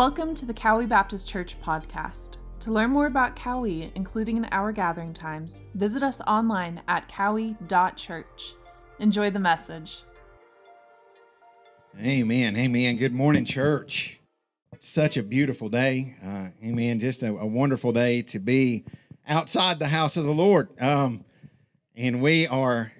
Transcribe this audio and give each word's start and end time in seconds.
Welcome 0.00 0.34
to 0.36 0.46
the 0.46 0.54
Cowee 0.54 0.88
Baptist 0.88 1.28
Church 1.28 1.60
podcast. 1.60 2.36
To 2.60 2.72
learn 2.72 2.88
more 2.88 3.04
about 3.04 3.36
Cowee, 3.36 3.90
including 3.94 4.38
in 4.38 4.46
our 4.46 4.72
gathering 4.72 5.12
times, 5.12 5.60
visit 5.74 6.02
us 6.02 6.22
online 6.22 6.80
at 6.88 7.06
cowee.church. 7.10 8.54
Enjoy 8.98 9.28
the 9.28 9.38
message. 9.38 10.02
Amen. 12.00 12.56
Amen. 12.56 12.96
Good 12.96 13.12
morning, 13.12 13.44
church. 13.44 14.18
Such 14.78 15.18
a 15.18 15.22
beautiful 15.22 15.68
day. 15.68 16.16
Uh, 16.24 16.48
amen. 16.64 16.98
Just 16.98 17.22
a, 17.22 17.36
a, 17.36 17.46
wonderful 17.46 17.92
day 17.92 18.22
to 18.22 18.38
be 18.38 18.86
outside 19.28 19.78
the 19.78 19.88
house 19.88 20.16
of 20.16 20.24
the 20.24 20.32
Lord. 20.32 20.70
Um, 20.80 21.26
and 21.94 22.22
we 22.22 22.46
are 22.46 22.90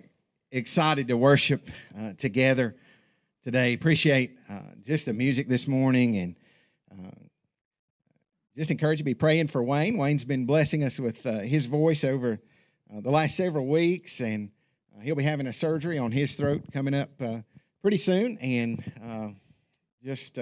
excited 0.52 1.08
to 1.08 1.16
worship 1.16 1.66
uh, 1.98 2.12
together 2.18 2.76
today. 3.42 3.72
Appreciate 3.72 4.36
uh, 4.50 4.60
just 4.84 5.06
the 5.06 5.14
music 5.14 5.48
this 5.48 5.66
morning 5.66 6.18
and 6.18 6.34
just 8.60 8.70
encourage 8.70 8.98
you 8.98 9.04
to 9.04 9.04
be 9.04 9.14
praying 9.14 9.48
for 9.48 9.62
Wayne. 9.62 9.96
Wayne's 9.96 10.26
been 10.26 10.44
blessing 10.44 10.84
us 10.84 10.98
with 10.98 11.24
uh, 11.24 11.38
his 11.38 11.64
voice 11.64 12.04
over 12.04 12.40
uh, 12.92 13.00
the 13.00 13.10
last 13.10 13.34
several 13.34 13.66
weeks, 13.66 14.20
and 14.20 14.50
uh, 14.94 15.00
he'll 15.00 15.14
be 15.14 15.22
having 15.22 15.46
a 15.46 15.52
surgery 15.52 15.96
on 15.96 16.12
his 16.12 16.34
throat 16.34 16.64
coming 16.70 16.92
up 16.92 17.08
uh, 17.22 17.38
pretty 17.80 17.96
soon. 17.96 18.36
And 18.38 19.40
just 20.04 20.38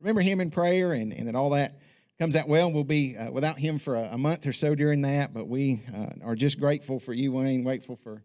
remember 0.00 0.22
him 0.22 0.40
in 0.40 0.50
prayer, 0.50 0.92
and, 0.92 1.12
and 1.12 1.28
that 1.28 1.36
all 1.36 1.50
that 1.50 1.78
comes 2.18 2.34
out 2.34 2.48
well. 2.48 2.72
We'll 2.72 2.82
be 2.82 3.16
without 3.30 3.58
him 3.58 3.78
for 3.78 3.94
a, 3.94 4.08
a, 4.12 4.18
month 4.18 4.44
or 4.46 4.52
so 4.52 4.74
during 4.74 5.02
that, 5.02 5.32
but 5.32 5.46
we 5.46 5.82
are 6.24 6.34
just 6.34 6.58
grateful 6.58 6.98
for 6.98 7.12
you, 7.12 7.30
Wayne. 7.30 7.62
Grateful 7.62 7.96
for 8.02 8.24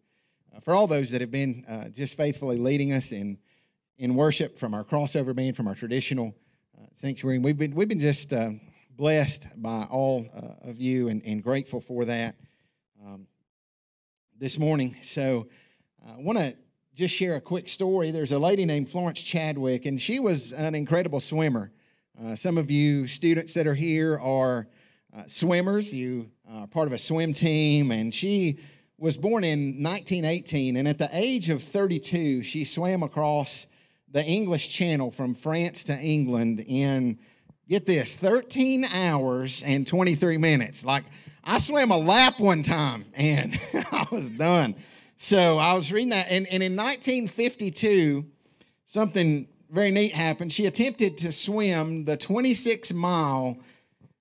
for 0.63 0.73
all 0.73 0.87
those 0.87 1.11
that 1.11 1.21
have 1.21 1.29
been 1.29 1.91
just 1.95 2.17
faithfully 2.17 2.57
leading 2.57 2.91
us 2.91 3.11
in 3.11 3.37
in 3.99 4.15
worship 4.15 4.57
from 4.57 4.73
our 4.73 4.83
crossover 4.83 5.35
band, 5.35 5.55
from 5.55 5.67
our 5.67 5.75
traditional 5.75 6.29
uh, 6.29 6.46
sanctuary. 6.95 7.37
And 7.37 7.45
we've 7.45 7.57
been, 7.57 7.75
we've 7.75 7.87
been 7.87 7.99
just 7.99 8.33
uh, 8.33 8.51
blessed 8.97 9.47
by 9.55 9.87
all 9.89 10.25
uh, 10.35 10.69
of 10.69 10.79
you 10.79 11.07
and, 11.09 11.21
and, 11.25 11.43
grateful 11.43 11.79
for 11.79 12.05
that 12.05 12.35
um, 13.05 13.27
this 14.39 14.57
morning. 14.57 14.95
So 15.03 15.47
I 16.07 16.19
want 16.19 16.37
to 16.37 16.55
just 16.95 17.13
share 17.13 17.35
a 17.35 17.41
quick 17.41 17.69
story. 17.69 18.11
There's 18.11 18.31
a 18.31 18.39
lady 18.39 18.65
named 18.65 18.89
Florence 18.89 19.21
Chadwick, 19.21 19.85
and 19.85 20.01
she 20.01 20.19
was 20.19 20.51
an 20.51 20.73
incredible 20.73 21.19
swimmer. 21.19 21.71
Uh, 22.19 22.35
some 22.35 22.57
of 22.57 22.71
you 22.71 23.07
students 23.07 23.53
that 23.53 23.67
are 23.67 23.75
here 23.75 24.19
are 24.19 24.67
uh, 25.15 25.23
swimmers. 25.27 25.93
You 25.93 26.31
are 26.49 26.65
part 26.65 26.87
of 26.87 26.93
a 26.93 26.97
swim 26.97 27.33
team, 27.33 27.91
and 27.91 28.13
she 28.13 28.57
was 28.97 29.15
born 29.15 29.43
in 29.43 29.83
1918. 29.83 30.77
And 30.77 30.87
at 30.87 30.97
the 30.97 31.09
age 31.11 31.49
of 31.49 31.63
32, 31.63 32.41
she 32.41 32.65
swam 32.65 33.03
across 33.03 33.67
the 34.11 34.23
English 34.23 34.69
Channel 34.69 35.11
from 35.11 35.35
France 35.35 35.83
to 35.85 35.93
England 35.93 36.63
in, 36.67 37.19
get 37.67 37.85
this, 37.85 38.15
13 38.15 38.85
hours 38.85 39.61
and 39.63 39.85
23 39.85 40.37
minutes. 40.37 40.85
Like, 40.85 41.03
I 41.43 41.59
swam 41.59 41.91
a 41.91 41.97
lap 41.97 42.39
one 42.39 42.63
time 42.63 43.05
and 43.13 43.59
I 43.91 44.05
was 44.11 44.29
done. 44.31 44.75
So 45.17 45.57
I 45.57 45.73
was 45.73 45.91
reading 45.91 46.09
that. 46.09 46.27
And, 46.29 46.47
and 46.47 46.63
in 46.63 46.75
1952, 46.75 48.25
something 48.85 49.47
very 49.69 49.91
neat 49.91 50.13
happened. 50.13 50.53
She 50.53 50.65
attempted 50.65 51.17
to 51.19 51.31
swim 51.31 52.05
the 52.05 52.15
26 52.17 52.93
mile 52.93 53.57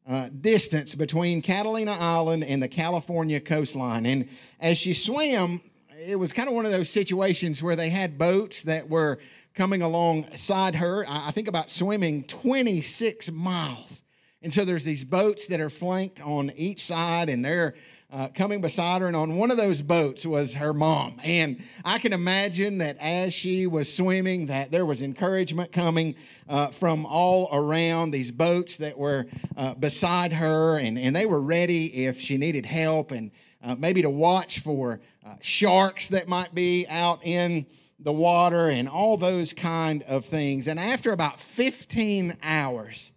uh, 0.08 0.28
distance 0.40 0.94
between 0.94 1.42
Catalina 1.42 1.92
Island 1.92 2.44
and 2.44 2.62
the 2.62 2.68
California 2.68 3.40
coastline. 3.40 4.06
And 4.06 4.28
as 4.60 4.78
she 4.78 4.94
swam, 4.94 5.60
it 5.98 6.16
was 6.16 6.32
kind 6.32 6.48
of 6.48 6.54
one 6.54 6.66
of 6.66 6.72
those 6.72 6.90
situations 6.90 7.62
where 7.62 7.76
they 7.76 7.88
had 7.88 8.18
boats 8.18 8.62
that 8.64 8.88
were 8.88 9.18
coming 9.56 9.80
alongside 9.80 10.74
her. 10.74 11.04
I 11.08 11.30
think 11.30 11.48
about 11.48 11.70
swimming 11.70 12.24
26 12.24 13.32
miles. 13.32 14.02
And 14.42 14.52
so 14.52 14.66
there's 14.66 14.84
these 14.84 15.02
boats 15.02 15.46
that 15.46 15.60
are 15.60 15.70
flanked 15.70 16.20
on 16.20 16.52
each 16.56 16.84
side, 16.84 17.30
and 17.30 17.42
they're 17.42 17.74
uh, 18.12 18.28
coming 18.28 18.60
beside 18.60 19.00
her. 19.00 19.06
And 19.06 19.16
on 19.16 19.36
one 19.36 19.50
of 19.50 19.56
those 19.56 19.80
boats 19.80 20.26
was 20.26 20.54
her 20.56 20.74
mom. 20.74 21.18
And 21.24 21.64
I 21.86 21.98
can 21.98 22.12
imagine 22.12 22.78
that 22.78 22.98
as 22.98 23.32
she 23.32 23.66
was 23.66 23.92
swimming, 23.92 24.46
that 24.46 24.70
there 24.70 24.84
was 24.84 25.00
encouragement 25.00 25.72
coming 25.72 26.16
uh, 26.50 26.68
from 26.68 27.06
all 27.06 27.48
around 27.50 28.10
these 28.10 28.30
boats 28.30 28.76
that 28.76 28.98
were 28.98 29.26
uh, 29.56 29.72
beside 29.74 30.34
her, 30.34 30.76
and, 30.78 30.98
and 30.98 31.16
they 31.16 31.24
were 31.24 31.40
ready 31.40 32.04
if 32.04 32.20
she 32.20 32.36
needed 32.36 32.66
help, 32.66 33.10
and 33.10 33.30
uh, 33.64 33.74
maybe 33.74 34.02
to 34.02 34.10
watch 34.10 34.60
for 34.60 35.00
uh, 35.26 35.36
sharks 35.40 36.08
that 36.08 36.28
might 36.28 36.54
be 36.54 36.86
out 36.88 37.24
in 37.24 37.66
the 37.98 38.12
water 38.12 38.68
and 38.68 38.88
all 38.88 39.16
those 39.16 39.52
kind 39.52 40.02
of 40.04 40.26
things. 40.26 40.68
And 40.68 40.78
after 40.78 41.12
about 41.12 41.40
15 41.40 42.36
hours, 42.42 43.10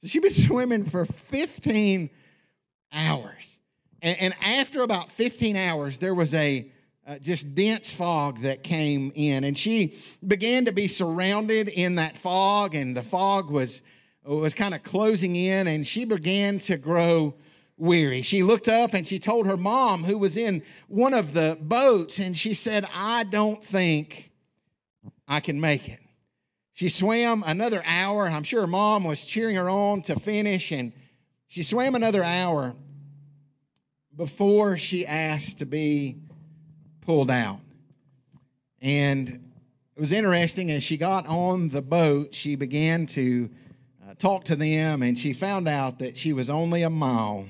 so 0.00 0.08
she'd 0.08 0.22
been 0.22 0.30
swimming 0.48 0.84
for 0.84 1.06
15 1.06 2.10
hours. 2.92 3.58
And, 4.02 4.18
and 4.18 4.34
after 4.42 4.82
about 4.82 5.10
15 5.12 5.56
hours, 5.56 5.98
there 5.98 6.14
was 6.14 6.34
a 6.34 6.70
uh, 7.06 7.18
just 7.18 7.54
dense 7.54 7.92
fog 7.92 8.42
that 8.42 8.62
came 8.62 9.12
in. 9.14 9.44
And 9.44 9.56
she 9.56 9.98
began 10.26 10.66
to 10.66 10.72
be 10.72 10.88
surrounded 10.88 11.68
in 11.68 11.94
that 11.94 12.18
fog, 12.18 12.74
and 12.74 12.96
the 12.96 13.02
fog 13.02 13.50
was, 13.50 13.80
was 14.24 14.52
kind 14.52 14.74
of 14.74 14.82
closing 14.82 15.34
in, 15.34 15.66
and 15.66 15.86
she 15.86 16.04
began 16.04 16.58
to 16.60 16.76
grow 16.76 17.34
weary. 17.78 18.22
She 18.22 18.42
looked 18.42 18.68
up 18.68 18.92
and 18.92 19.06
she 19.06 19.18
told 19.18 19.46
her 19.46 19.56
mom, 19.56 20.04
who 20.04 20.18
was 20.18 20.36
in 20.36 20.62
one 20.88 21.14
of 21.14 21.32
the 21.32 21.56
boats, 21.60 22.18
and 22.18 22.36
she 22.36 22.54
said, 22.54 22.86
I 22.94 23.24
don't 23.24 23.64
think 23.64 24.30
I 25.26 25.40
can 25.40 25.60
make 25.60 25.88
it. 25.88 26.00
She 26.72 26.88
swam 26.88 27.42
another 27.46 27.82
hour. 27.86 28.26
I'm 28.26 28.44
sure 28.44 28.60
her 28.60 28.66
mom 28.66 29.04
was 29.04 29.24
cheering 29.24 29.56
her 29.56 29.68
on 29.68 30.02
to 30.02 30.18
finish, 30.18 30.70
and 30.70 30.92
she 31.46 31.62
swam 31.62 31.94
another 31.94 32.22
hour 32.22 32.74
before 34.14 34.78
she 34.78 35.06
asked 35.06 35.58
to 35.58 35.66
be 35.66 36.20
pulled 37.00 37.30
out. 37.30 37.60
And 38.80 39.28
it 39.96 40.00
was 40.00 40.12
interesting 40.12 40.70
as 40.70 40.84
she 40.84 40.96
got 40.96 41.26
on 41.26 41.68
the 41.70 41.82
boat, 41.82 42.34
she 42.34 42.54
began 42.54 43.06
to 43.06 43.50
uh, 44.08 44.14
talk 44.14 44.44
to 44.44 44.56
them, 44.56 45.02
and 45.02 45.18
she 45.18 45.32
found 45.32 45.66
out 45.66 45.98
that 45.98 46.16
she 46.16 46.32
was 46.32 46.48
only 46.48 46.82
a 46.82 46.90
mile 46.90 47.46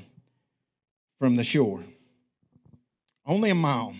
from 1.19 1.37
the 1.37 1.45
shore. 1.45 1.83
Only 3.27 3.51
a 3.51 3.55
mile 3.55 3.95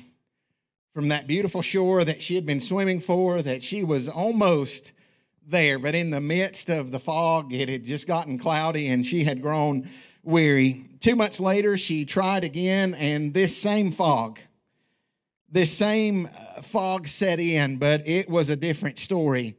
from 0.95 1.09
that 1.09 1.27
beautiful 1.27 1.63
shore 1.63 2.05
that 2.05 2.23
she 2.23 2.35
had 2.35 2.47
been 2.47 2.61
swimming 2.61 3.01
for, 3.01 3.43
that 3.43 3.63
she 3.63 3.85
was 3.85 4.09
almost 4.09 4.93
there. 5.47 5.79
But 5.79 5.95
in 5.95 6.11
the 6.11 6.21
midst 6.21 6.71
of 6.71 6.91
the 6.91 7.01
fog, 7.01 7.53
it 7.53 7.69
had 7.69 7.85
just 7.85 8.07
gotten 8.07 8.39
cloudy 8.39 8.89
and 8.89 9.05
she 9.05 9.25
had 9.25 9.43
grown 9.43 9.89
weary. 10.23 10.85
Two 11.01 11.17
months 11.17 11.41
later, 11.41 11.79
she 11.79 12.05
tried 12.05 12.45
again, 12.45 12.95
and 12.95 13.33
this 13.33 13.57
same 13.57 13.93
fog, 13.93 14.41
this 15.49 15.73
same 15.73 16.27
uh, 16.27 16.63
fog 16.63 17.07
set 17.07 17.39
in, 17.39 17.77
but 17.77 18.07
it 18.07 18.29
was 18.29 18.51
a 18.51 18.57
different 18.57 18.99
story 18.99 19.57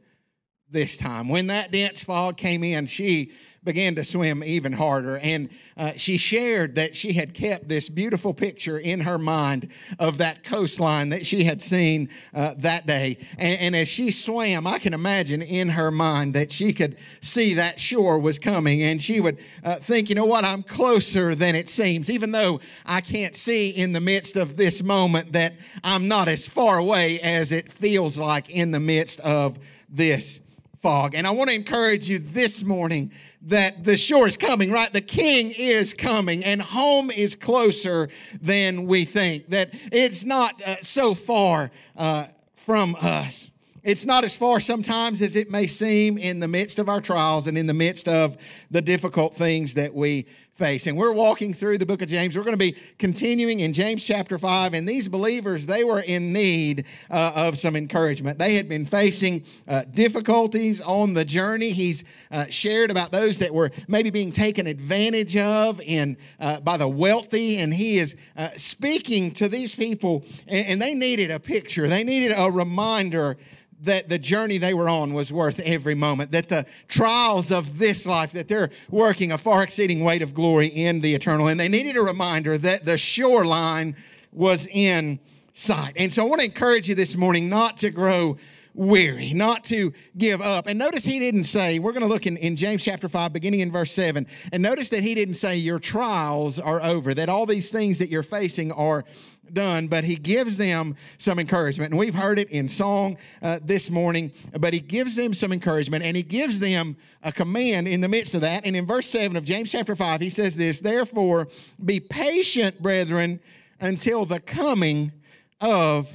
this 0.70 0.96
time. 0.96 1.28
When 1.28 1.48
that 1.48 1.72
dense 1.72 2.04
fog 2.04 2.36
came 2.36 2.62
in, 2.62 2.86
she 2.86 3.32
began 3.62 3.94
to 3.94 4.04
swim 4.04 4.42
even 4.42 4.72
harder. 4.72 5.18
And 5.18 5.50
uh, 5.76 5.92
she 5.96 6.16
shared 6.16 6.76
that 6.76 6.96
she 6.96 7.12
had 7.12 7.34
kept 7.34 7.68
this 7.68 7.88
beautiful 7.88 8.32
picture 8.32 8.78
in 8.78 9.00
her 9.00 9.18
mind 9.18 9.70
of 9.98 10.18
that 10.18 10.44
coastline 10.44 11.10
that 11.10 11.26
she 11.26 11.44
had 11.44 11.60
seen 11.60 12.08
uh, 12.34 12.54
that 12.58 12.86
day. 12.86 13.18
And, 13.36 13.60
and, 13.60 13.76
as 13.76 13.88
she 13.88 14.10
swam, 14.10 14.66
I 14.66 14.78
can 14.78 14.94
imagine 14.94 15.42
in 15.42 15.70
her 15.70 15.90
mind 15.90 16.34
that 16.34 16.52
she 16.52 16.72
could 16.72 16.96
see 17.20 17.54
that 17.54 17.78
shore 17.78 18.18
was 18.18 18.38
coming. 18.38 18.82
And 18.82 19.00
she 19.00 19.20
would 19.20 19.38
uh, 19.62 19.76
think, 19.76 20.08
you 20.08 20.14
know 20.14 20.24
what, 20.24 20.44
I'm 20.44 20.62
closer 20.62 21.34
than 21.34 21.54
it 21.54 21.68
seems, 21.68 22.08
even 22.08 22.32
though 22.32 22.60
I 22.86 23.00
can't 23.00 23.36
see 23.36 23.70
in 23.70 23.92
the 23.92 24.00
midst 24.00 24.36
of 24.36 24.56
this 24.56 24.82
moment 24.82 25.32
that 25.32 25.52
I'm 25.84 26.08
not 26.08 26.28
as 26.28 26.48
far 26.48 26.78
away 26.78 27.20
as 27.20 27.52
it 27.52 27.70
feels 27.70 28.16
like 28.16 28.48
in 28.48 28.70
the 28.70 28.80
midst 28.80 29.20
of 29.20 29.58
this 29.88 30.40
fog. 30.80 31.14
And 31.14 31.26
I 31.26 31.30
want 31.30 31.50
to 31.50 31.54
encourage 31.54 32.08
you 32.08 32.18
this 32.18 32.62
morning 32.62 33.12
that 33.42 33.84
the 33.84 33.96
shore 33.96 34.26
is 34.26 34.36
coming, 34.36 34.70
right? 34.70 34.92
The 34.92 35.00
king 35.00 35.52
is 35.56 35.92
coming 35.92 36.44
and 36.44 36.60
home 36.60 37.10
is 37.10 37.34
closer 37.34 38.08
than 38.40 38.86
we 38.86 39.04
think, 39.04 39.50
that 39.50 39.70
it's 39.92 40.24
not 40.24 40.60
uh, 40.62 40.76
so 40.82 41.14
far 41.14 41.70
uh, 41.96 42.26
from 42.56 42.96
us. 43.00 43.50
It's 43.82 44.04
not 44.04 44.24
as 44.24 44.36
far 44.36 44.60
sometimes 44.60 45.22
as 45.22 45.36
it 45.36 45.50
may 45.50 45.66
seem 45.66 46.18
in 46.18 46.40
the 46.40 46.48
midst 46.48 46.78
of 46.78 46.88
our 46.88 47.00
trials 47.00 47.46
and 47.46 47.56
in 47.56 47.66
the 47.66 47.74
midst 47.74 48.08
of 48.08 48.36
the 48.70 48.82
difficult 48.82 49.34
things 49.34 49.74
that 49.74 49.94
we 49.94 50.26
face. 50.60 50.86
And 50.86 50.94
we're 50.96 51.10
walking 51.10 51.54
through 51.54 51.78
the 51.78 51.86
book 51.86 52.02
of 52.02 52.08
James. 52.08 52.36
We're 52.36 52.44
going 52.44 52.52
to 52.52 52.58
be 52.58 52.76
continuing 52.98 53.60
in 53.60 53.72
James 53.72 54.04
chapter 54.04 54.38
5. 54.38 54.74
And 54.74 54.86
these 54.86 55.08
believers, 55.08 55.64
they 55.64 55.84
were 55.84 56.00
in 56.00 56.34
need 56.34 56.84
uh, 57.10 57.32
of 57.34 57.58
some 57.58 57.76
encouragement. 57.76 58.38
They 58.38 58.56
had 58.56 58.68
been 58.68 58.84
facing 58.84 59.44
uh, 59.66 59.84
difficulties 59.94 60.82
on 60.82 61.14
the 61.14 61.24
journey. 61.24 61.70
He's 61.70 62.04
uh, 62.30 62.44
shared 62.50 62.90
about 62.90 63.10
those 63.10 63.38
that 63.38 63.54
were 63.54 63.70
maybe 63.88 64.10
being 64.10 64.32
taken 64.32 64.66
advantage 64.66 65.34
of 65.34 65.80
in, 65.80 66.18
uh, 66.38 66.60
by 66.60 66.76
the 66.76 66.88
wealthy. 66.88 67.56
And 67.56 67.72
he 67.72 67.96
is 67.96 68.14
uh, 68.36 68.50
speaking 68.56 69.30
to 69.32 69.48
these 69.48 69.74
people, 69.74 70.24
and, 70.46 70.66
and 70.66 70.82
they 70.82 70.92
needed 70.92 71.30
a 71.30 71.40
picture, 71.40 71.88
they 71.88 72.04
needed 72.04 72.34
a 72.36 72.50
reminder 72.50 73.38
that 73.82 74.08
the 74.08 74.18
journey 74.18 74.58
they 74.58 74.74
were 74.74 74.88
on 74.88 75.14
was 75.14 75.32
worth 75.32 75.58
every 75.60 75.94
moment, 75.94 76.32
that 76.32 76.48
the 76.48 76.66
trials 76.88 77.50
of 77.50 77.78
this 77.78 78.04
life, 78.04 78.32
that 78.32 78.48
they're 78.48 78.70
working 78.90 79.32
a 79.32 79.38
far 79.38 79.62
exceeding 79.62 80.04
weight 80.04 80.22
of 80.22 80.34
glory 80.34 80.49
in 80.58 81.00
the 81.00 81.14
eternal. 81.14 81.48
And 81.48 81.58
they 81.58 81.68
needed 81.68 81.96
a 81.96 82.02
reminder 82.02 82.58
that 82.58 82.84
the 82.84 82.98
shoreline 82.98 83.96
was 84.32 84.66
in 84.66 85.20
sight. 85.54 85.92
And 85.96 86.12
so 86.12 86.22
I 86.24 86.28
want 86.28 86.40
to 86.40 86.46
encourage 86.46 86.88
you 86.88 86.94
this 86.94 87.16
morning 87.16 87.48
not 87.48 87.76
to 87.78 87.90
grow 87.90 88.36
weary, 88.74 89.32
not 89.32 89.64
to 89.64 89.92
give 90.16 90.40
up. 90.40 90.66
And 90.66 90.78
notice 90.78 91.04
he 91.04 91.18
didn't 91.18 91.44
say, 91.44 91.78
we're 91.78 91.92
going 91.92 92.02
to 92.02 92.08
look 92.08 92.26
in, 92.26 92.36
in 92.36 92.56
James 92.56 92.84
chapter 92.84 93.08
5, 93.08 93.32
beginning 93.32 93.60
in 93.60 93.72
verse 93.72 93.92
7. 93.92 94.26
And 94.52 94.62
notice 94.62 94.88
that 94.90 95.02
he 95.02 95.14
didn't 95.14 95.34
say 95.34 95.56
your 95.56 95.78
trials 95.78 96.58
are 96.58 96.82
over, 96.82 97.12
that 97.14 97.28
all 97.28 97.46
these 97.46 97.70
things 97.70 97.98
that 97.98 98.10
you're 98.10 98.22
facing 98.22 98.72
are 98.72 99.04
done, 99.52 99.88
but 99.88 100.04
he 100.04 100.16
gives 100.16 100.56
them 100.56 100.96
some 101.18 101.38
encouragement. 101.38 101.90
And 101.90 101.98
we've 101.98 102.14
heard 102.14 102.38
it 102.38 102.48
in 102.50 102.68
song 102.68 103.16
uh, 103.42 103.58
this 103.62 103.90
morning, 103.90 104.32
but 104.58 104.72
he 104.72 104.80
gives 104.80 105.16
them 105.16 105.34
some 105.34 105.52
encouragement 105.52 106.04
and 106.04 106.16
he 106.16 106.22
gives 106.22 106.60
them 106.60 106.96
a 107.22 107.32
command 107.32 107.88
in 107.88 108.00
the 108.00 108.08
midst 108.08 108.34
of 108.34 108.40
that. 108.42 108.64
And 108.64 108.76
in 108.76 108.86
verse 108.86 109.08
7 109.08 109.36
of 109.36 109.44
James 109.44 109.70
chapter 109.70 109.96
5, 109.96 110.20
he 110.20 110.30
says 110.30 110.56
this 110.56 110.80
Therefore, 110.80 111.48
be 111.84 112.00
patient, 112.00 112.80
brethren, 112.80 113.40
until 113.80 114.24
the 114.24 114.40
coming 114.40 115.12
of 115.60 116.12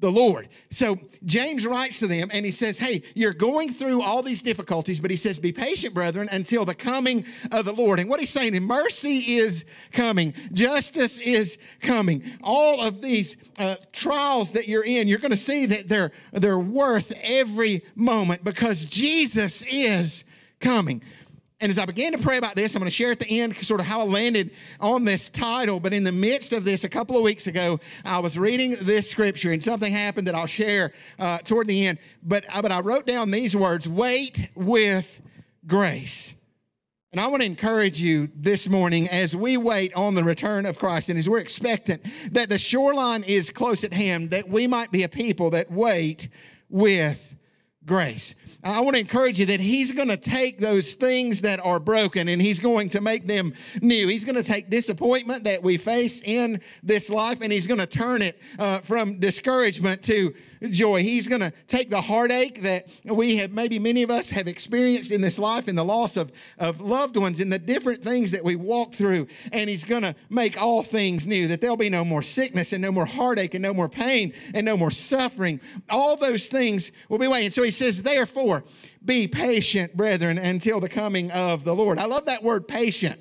the 0.00 0.10
Lord. 0.10 0.48
So 0.70 0.96
James 1.24 1.66
writes 1.66 1.98
to 1.98 2.06
them 2.06 2.30
and 2.32 2.46
he 2.46 2.52
says, 2.52 2.78
Hey, 2.78 3.02
you're 3.14 3.32
going 3.32 3.72
through 3.72 4.02
all 4.02 4.22
these 4.22 4.42
difficulties, 4.42 5.00
but 5.00 5.10
he 5.10 5.16
says, 5.16 5.38
Be 5.38 5.52
patient, 5.52 5.94
brethren, 5.94 6.28
until 6.30 6.64
the 6.64 6.74
coming 6.74 7.24
of 7.50 7.64
the 7.64 7.72
Lord. 7.72 7.98
And 7.98 8.08
what 8.08 8.20
he's 8.20 8.30
saying, 8.30 8.54
is, 8.54 8.60
mercy 8.60 9.38
is 9.38 9.64
coming, 9.92 10.34
justice 10.52 11.18
is 11.18 11.58
coming. 11.80 12.22
All 12.42 12.80
of 12.80 13.02
these 13.02 13.36
uh, 13.58 13.76
trials 13.92 14.52
that 14.52 14.68
you're 14.68 14.84
in, 14.84 15.08
you're 15.08 15.18
going 15.18 15.30
to 15.32 15.36
see 15.36 15.66
that 15.66 15.88
they're, 15.88 16.12
they're 16.32 16.58
worth 16.58 17.12
every 17.22 17.84
moment 17.94 18.44
because 18.44 18.84
Jesus 18.84 19.64
is 19.68 20.24
coming. 20.60 21.02
And 21.60 21.70
as 21.70 21.78
I 21.78 21.86
began 21.86 22.12
to 22.12 22.18
pray 22.18 22.38
about 22.38 22.54
this, 22.54 22.76
I'm 22.76 22.80
going 22.80 22.88
to 22.88 22.94
share 22.94 23.10
at 23.10 23.18
the 23.18 23.40
end 23.40 23.56
sort 23.56 23.80
of 23.80 23.86
how 23.86 24.00
I 24.00 24.04
landed 24.04 24.52
on 24.78 25.04
this 25.04 25.28
title. 25.28 25.80
But 25.80 25.92
in 25.92 26.04
the 26.04 26.12
midst 26.12 26.52
of 26.52 26.64
this, 26.64 26.84
a 26.84 26.88
couple 26.88 27.16
of 27.16 27.22
weeks 27.24 27.48
ago, 27.48 27.80
I 28.04 28.20
was 28.20 28.38
reading 28.38 28.76
this 28.82 29.10
scripture 29.10 29.50
and 29.50 29.62
something 29.62 29.92
happened 29.92 30.28
that 30.28 30.36
I'll 30.36 30.46
share 30.46 30.92
uh, 31.18 31.38
toward 31.38 31.66
the 31.66 31.88
end. 31.88 31.98
But, 32.22 32.44
uh, 32.48 32.62
but 32.62 32.70
I 32.70 32.78
wrote 32.78 33.06
down 33.06 33.32
these 33.32 33.56
words 33.56 33.88
wait 33.88 34.48
with 34.54 35.20
grace. 35.66 36.34
And 37.10 37.20
I 37.20 37.26
want 37.26 37.42
to 37.42 37.46
encourage 37.46 38.00
you 38.00 38.28
this 38.36 38.68
morning 38.68 39.08
as 39.08 39.34
we 39.34 39.56
wait 39.56 39.92
on 39.94 40.14
the 40.14 40.22
return 40.22 40.64
of 40.64 40.78
Christ 40.78 41.08
and 41.08 41.18
as 41.18 41.28
we're 41.28 41.38
expectant 41.38 42.02
that 42.30 42.50
the 42.50 42.58
shoreline 42.58 43.24
is 43.24 43.50
close 43.50 43.82
at 43.82 43.92
hand, 43.92 44.30
that 44.30 44.48
we 44.48 44.68
might 44.68 44.92
be 44.92 45.02
a 45.02 45.08
people 45.08 45.50
that 45.50 45.72
wait 45.72 46.28
with 46.68 47.34
grace. 47.84 48.36
I 48.64 48.80
want 48.80 48.96
to 48.96 49.00
encourage 49.00 49.38
you 49.38 49.46
that 49.46 49.60
He's 49.60 49.92
going 49.92 50.08
to 50.08 50.16
take 50.16 50.58
those 50.58 50.94
things 50.94 51.42
that 51.42 51.64
are 51.64 51.78
broken 51.78 52.26
and 52.28 52.42
He's 52.42 52.58
going 52.58 52.88
to 52.90 53.00
make 53.00 53.26
them 53.26 53.54
new. 53.80 54.08
He's 54.08 54.24
going 54.24 54.34
to 54.34 54.42
take 54.42 54.68
disappointment 54.68 55.44
that 55.44 55.62
we 55.62 55.76
face 55.76 56.20
in 56.22 56.60
this 56.82 57.08
life 57.08 57.40
and 57.40 57.52
He's 57.52 57.68
going 57.68 57.78
to 57.78 57.86
turn 57.86 58.20
it 58.20 58.40
uh, 58.58 58.80
from 58.80 59.20
discouragement 59.20 60.02
to 60.04 60.34
joy. 60.70 61.02
He's 61.02 61.28
going 61.28 61.40
to 61.40 61.52
take 61.66 61.90
the 61.90 62.00
heartache 62.00 62.62
that 62.62 62.86
we 63.04 63.36
have, 63.36 63.52
maybe 63.52 63.78
many 63.78 64.02
of 64.02 64.10
us 64.10 64.30
have 64.30 64.48
experienced 64.48 65.10
in 65.10 65.20
this 65.20 65.38
life, 65.38 65.68
in 65.68 65.76
the 65.76 65.84
loss 65.84 66.16
of, 66.16 66.32
of 66.58 66.80
loved 66.80 67.16
ones, 67.16 67.40
in 67.40 67.48
the 67.48 67.58
different 67.58 68.02
things 68.02 68.30
that 68.32 68.44
we 68.44 68.56
walk 68.56 68.94
through, 68.94 69.26
and 69.52 69.68
He's 69.68 69.84
going 69.84 70.02
to 70.02 70.14
make 70.30 70.60
all 70.60 70.82
things 70.82 71.26
new, 71.26 71.48
that 71.48 71.60
there'll 71.60 71.76
be 71.76 71.90
no 71.90 72.04
more 72.04 72.22
sickness 72.22 72.72
and 72.72 72.82
no 72.82 72.92
more 72.92 73.06
heartache 73.06 73.54
and 73.54 73.62
no 73.62 73.74
more 73.74 73.88
pain 73.88 74.32
and 74.54 74.64
no 74.64 74.76
more 74.76 74.90
suffering. 74.90 75.60
All 75.90 76.16
those 76.16 76.48
things 76.48 76.90
will 77.08 77.18
be 77.18 77.26
away. 77.26 77.44
And 77.44 77.54
so 77.54 77.62
He 77.62 77.70
says, 77.70 78.02
therefore, 78.02 78.64
be 79.04 79.28
patient, 79.28 79.96
brethren, 79.96 80.38
until 80.38 80.80
the 80.80 80.88
coming 80.88 81.30
of 81.30 81.64
the 81.64 81.74
Lord. 81.74 81.98
I 81.98 82.06
love 82.06 82.26
that 82.26 82.42
word 82.42 82.66
patient. 82.68 83.20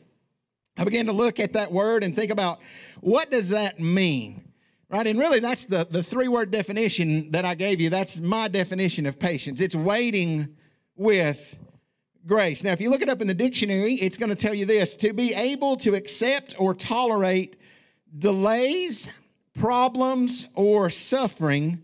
I 0.78 0.84
began 0.84 1.08
to 1.08 1.12
look 1.12 1.40
at 1.40 1.54
that 1.54 1.72
word 1.72 2.04
and 2.04 2.16
think 2.16 2.32
about 2.32 2.60
what 3.02 3.32
does 3.32 3.50
that 3.50 3.80
mean? 3.80 4.47
Right? 4.90 5.06
And 5.06 5.20
really, 5.20 5.42
that's 5.42 5.66
the, 5.66 5.86
the 5.90 6.02
three 6.02 6.30
word 6.30 6.50
definition 6.50 7.32
that 7.32 7.44
I 7.44 7.56
gave 7.56 7.82
you. 7.82 7.90
That's 7.90 8.20
my 8.20 8.48
definition 8.48 9.06
of 9.06 9.20
patience. 9.20 9.60
It's 9.60 9.76
waiting 9.76 10.56
with 10.96 11.58
grace. 12.26 12.64
Now, 12.64 12.72
if 12.72 12.80
you 12.80 12.90
look 12.90 13.02
it 13.02 13.10
up 13.10 13.20
in 13.20 13.28
the 13.28 13.34
dictionary, 13.34 13.96
it's 13.96 14.18
going 14.18 14.30
to 14.30 14.36
tell 14.36 14.54
you 14.54 14.66
this 14.66 14.96
to 14.98 15.12
be 15.12 15.34
able 15.34 15.76
to 15.78 15.94
accept 15.94 16.56
or 16.58 16.74
tolerate 16.74 17.58
delays, 18.18 19.10
problems, 19.54 20.48
or 20.56 20.90
suffering 20.90 21.84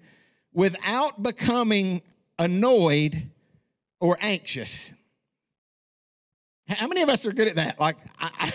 without 0.53 1.21
becoming 1.21 2.01
annoyed 2.39 3.29
or 3.99 4.17
anxious. 4.21 4.93
How 6.69 6.87
many 6.87 7.01
of 7.01 7.09
us 7.09 7.25
are 7.25 7.33
good 7.33 7.49
at 7.49 7.55
that? 7.55 7.79
Like, 7.81 7.97
I, 8.17 8.29
I, 8.39 8.53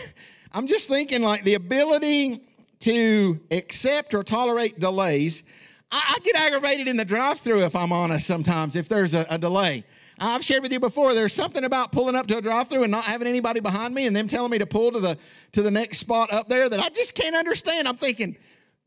I'm 0.52 0.66
just 0.66 0.88
thinking, 0.88 1.20
like, 1.20 1.44
the 1.44 1.54
ability 1.54 2.47
to 2.80 3.40
accept 3.50 4.14
or 4.14 4.22
tolerate 4.22 4.78
delays. 4.78 5.42
I, 5.90 6.16
I 6.16 6.18
get 6.22 6.36
aggravated 6.36 6.88
in 6.88 6.96
the 6.96 7.04
drive 7.04 7.40
through, 7.40 7.64
if 7.64 7.74
I'm 7.74 7.92
honest, 7.92 8.26
sometimes, 8.26 8.76
if 8.76 8.88
there's 8.88 9.14
a, 9.14 9.26
a 9.30 9.38
delay. 9.38 9.84
I've 10.20 10.44
shared 10.44 10.62
with 10.62 10.72
you 10.72 10.80
before. 10.80 11.14
There's 11.14 11.32
something 11.32 11.62
about 11.62 11.92
pulling 11.92 12.16
up 12.16 12.26
to 12.26 12.38
a 12.38 12.42
drive-through 12.42 12.82
and 12.82 12.90
not 12.90 13.04
having 13.04 13.28
anybody 13.28 13.60
behind 13.60 13.94
me, 13.94 14.06
and 14.06 14.16
them 14.16 14.26
telling 14.26 14.50
me 14.50 14.58
to 14.58 14.66
pull 14.66 14.90
to 14.90 14.98
the 14.98 15.16
to 15.52 15.62
the 15.62 15.70
next 15.70 15.98
spot 15.98 16.32
up 16.32 16.48
there 16.48 16.68
that 16.68 16.80
I 16.80 16.88
just 16.88 17.14
can't 17.14 17.36
understand. 17.36 17.86
I'm 17.86 17.96
thinking, 17.96 18.36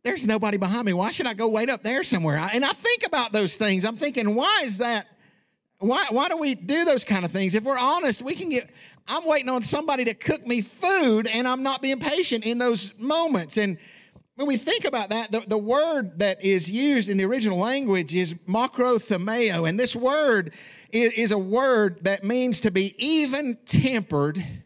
there's 0.03 0.27
nobody 0.27 0.57
behind 0.57 0.85
me. 0.85 0.93
Why 0.93 1.11
should 1.11 1.27
I 1.27 1.33
go 1.33 1.47
wait 1.47 1.69
up 1.69 1.83
there 1.83 2.03
somewhere? 2.03 2.35
And 2.35 2.65
I 2.65 2.73
think 2.73 3.05
about 3.05 3.31
those 3.31 3.55
things. 3.55 3.85
I'm 3.85 3.95
thinking, 3.95 4.35
why 4.35 4.63
is 4.65 4.79
that? 4.79 5.07
Why 5.79 6.05
why 6.09 6.27
do 6.27 6.35
we 6.35 6.53
do 6.53 6.83
those 6.83 7.05
kind 7.05 7.23
of 7.23 7.31
things? 7.31 7.55
If 7.55 7.63
we're 7.63 7.79
honest, 7.79 8.21
we 8.21 8.35
can 8.35 8.49
get. 8.49 8.69
I'm 9.07 9.25
waiting 9.25 9.49
on 9.49 9.61
somebody 9.61 10.05
to 10.05 10.13
cook 10.13 10.45
me 10.45 10.61
food, 10.61 11.27
and 11.27 11.47
I'm 11.47 11.63
not 11.63 11.81
being 11.81 11.99
patient 11.99 12.45
in 12.45 12.57
those 12.57 12.93
moments. 12.97 13.57
And 13.57 13.77
when 14.35 14.47
we 14.47 14.57
think 14.57 14.85
about 14.85 15.09
that, 15.09 15.31
the, 15.31 15.41
the 15.41 15.57
word 15.57 16.19
that 16.19 16.43
is 16.43 16.69
used 16.69 17.09
in 17.09 17.17
the 17.17 17.25
original 17.25 17.57
language 17.57 18.13
is 18.15 18.33
makrothumeo. 18.47 19.67
And 19.67 19.79
this 19.79 19.95
word 19.95 20.53
is, 20.91 21.13
is 21.13 21.31
a 21.31 21.37
word 21.37 22.03
that 22.03 22.23
means 22.23 22.61
to 22.61 22.71
be 22.71 22.95
even 22.97 23.57
tempered 23.65 24.60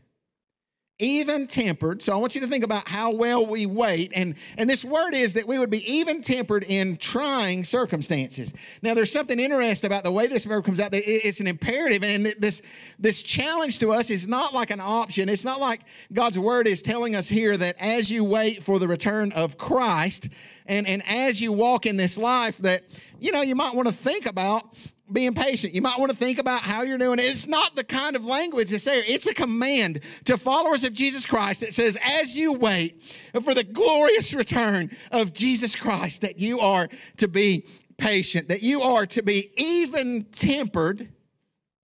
even 0.98 1.46
tempered. 1.46 2.02
So 2.02 2.14
I 2.14 2.16
want 2.16 2.36
you 2.36 2.42
to 2.42 2.48
think 2.48 2.64
about 2.64 2.88
how 2.88 3.12
well 3.12 3.46
we 3.46 3.66
wait. 3.66 4.14
And, 4.16 4.36
and 4.58 4.70
this 4.70 4.86
word 4.86 5.14
is 5.14 5.34
that 5.34 5.46
we 5.46 5.60
would 5.60 5.70
be 5.70 5.84
even 5.92 6.22
tempered 6.22 6.64
in 6.64 6.96
trying 6.98 7.66
circumstances. 7.66 8.54
Now, 8.82 8.94
there's 8.94 9.12
something 9.12 9.38
interesting 9.38 9.88
about 9.88 10.06
the 10.06 10.12
way 10.12 10.28
this 10.28 10.46
verb 10.46 10.64
comes 10.64 10.80
out. 10.80 10.92
It's 10.94 11.42
an 11.42 11.48
imperative. 11.48 12.02
And 12.04 12.28
this, 12.40 12.62
this 12.98 13.22
challenge 13.22 13.80
to 13.80 13.92
us 13.92 14.10
is 14.10 14.26
not 14.26 14.54
like 14.54 14.72
an 14.72 14.80
option. 14.80 15.28
It's 15.28 15.44
not 15.44 15.60
like 15.60 15.82
God's 16.14 16.40
word 16.40 16.66
is 16.66 16.82
telling 16.82 17.14
us 17.14 17.28
here 17.28 17.58
that 17.58 17.76
as 17.78 18.10
you 18.10 18.24
wait 18.24 18.64
for 18.64 18.80
the 18.80 18.88
return 18.88 19.34
of 19.34 19.58
Christ 19.58 20.30
and, 20.66 20.88
and 20.88 21.04
as 21.08 21.42
you 21.42 21.52
walk 21.52 21.86
in 21.86 21.98
this 21.98 22.18
life, 22.18 22.58
that, 22.60 22.84
you 23.20 23.34
know, 23.34 23.42
you 23.42 23.56
might 23.56 23.76
want 23.76 23.90
to 23.90 23.94
think 23.94 24.26
about 24.26 24.64
being 25.12 25.36
patient. 25.36 25.74
You 25.74 25.82
might 25.82 26.00
want 26.00 26.12
to 26.12 26.18
think 26.18 26.40
about 26.40 26.62
how 26.62 26.82
you're 26.82 26.98
doing. 26.98 27.20
It's 27.20 27.48
not 27.48 27.76
the 27.76 27.84
kind 27.84 28.16
of 28.16 28.26
language 28.26 28.70
that's 28.70 28.86
there. 28.86 29.04
It's 29.06 29.28
a 29.28 29.34
command 29.34 30.00
to 30.26 30.38
followers 30.38 30.84
of 30.84 30.94
Jesus 30.94 31.26
Christ 31.26 31.62
that 31.62 31.74
says, 31.74 31.98
as 32.04 32.36
you 32.36 32.54
wait 32.54 33.02
for 33.44 33.54
the 33.54 33.64
glorious 33.64 34.34
return 34.34 34.90
of 35.12 35.34
Jesus 35.34 35.76
Christ, 35.76 36.22
that 36.22 36.40
you 36.40 36.60
are 36.60 36.90
to 37.18 37.28
be 37.28 37.66
patient, 37.98 38.48
that 38.48 38.64
you 38.64 38.82
are 38.82 39.06
to 39.06 39.22
be 39.22 39.52
even 39.58 40.26
tempered 40.32 41.10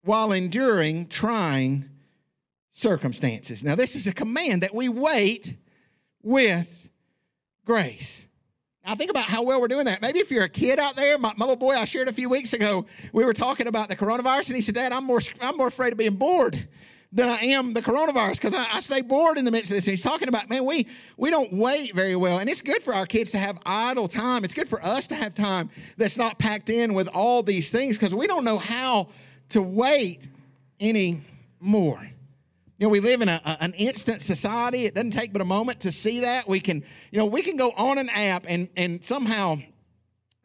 while 0.04 0.32
enduring 0.32 1.08
trying 1.08 1.90
circumstances. 2.72 3.64
Now, 3.64 3.76
this 3.76 3.96
is 3.96 4.08
a 4.08 4.14
command 4.14 4.64
that 4.64 4.74
we 4.74 4.90
wait 4.90 5.58
with 6.24 6.90
grace. 7.66 8.28
Now 8.86 8.96
think 8.96 9.12
about 9.12 9.26
how 9.26 9.44
well 9.44 9.62
we're 9.62 9.68
doing 9.68 9.86
that. 9.86 10.02
Maybe 10.02 10.20
if 10.20 10.32
you're 10.32 10.44
a 10.44 10.50
kid 10.50 10.80
out 10.80 10.96
there, 10.96 11.18
my, 11.20 11.34
my, 11.38 11.46
little 11.46 11.56
boy 11.56 11.76
I 11.76 11.86
shared 11.86 12.08
a 12.08 12.14
few 12.14 12.30
weeks 12.30 12.54
ago, 12.54 12.86
we 13.14 13.24
were 13.24 13.34
talking 13.34 13.68
about 13.68 13.90
the 13.90 13.96
coronavirus, 13.96 14.48
and 14.48 14.56
he 14.56 14.62
said, 14.62 14.76
Dad, 14.76 14.92
I'm 14.92 15.06
more, 15.06 15.22
I'm 15.40 15.56
more 15.56 15.68
afraid 15.68 15.92
of 15.92 16.00
being 16.00 16.16
bored 16.16 16.68
than 17.14 17.28
I 17.28 17.38
am 17.38 17.74
the 17.74 17.82
coronavirus 17.82 18.34
because 18.34 18.54
I, 18.54 18.68
I, 18.74 18.80
stay 18.80 19.02
bored 19.02 19.38
in 19.38 19.44
the 19.46 19.52
midst 19.52 19.70
of 19.70 19.76
this. 19.76 19.86
And 19.86 19.92
he's 19.92 20.04
talking 20.04 20.30
about, 20.30 20.50
man, 20.50 20.64
we 20.66 20.88
we 21.18 21.30
don't 21.30 21.52
wait 21.52 21.94
very 21.94 22.16
well. 22.16 22.40
And 22.40 22.50
it's 22.50 22.62
good 22.62 22.82
for 22.84 22.94
our 22.94 23.06
kids 23.06 23.32
to 23.32 23.38
have 23.38 23.60
idle 23.66 24.08
time. 24.08 24.46
It's 24.46 24.54
good 24.54 24.70
for 24.70 24.84
us 24.86 25.08
to 25.08 25.16
have 25.16 25.36
time 25.36 25.70
that's 25.98 26.18
not 26.18 26.40
packed 26.40 26.70
in 26.70 26.94
with 26.94 27.10
all 27.10 27.44
these 27.44 27.70
things 27.70 27.98
because 27.98 28.16
we 28.16 28.28
don't 28.28 28.46
know 28.46 28.58
how 28.58 29.10
to 29.50 29.62
wait 29.62 30.28
anymore. 30.80 32.10
You 32.82 32.88
know, 32.88 32.90
we 32.94 33.00
live 33.00 33.22
in 33.22 33.30
a, 33.30 33.40
a, 33.46 33.58
an 33.62 33.74
instant 33.76 34.24
society. 34.24 34.86
It 34.86 34.96
doesn't 34.96 35.12
take 35.12 35.32
but 35.32 35.40
a 35.40 35.46
moment 35.46 35.82
to 35.82 35.92
see 35.92 36.22
that. 36.22 36.48
We 36.48 36.60
can, 36.60 36.84
you 37.12 37.20
know, 37.20 37.26
we 37.28 37.44
can 37.44 37.56
go 37.56 37.70
on 37.78 38.00
an 38.00 38.10
app 38.10 38.46
and 38.48 38.70
and 38.76 39.06
somehow 39.06 39.60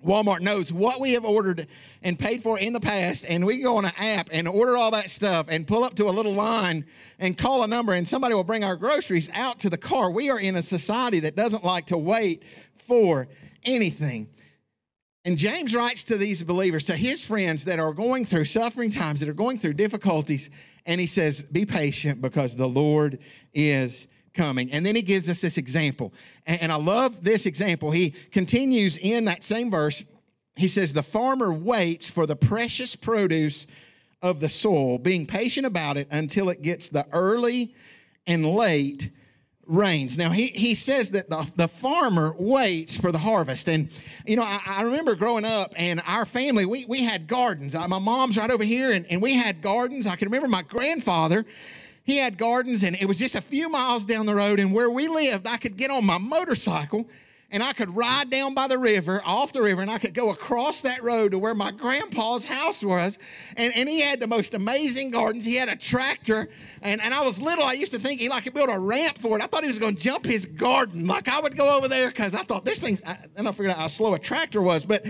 Walmart 0.05 0.41
knows 0.41 0.71
what 0.71 1.01
we 1.01 1.15
have 1.15 1.25
ordered 1.25 1.67
and 2.03 2.19
paid 2.19 2.43
for 2.43 2.59
in 2.59 2.75
the 2.75 2.81
past, 2.81 3.25
and 3.27 3.47
we 3.47 3.55
can 3.55 3.63
go 3.63 3.79
on 3.79 3.87
an 3.87 3.93
app 3.97 4.29
and 4.33 4.47
order 4.47 4.77
all 4.77 4.91
that 4.91 5.09
stuff 5.09 5.47
and 5.49 5.67
pull 5.67 5.83
up 5.83 5.95
to 5.95 6.11
a 6.11 6.13
little 6.13 6.35
line 6.35 6.85
and 7.19 7.39
call 7.39 7.63
a 7.63 7.67
number, 7.67 7.95
and 7.95 8.07
somebody 8.07 8.35
will 8.35 8.45
bring 8.45 8.65
our 8.65 8.77
groceries 8.77 9.31
out 9.33 9.59
to 9.61 9.71
the 9.71 9.79
car. 9.79 10.11
We 10.11 10.29
are 10.29 10.39
in 10.39 10.57
a 10.57 10.63
society 10.63 11.21
that 11.21 11.37
doesn't 11.37 11.65
like 11.65 11.87
to 11.87 11.97
wait 11.97 12.43
for 12.87 13.29
anything. 13.65 14.29
And 15.27 15.37
James 15.37 15.75
writes 15.75 16.05
to 16.05 16.17
these 16.17 16.41
believers, 16.45 16.85
to 16.85 16.95
his 16.95 17.27
friends 17.27 17.65
that 17.65 17.81
are 17.81 17.93
going 17.93 18.25
through 18.25 18.45
suffering 18.45 18.91
times, 18.91 19.19
that 19.19 19.29
are 19.29 19.35
going 19.35 19.59
through 19.59 19.73
difficulties, 19.73 20.51
and 20.87 21.01
he 21.01 21.09
says, 21.09 21.43
Be 21.43 21.67
patient 21.67 22.23
because 22.23 22.55
the 22.55 22.69
Lord 22.69 23.19
is 23.53 24.07
coming. 24.35 24.71
And 24.71 24.87
then 24.87 24.95
he 24.95 25.03
gives 25.03 25.29
us 25.29 25.41
this 25.41 25.59
example. 25.59 26.15
And 26.47 26.71
I 26.71 26.77
love 26.77 27.25
this 27.25 27.45
example. 27.45 27.91
He 27.91 28.11
continues 28.31 28.99
in 28.99 29.25
that 29.25 29.43
same 29.43 29.69
verse. 29.69 30.05
He 30.55 30.69
says, 30.69 30.93
The 30.93 31.03
farmer 31.03 31.53
waits 31.53 32.09
for 32.09 32.25
the 32.25 32.37
precious 32.37 32.95
produce 32.95 33.67
of 34.23 34.39
the 34.39 34.49
soil, 34.49 34.97
being 34.97 35.27
patient 35.27 35.67
about 35.67 35.97
it 35.97 36.07
until 36.13 36.51
it 36.51 36.63
gets 36.63 36.89
the 36.89 37.05
early 37.11 37.75
and 38.29 38.47
late 38.47 39.11
rains. 39.67 40.17
Now, 40.17 40.31
he, 40.31 40.47
he 40.47 40.75
says 40.75 41.11
that 41.11 41.29
the, 41.29 41.51
the 41.57 41.69
farmer 41.69 42.35
waits 42.39 42.97
for 42.97 43.13
the 43.13 43.19
harvest. 43.19 43.69
And, 43.69 43.89
you 44.27 44.37
know, 44.37 44.43
I, 44.43 44.61
I 44.67 44.83
remember 44.83 45.15
growing 45.15 45.45
up 45.45 45.73
and 45.77 46.01
our 46.07 46.25
family, 46.25 46.65
we, 46.67 46.85
we 46.87 47.03
had 47.03 47.27
gardens. 47.27 47.75
Uh, 47.75 47.87
my 47.89 47.99
mom's 47.99 48.39
right 48.39 48.51
over 48.51 48.65
here, 48.65 48.93
and, 48.93 49.07
and 49.11 49.21
we 49.21 49.35
had 49.35 49.63
gardens. 49.63 50.07
I 50.07 50.17
can 50.17 50.29
remember 50.29 50.49
my 50.49 50.63
grandfather, 50.63 51.45
he 52.05 52.19
had 52.19 52.39
gardens, 52.39 52.85
and 52.85 52.97
it 52.97 53.07
was 53.07 53.19
just 53.19 53.35
a 53.35 53.41
few 53.41 53.69
miles 53.69 54.07
down 54.07 54.27
the 54.27 54.35
road. 54.35 54.61
And 54.61 54.73
where 54.73 54.91
we 54.91 55.09
lived, 55.09 55.47
I 55.47 55.57
could 55.57 55.77
get 55.77 55.91
on 55.91 56.07
my 56.07 56.19
motorcycle 56.19 57.07
and 57.51 57.63
I 57.63 57.73
could 57.73 57.95
ride 57.97 58.29
down 58.29 58.55
by 58.55 58.67
the 58.67 58.77
river, 58.77 59.23
off 59.25 59.53
the 59.53 59.63
river, 59.63 59.81
and 59.81 59.91
I 59.91 59.99
could 59.99 60.15
go 60.15 60.31
across 60.31 60.81
that 60.81 61.03
road 61.03 61.31
to 61.31 61.39
where 61.39 61.55
my 61.55 61.71
grandpa's 61.71 62.45
house 62.45 62.83
was. 62.83 63.19
And, 63.57 63.73
and 63.77 63.89
he 63.89 64.01
had 64.01 64.19
the 64.19 64.27
most 64.27 64.55
amazing 64.55 65.13
gardens. 65.13 65.45
He 65.45 65.55
had 65.55 65.69
a 65.69 65.77
tractor, 65.77 66.49
and, 66.83 67.01
and 67.01 67.15
I 67.15 67.25
was 67.25 67.41
little. 67.41 67.65
I 67.65 67.75
used 67.75 67.93
to 67.93 68.01
think 68.01 68.21
he 68.21 68.29
like 68.29 68.45
could 68.45 68.55
build 68.55 68.69
a 68.71 68.79
ramp 68.79 69.19
for 69.19 69.39
it. 69.39 69.43
I 69.43 69.47
thought 69.47 69.63
he 69.63 69.69
was 69.69 69.79
going 69.79 69.95
to 69.95 70.03
jump 70.03 70.25
his 70.25 70.45
garden. 70.45 71.07
Like 71.07 71.29
I 71.29 71.41
would 71.41 71.57
go 71.57 71.77
over 71.77 71.87
there 71.87 72.09
because 72.09 72.35
I 72.35 72.43
thought 72.43 72.65
this 72.65 72.81
thing, 72.81 72.99
I, 73.07 73.17
and 73.37 73.49
I 73.49 73.53
figured 73.53 73.71
out 73.71 73.79
how 73.79 73.87
slow 73.87 74.15
a 74.15 74.19
tractor 74.19 74.61
was. 74.61 74.85
But 74.85 75.07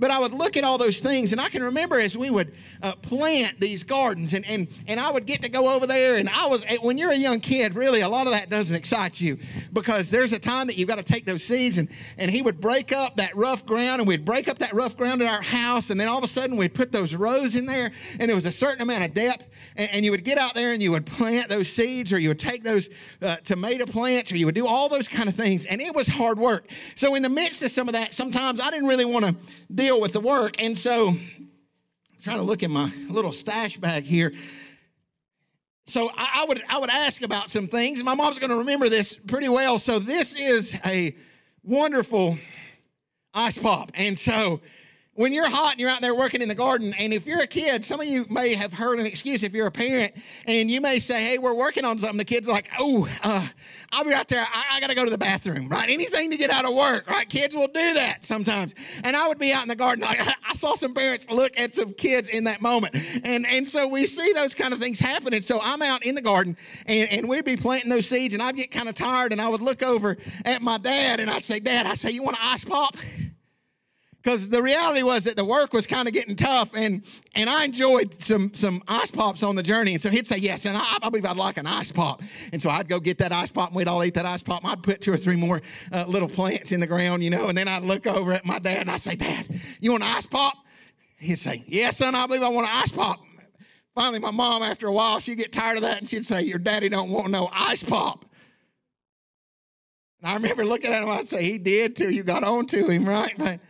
but 0.00 0.10
I 0.10 0.18
would 0.18 0.32
look 0.32 0.56
at 0.56 0.64
all 0.64 0.78
those 0.78 0.98
things, 0.98 1.30
and 1.30 1.40
I 1.40 1.50
can 1.50 1.62
remember 1.62 2.00
as 2.00 2.16
we 2.16 2.30
would 2.30 2.54
uh, 2.82 2.94
plant 2.96 3.60
these 3.60 3.84
gardens, 3.84 4.32
and, 4.32 4.46
and, 4.46 4.66
and 4.86 4.98
I 4.98 5.12
would 5.12 5.26
get 5.26 5.42
to 5.42 5.50
go 5.50 5.68
over 5.68 5.86
there. 5.86 6.16
And 6.16 6.28
I 6.30 6.46
was, 6.46 6.64
when 6.80 6.96
you're 6.96 7.12
a 7.12 7.16
young 7.16 7.38
kid, 7.38 7.74
really, 7.74 8.00
a 8.00 8.08
lot 8.08 8.26
of 8.26 8.32
that 8.32 8.48
doesn't 8.48 8.74
excite 8.74 9.20
you 9.20 9.38
because 9.74 10.10
there's 10.10 10.32
a 10.32 10.38
time 10.38 10.66
that 10.68 10.76
you've 10.76 10.88
got 10.88 10.96
to 10.96 11.04
take 11.04 11.26
those 11.26 11.44
seeds, 11.44 11.76
and, 11.76 11.90
and 12.16 12.30
he 12.30 12.40
would 12.40 12.60
break 12.60 12.92
up 12.92 13.16
that 13.16 13.36
rough 13.36 13.66
ground, 13.66 14.00
and 14.00 14.08
we'd 14.08 14.24
break 14.24 14.48
up 14.48 14.58
that 14.58 14.72
rough 14.72 14.96
ground 14.96 15.20
at 15.20 15.28
our 15.30 15.42
house, 15.42 15.90
and 15.90 16.00
then 16.00 16.08
all 16.08 16.18
of 16.18 16.24
a 16.24 16.28
sudden 16.28 16.56
we'd 16.56 16.74
put 16.74 16.92
those 16.92 17.14
rows 17.14 17.54
in 17.54 17.66
there, 17.66 17.92
and 18.18 18.26
there 18.26 18.34
was 18.34 18.46
a 18.46 18.52
certain 18.52 18.80
amount 18.80 19.04
of 19.04 19.12
depth, 19.12 19.48
and, 19.76 19.90
and 19.90 20.04
you 20.04 20.10
would 20.10 20.24
get 20.24 20.38
out 20.38 20.54
there 20.54 20.72
and 20.72 20.82
you 20.82 20.92
would 20.92 21.04
plant 21.04 21.50
those 21.50 21.68
seeds, 21.70 22.10
or 22.10 22.18
you 22.18 22.28
would 22.28 22.38
take 22.38 22.62
those 22.62 22.88
uh, 23.20 23.36
tomato 23.44 23.84
plants, 23.84 24.32
or 24.32 24.38
you 24.38 24.46
would 24.46 24.54
do 24.54 24.66
all 24.66 24.88
those 24.88 25.08
kind 25.08 25.28
of 25.28 25.34
things, 25.34 25.66
and 25.66 25.82
it 25.82 25.94
was 25.94 26.08
hard 26.08 26.38
work. 26.38 26.66
So, 26.94 27.14
in 27.14 27.22
the 27.22 27.28
midst 27.28 27.62
of 27.62 27.70
some 27.70 27.86
of 27.86 27.92
that, 27.92 28.14
sometimes 28.14 28.60
I 28.60 28.70
didn't 28.70 28.88
really 28.88 29.04
want 29.04 29.26
to 29.26 29.36
deal 29.72 29.89
with 29.98 30.12
the 30.12 30.20
work. 30.20 30.62
And 30.62 30.76
so 30.76 31.08
I'm 31.08 31.50
trying 32.22 32.36
to 32.36 32.42
look 32.42 32.62
in 32.62 32.70
my 32.70 32.92
little 33.08 33.32
stash 33.32 33.78
bag 33.78 34.04
here. 34.04 34.32
So 35.86 36.10
I, 36.16 36.42
I 36.42 36.44
would 36.46 36.62
I 36.68 36.78
would 36.78 36.90
ask 36.90 37.22
about 37.22 37.50
some 37.50 37.66
things, 37.66 38.04
my 38.04 38.14
mom's 38.14 38.38
going 38.38 38.50
to 38.50 38.56
remember 38.56 38.88
this 38.88 39.14
pretty 39.14 39.48
well. 39.48 39.78
So 39.78 39.98
this 39.98 40.38
is 40.38 40.78
a 40.84 41.16
wonderful 41.64 42.38
ice 43.34 43.58
pop, 43.58 43.90
and 43.94 44.18
so 44.18 44.60
when 45.20 45.34
you're 45.34 45.50
hot 45.50 45.72
and 45.72 45.80
you're 45.80 45.90
out 45.90 46.00
there 46.00 46.14
working 46.14 46.40
in 46.40 46.48
the 46.48 46.54
garden, 46.54 46.94
and 46.98 47.12
if 47.12 47.26
you're 47.26 47.42
a 47.42 47.46
kid, 47.46 47.84
some 47.84 48.00
of 48.00 48.06
you 48.06 48.24
may 48.30 48.54
have 48.54 48.72
heard 48.72 48.98
an 48.98 49.04
excuse 49.04 49.42
if 49.42 49.52
you're 49.52 49.66
a 49.66 49.70
parent, 49.70 50.14
and 50.46 50.70
you 50.70 50.80
may 50.80 50.98
say, 50.98 51.22
Hey, 51.22 51.36
we're 51.36 51.52
working 51.52 51.84
on 51.84 51.98
something. 51.98 52.16
The 52.16 52.24
kid's 52.24 52.48
like, 52.48 52.70
Oh, 52.78 53.06
uh, 53.22 53.46
I'll 53.92 54.04
be 54.04 54.14
out 54.14 54.28
there. 54.28 54.46
I, 54.50 54.76
I 54.76 54.80
got 54.80 54.86
to 54.86 54.94
go 54.94 55.04
to 55.04 55.10
the 55.10 55.18
bathroom, 55.18 55.68
right? 55.68 55.90
Anything 55.90 56.30
to 56.30 56.38
get 56.38 56.48
out 56.48 56.64
of 56.64 56.74
work, 56.74 57.06
right? 57.06 57.28
Kids 57.28 57.54
will 57.54 57.66
do 57.66 57.92
that 57.94 58.24
sometimes. 58.24 58.74
And 59.04 59.14
I 59.14 59.28
would 59.28 59.38
be 59.38 59.52
out 59.52 59.60
in 59.60 59.68
the 59.68 59.76
garden. 59.76 60.04
I 60.08 60.54
saw 60.54 60.74
some 60.74 60.94
parents 60.94 61.28
look 61.28 61.58
at 61.58 61.74
some 61.74 61.92
kids 61.92 62.28
in 62.28 62.44
that 62.44 62.62
moment. 62.62 62.96
And, 63.26 63.46
and 63.46 63.68
so 63.68 63.86
we 63.88 64.06
see 64.06 64.32
those 64.32 64.54
kind 64.54 64.72
of 64.72 64.80
things 64.80 65.00
happening. 65.00 65.42
So 65.42 65.60
I'm 65.62 65.82
out 65.82 66.02
in 66.02 66.14
the 66.14 66.22
garden, 66.22 66.56
and, 66.86 67.10
and 67.10 67.28
we'd 67.28 67.44
be 67.44 67.58
planting 67.58 67.90
those 67.90 68.08
seeds, 68.08 68.32
and 68.32 68.42
I'd 68.42 68.56
get 68.56 68.70
kind 68.70 68.88
of 68.88 68.94
tired, 68.94 69.32
and 69.32 69.40
I 69.42 69.48
would 69.48 69.60
look 69.60 69.82
over 69.82 70.16
at 70.46 70.62
my 70.62 70.78
dad, 70.78 71.20
and 71.20 71.30
I'd 71.30 71.44
say, 71.44 71.60
Dad, 71.60 71.84
I 71.84 71.92
say, 71.92 72.10
You 72.10 72.22
want 72.22 72.38
an 72.38 72.42
ice 72.42 72.64
pop? 72.64 72.96
Because 74.22 74.48
the 74.48 74.62
reality 74.62 75.02
was 75.02 75.24
that 75.24 75.36
the 75.36 75.44
work 75.44 75.72
was 75.72 75.86
kind 75.86 76.06
of 76.06 76.12
getting 76.14 76.36
tough 76.36 76.70
and 76.74 77.02
and 77.34 77.48
I 77.48 77.64
enjoyed 77.64 78.22
some 78.22 78.52
some 78.54 78.82
ice 78.86 79.10
pops 79.10 79.42
on 79.42 79.54
the 79.54 79.62
journey. 79.62 79.92
And 79.94 80.02
so 80.02 80.10
he'd 80.10 80.26
say 80.26 80.36
yes, 80.36 80.66
and 80.66 80.76
I, 80.76 80.98
I 81.02 81.08
believe 81.08 81.24
I'd 81.24 81.36
like 81.36 81.56
an 81.56 81.66
ice 81.66 81.92
pop. 81.92 82.22
And 82.52 82.60
so 82.60 82.70
I'd 82.70 82.88
go 82.88 83.00
get 83.00 83.18
that 83.18 83.32
ice 83.32 83.50
pop, 83.50 83.68
and 83.68 83.76
we'd 83.76 83.88
all 83.88 84.04
eat 84.04 84.14
that 84.14 84.26
ice 84.26 84.42
pop. 84.42 84.64
I'd 84.64 84.82
put 84.82 85.00
two 85.00 85.12
or 85.12 85.16
three 85.16 85.36
more 85.36 85.62
uh, 85.92 86.04
little 86.06 86.28
plants 86.28 86.72
in 86.72 86.80
the 86.80 86.86
ground, 86.86 87.24
you 87.24 87.30
know, 87.30 87.48
and 87.48 87.56
then 87.56 87.68
I'd 87.68 87.82
look 87.82 88.06
over 88.06 88.32
at 88.32 88.44
my 88.44 88.58
dad 88.58 88.82
and 88.82 88.90
I'd 88.90 89.00
say, 89.00 89.16
Dad, 89.16 89.46
you 89.80 89.92
want 89.92 90.02
an 90.02 90.10
ice 90.10 90.26
pop? 90.26 90.54
He'd 91.18 91.38
say, 91.38 91.64
Yes, 91.66 91.98
son, 91.98 92.14
I 92.14 92.26
believe 92.26 92.42
I 92.42 92.48
want 92.48 92.66
an 92.66 92.74
ice 92.74 92.92
pop. 92.92 93.18
Finally, 93.94 94.20
my 94.20 94.30
mom, 94.30 94.62
after 94.62 94.86
a 94.86 94.92
while, 94.92 95.20
she'd 95.20 95.36
get 95.36 95.52
tired 95.52 95.76
of 95.76 95.82
that 95.82 95.98
and 95.98 96.08
she'd 96.08 96.24
say, 96.24 96.42
Your 96.42 96.58
daddy 96.58 96.88
don't 96.88 97.10
want 97.10 97.30
no 97.30 97.48
ice 97.52 97.82
pop. 97.82 98.24
And 100.20 100.30
I 100.30 100.34
remember 100.34 100.64
looking 100.64 100.92
at 100.92 101.02
him, 101.02 101.08
I'd 101.08 101.28
say, 101.28 101.42
He 101.42 101.58
did 101.58 101.96
too. 101.96 102.10
You 102.10 102.22
got 102.22 102.44
on 102.44 102.66
to 102.66 102.86
him, 102.88 103.08
right? 103.08 103.34
But 103.36 103.60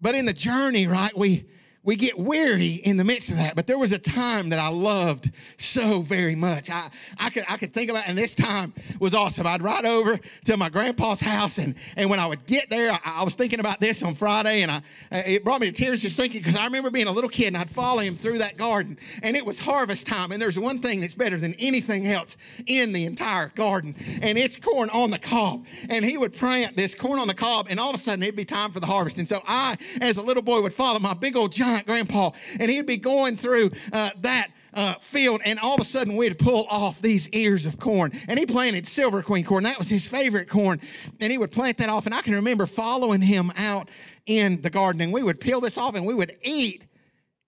but 0.00 0.14
in 0.14 0.26
the 0.26 0.32
journey, 0.32 0.86
right, 0.86 1.16
we 1.16 1.46
we 1.86 1.94
get 1.96 2.18
weary 2.18 2.74
in 2.74 2.96
the 2.96 3.04
midst 3.04 3.30
of 3.30 3.36
that. 3.36 3.54
But 3.54 3.66
there 3.66 3.78
was 3.78 3.92
a 3.92 3.98
time 3.98 4.50
that 4.50 4.58
I 4.58 4.68
loved 4.68 5.30
so 5.56 6.02
very 6.02 6.34
much. 6.34 6.68
I, 6.68 6.90
I 7.18 7.30
could 7.30 7.44
I 7.48 7.56
could 7.56 7.72
think 7.72 7.90
about, 7.90 8.08
and 8.08 8.18
this 8.18 8.34
time 8.34 8.74
was 9.00 9.14
awesome. 9.14 9.46
I'd 9.46 9.62
ride 9.62 9.86
over 9.86 10.18
to 10.46 10.56
my 10.56 10.68
grandpa's 10.68 11.20
house, 11.20 11.58
and 11.58 11.76
and 11.96 12.10
when 12.10 12.18
I 12.18 12.26
would 12.26 12.44
get 12.46 12.68
there, 12.68 12.92
I, 12.92 13.00
I 13.04 13.24
was 13.24 13.36
thinking 13.36 13.60
about 13.60 13.80
this 13.80 14.02
on 14.02 14.16
Friday, 14.16 14.62
and 14.62 14.70
I 14.70 14.76
uh, 15.12 15.22
it 15.24 15.44
brought 15.44 15.60
me 15.60 15.70
to 15.70 15.72
tears 15.72 16.02
just 16.02 16.16
thinking 16.16 16.40
because 16.40 16.56
I 16.56 16.64
remember 16.64 16.90
being 16.90 17.06
a 17.06 17.12
little 17.12 17.30
kid 17.30 17.48
and 17.48 17.56
I'd 17.56 17.70
follow 17.70 18.00
him 18.00 18.16
through 18.16 18.38
that 18.38 18.56
garden, 18.56 18.98
and 19.22 19.36
it 19.36 19.46
was 19.46 19.60
harvest 19.60 20.08
time, 20.08 20.32
and 20.32 20.42
there's 20.42 20.58
one 20.58 20.80
thing 20.80 21.00
that's 21.00 21.14
better 21.14 21.38
than 21.38 21.54
anything 21.54 22.08
else 22.08 22.36
in 22.66 22.92
the 22.92 23.04
entire 23.04 23.52
garden, 23.54 23.94
and 24.20 24.36
it's 24.36 24.56
corn 24.56 24.90
on 24.90 25.12
the 25.12 25.18
cob. 25.20 25.64
And 25.88 26.04
he 26.04 26.18
would 26.18 26.32
plant 26.32 26.76
this 26.76 26.96
corn 26.96 27.20
on 27.20 27.28
the 27.28 27.34
cob, 27.34 27.68
and 27.70 27.78
all 27.78 27.90
of 27.90 27.94
a 27.94 27.98
sudden 27.98 28.24
it'd 28.24 28.34
be 28.34 28.44
time 28.44 28.72
for 28.72 28.80
the 28.80 28.86
harvest. 28.86 29.18
And 29.18 29.28
so 29.28 29.40
I, 29.46 29.76
as 30.00 30.16
a 30.16 30.22
little 30.22 30.42
boy, 30.42 30.60
would 30.62 30.74
follow 30.74 30.98
my 30.98 31.14
big 31.14 31.36
old 31.36 31.52
giant 31.52 31.75
giant 31.76 31.86
grandpa, 31.86 32.30
and 32.58 32.70
he'd 32.70 32.86
be 32.86 32.96
going 32.96 33.36
through 33.36 33.70
uh, 33.92 34.10
that 34.20 34.48
uh, 34.72 34.94
field, 35.10 35.40
and 35.44 35.58
all 35.58 35.74
of 35.74 35.80
a 35.80 35.84
sudden 35.84 36.16
we'd 36.16 36.38
pull 36.38 36.66
off 36.70 37.00
these 37.00 37.28
ears 37.30 37.64
of 37.66 37.78
corn. 37.78 38.12
And 38.28 38.38
he 38.38 38.44
planted 38.44 38.86
silver 38.86 39.22
queen 39.22 39.44
corn. 39.44 39.64
That 39.64 39.78
was 39.78 39.88
his 39.88 40.06
favorite 40.06 40.48
corn. 40.48 40.80
And 41.18 41.32
he 41.32 41.38
would 41.38 41.50
plant 41.50 41.78
that 41.78 41.88
off. 41.88 42.04
And 42.04 42.14
I 42.14 42.20
can 42.20 42.34
remember 42.34 42.66
following 42.66 43.22
him 43.22 43.52
out 43.56 43.88
in 44.26 44.60
the 44.60 44.70
garden, 44.70 45.00
and 45.00 45.12
we 45.12 45.22
would 45.22 45.40
peel 45.40 45.60
this 45.60 45.78
off 45.78 45.94
and 45.94 46.04
we 46.04 46.14
would 46.14 46.36
eat 46.42 46.86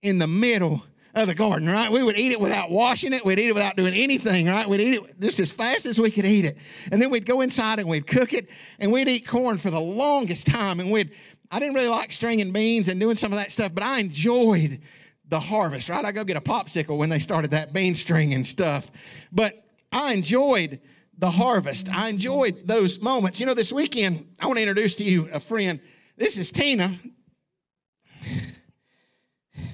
in 0.03 0.19
the 0.19 0.27
middle 0.27 0.83
of 1.15 1.27
the 1.27 1.35
garden, 1.35 1.69
right? 1.69 1.91
We 1.91 2.03
would 2.03 2.17
eat 2.17 2.33
it 2.33 2.41
without 2.41 2.71
washing 2.71 3.13
it. 3.13 3.25
We'd 3.25 3.39
eat 3.39 3.49
it 3.49 3.55
without 3.55 3.77
doing 3.77 3.95
anything, 3.95 4.47
right? 4.47 4.69
We'd 4.69 4.81
eat 4.81 4.95
it 4.95 5.21
just 5.21 5.41
as 5.41 5.51
fast 5.51 5.85
as 5.87 5.99
we 5.99 6.11
could 6.11 6.25
eat 6.25 6.45
it. 6.45 6.57
And 6.93 7.03
then 7.03 7.11
we'd 7.11 7.27
go 7.27 7.41
inside 7.41 7.79
and 7.79 7.89
we'd 7.89 8.07
cook 8.07 8.33
it 8.33 8.49
and 8.79 8.93
we'd 8.93 9.09
eat 9.09 9.27
corn 9.27 9.59
for 9.59 9.71
the 9.71 9.81
longest 9.81 10.47
time. 10.47 10.81
And 10.81 10.91
we'd 10.91 11.11
I 11.51 11.59
didn't 11.59 11.75
really 11.75 11.89
like 11.89 12.13
stringing 12.13 12.53
beans 12.53 12.89
and 12.89 13.01
doing 13.01 13.15
some 13.15 13.33
of 13.33 13.39
that 13.39 13.51
stuff, 13.51 13.73
but 13.75 13.83
I 13.83 14.01
enjoyed 14.01 14.81
the 15.29 15.41
harvest, 15.41 15.89
right? 15.89 16.05
I 16.05 16.13
go 16.13 16.25
get 16.25 16.37
a 16.37 16.41
popsicle 16.41 16.97
when 16.97 17.09
they 17.09 17.19
started 17.19 17.51
that 17.53 17.73
bean 17.73 17.95
stringing 17.95 18.45
stuff. 18.45 18.87
But 19.33 19.55
I 19.93 20.13
enjoyed 20.13 20.81
the 21.19 21.31
harvest. 21.31 21.89
I 21.95 22.09
enjoyed 22.09 22.67
those 22.67 23.01
moments. 23.01 23.41
You 23.41 23.47
know, 23.47 23.55
this 23.55 23.73
weekend, 23.73 24.27
I 24.39 24.47
want 24.47 24.59
to 24.59 24.63
introduce 24.63 24.95
to 24.97 25.05
you 25.05 25.29
a 25.33 25.41
friend. 25.41 25.81
This 26.17 26.39
is 26.39 26.51
Tina. 26.51 26.99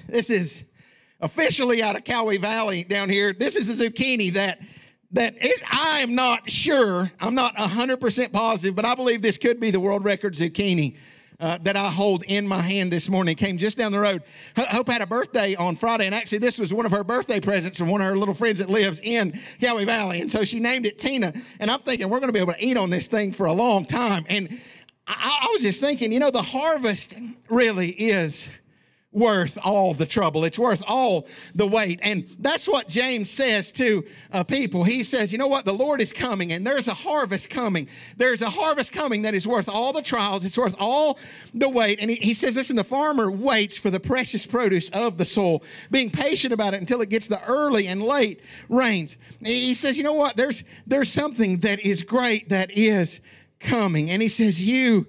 This 0.07 0.29
is 0.29 0.63
officially 1.19 1.81
out 1.81 1.95
of 1.95 2.03
Cowee 2.03 2.39
Valley 2.39 2.83
down 2.83 3.09
here. 3.09 3.33
This 3.33 3.55
is 3.55 3.69
a 3.69 3.89
zucchini 3.89 4.33
that 4.33 4.59
that 5.11 5.33
it, 5.39 5.61
I 5.71 5.99
am 5.99 6.13
not 6.13 6.49
sure, 6.49 7.09
I'm 7.21 7.35
not 7.35 7.55
100% 7.55 8.33
positive, 8.33 8.75
but 8.75 8.85
I 8.85 8.95
believe 8.95 9.21
this 9.21 9.37
could 9.37 9.61
be 9.61 9.71
the 9.71 9.79
world 9.79 10.03
record 10.03 10.33
zucchini 10.33 10.97
uh, 11.39 11.57
that 11.63 11.75
I 11.75 11.89
hold 11.89 12.23
in 12.23 12.47
my 12.47 12.61
hand 12.61 12.91
this 12.91 13.09
morning. 13.09 13.35
came 13.35 13.57
just 13.57 13.77
down 13.77 13.91
the 13.91 13.99
road. 13.99 14.23
Hope 14.57 14.87
had 14.87 15.01
a 15.01 15.07
birthday 15.07 15.55
on 15.55 15.75
Friday, 15.75 16.05
and 16.05 16.15
actually, 16.15 16.37
this 16.39 16.57
was 16.57 16.73
one 16.73 16.85
of 16.85 16.91
her 16.91 17.03
birthday 17.03 17.39
presents 17.39 17.77
from 17.77 17.89
one 17.89 18.01
of 18.01 18.07
her 18.07 18.17
little 18.17 18.33
friends 18.33 18.59
that 18.59 18.69
lives 18.69 18.99
in 19.03 19.39
Cowee 19.59 19.85
Valley. 19.85 20.21
And 20.21 20.31
so 20.31 20.43
she 20.43 20.59
named 20.59 20.85
it 20.85 20.99
Tina. 20.99 21.33
And 21.59 21.69
I'm 21.69 21.81
thinking, 21.81 22.09
we're 22.09 22.19
going 22.19 22.29
to 22.29 22.33
be 22.33 22.39
able 22.39 22.53
to 22.53 22.65
eat 22.65 22.77
on 22.77 22.89
this 22.89 23.07
thing 23.07 23.31
for 23.31 23.45
a 23.45 23.53
long 23.53 23.85
time. 23.85 24.25
And 24.29 24.59
I, 25.07 25.39
I 25.43 25.53
was 25.53 25.61
just 25.61 25.81
thinking, 25.81 26.11
you 26.11 26.19
know, 26.19 26.31
the 26.31 26.41
harvest 26.41 27.15
really 27.49 27.89
is 27.89 28.47
worth 29.15 29.57
all 29.63 29.93
the 29.93 30.05
trouble. 30.05 30.43
It's 30.43 30.59
worth 30.59 30.83
all 30.85 31.27
the 31.55 31.65
wait. 31.65 31.99
And 32.03 32.27
that's 32.37 32.67
what 32.67 32.89
James 32.89 33.29
says 33.29 33.71
to 33.73 34.03
uh, 34.31 34.43
people. 34.43 34.83
He 34.83 35.03
says, 35.03 35.31
you 35.31 35.37
know 35.37 35.47
what? 35.47 35.63
The 35.63 35.73
Lord 35.73 36.01
is 36.01 36.11
coming 36.11 36.51
and 36.51 36.67
there's 36.67 36.87
a 36.87 36.93
harvest 36.93 37.49
coming. 37.49 37.87
There's 38.17 38.41
a 38.41 38.49
harvest 38.49 38.91
coming 38.91 39.21
that 39.21 39.33
is 39.33 39.47
worth 39.47 39.69
all 39.69 39.93
the 39.93 40.01
trials. 40.01 40.43
It's 40.43 40.57
worth 40.57 40.75
all 40.79 41.17
the 41.53 41.69
wait. 41.69 41.99
And 42.01 42.11
he, 42.11 42.17
he 42.17 42.33
says, 42.33 42.57
listen, 42.57 42.75
the 42.75 42.83
farmer 42.83 43.31
waits 43.31 43.77
for 43.77 43.89
the 43.89 44.01
precious 44.01 44.45
produce 44.45 44.89
of 44.89 45.17
the 45.17 45.25
soul, 45.25 45.63
being 45.89 46.11
patient 46.11 46.53
about 46.53 46.73
it 46.73 46.81
until 46.81 47.01
it 47.01 47.09
gets 47.09 47.27
the 47.27 47.43
early 47.45 47.87
and 47.87 48.03
late 48.03 48.41
rains. 48.67 49.15
He 49.39 49.73
says, 49.73 49.97
you 49.97 50.03
know 50.03 50.13
what? 50.13 50.35
There's, 50.35 50.63
there's 50.85 51.11
something 51.11 51.59
that 51.59 51.79
is 51.79 52.03
great 52.03 52.49
that 52.49 52.69
is 52.71 53.21
coming. 53.61 54.11
And 54.11 54.21
he 54.21 54.27
says, 54.27 54.61
you 54.61 55.07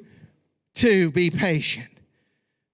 too 0.75 1.11
be 1.11 1.29
patient 1.31 1.96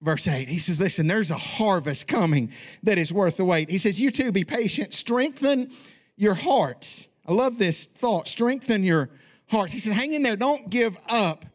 verse 0.03 0.27
8. 0.27 0.47
He 0.47 0.59
says, 0.59 0.79
Listen, 0.79 1.07
there's 1.07 1.31
a 1.31 1.37
harvest 1.37 2.07
coming 2.07 2.51
that 2.83 2.97
is 2.97 3.11
worth 3.11 3.37
the 3.37 3.45
wait. 3.45 3.69
He 3.69 3.77
says, 3.77 3.99
You 3.99 4.11
too 4.11 4.31
be 4.31 4.43
patient, 4.43 4.93
strengthen 4.93 5.71
your 6.15 6.35
hearts. 6.35 7.07
I 7.25 7.33
love 7.33 7.57
this 7.57 7.85
thought 7.85 8.27
strengthen 8.27 8.83
your 8.83 9.09
hearts. 9.47 9.73
He 9.73 9.79
says, 9.79 9.93
Hang 9.93 10.13
in 10.13 10.23
there, 10.23 10.35
don't 10.35 10.69
give 10.69 10.97
up, 11.07 11.45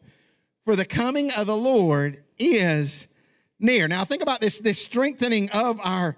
for 0.65 0.75
the 0.75 0.85
coming 0.85 1.31
of 1.31 1.47
the 1.47 1.55
Lord 1.55 2.23
is 2.37 3.07
near. 3.59 3.87
Now, 3.87 4.03
think 4.03 4.21
about 4.21 4.41
this, 4.41 4.59
this 4.59 4.81
strengthening 4.81 5.49
of 5.51 5.79
our 5.81 6.17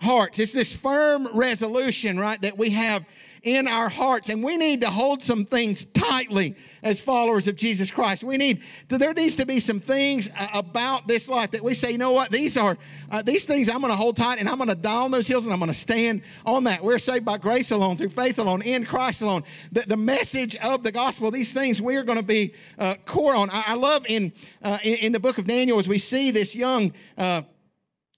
hearts. 0.00 0.38
It's 0.38 0.52
this 0.52 0.76
firm 0.76 1.28
resolution, 1.34 2.18
right, 2.18 2.40
that 2.42 2.58
we 2.58 2.70
have 2.70 3.04
in 3.42 3.68
our 3.68 3.88
hearts. 3.88 4.28
And 4.28 4.42
we 4.42 4.56
need 4.56 4.80
to 4.82 4.90
hold 4.90 5.22
some 5.22 5.44
things 5.44 5.84
tightly 5.86 6.56
as 6.82 7.00
followers 7.00 7.46
of 7.46 7.56
Jesus 7.56 7.90
Christ. 7.90 8.24
We 8.24 8.36
need 8.36 8.62
there 8.88 9.14
needs 9.14 9.36
to 9.36 9.46
be 9.46 9.60
some 9.60 9.80
things 9.80 10.30
uh, 10.36 10.48
about 10.54 11.06
this 11.06 11.28
life 11.28 11.50
that 11.52 11.62
we 11.62 11.74
say, 11.74 11.92
you 11.92 11.98
know 11.98 12.12
what, 12.12 12.30
these 12.30 12.56
are 12.56 12.76
uh, 13.10 13.22
these 13.22 13.44
things 13.44 13.68
I'm 13.68 13.80
going 13.80 13.92
to 13.92 13.96
hold 13.96 14.16
tight 14.16 14.38
and 14.38 14.48
I'm 14.48 14.56
going 14.56 14.68
to 14.68 14.74
die 14.74 15.02
on 15.02 15.10
those 15.10 15.26
hills 15.26 15.44
and 15.44 15.52
I'm 15.52 15.58
going 15.58 15.72
to 15.72 15.78
stand 15.78 16.22
on 16.44 16.64
that. 16.64 16.82
We're 16.82 16.98
saved 16.98 17.24
by 17.24 17.38
grace 17.38 17.70
alone, 17.70 17.96
through 17.96 18.10
faith 18.10 18.38
alone, 18.38 18.62
in 18.62 18.84
Christ 18.84 19.22
alone. 19.22 19.44
The, 19.72 19.82
the 19.82 19.96
message 19.96 20.56
of 20.56 20.82
the 20.82 20.92
gospel, 20.92 21.30
these 21.30 21.52
things 21.52 21.80
we 21.80 21.96
are 21.96 22.04
going 22.04 22.18
to 22.18 22.24
be 22.24 22.54
uh, 22.78 22.96
core 23.06 23.34
on. 23.34 23.50
I, 23.50 23.64
I 23.68 23.74
love 23.74 24.04
in, 24.08 24.32
uh, 24.62 24.78
in, 24.82 24.94
in 24.94 25.12
the 25.12 25.20
book 25.20 25.38
of 25.38 25.46
Daniel 25.46 25.78
as 25.78 25.88
we 25.88 25.98
see 25.98 26.30
this 26.30 26.54
young 26.54 26.92
uh, 27.16 27.42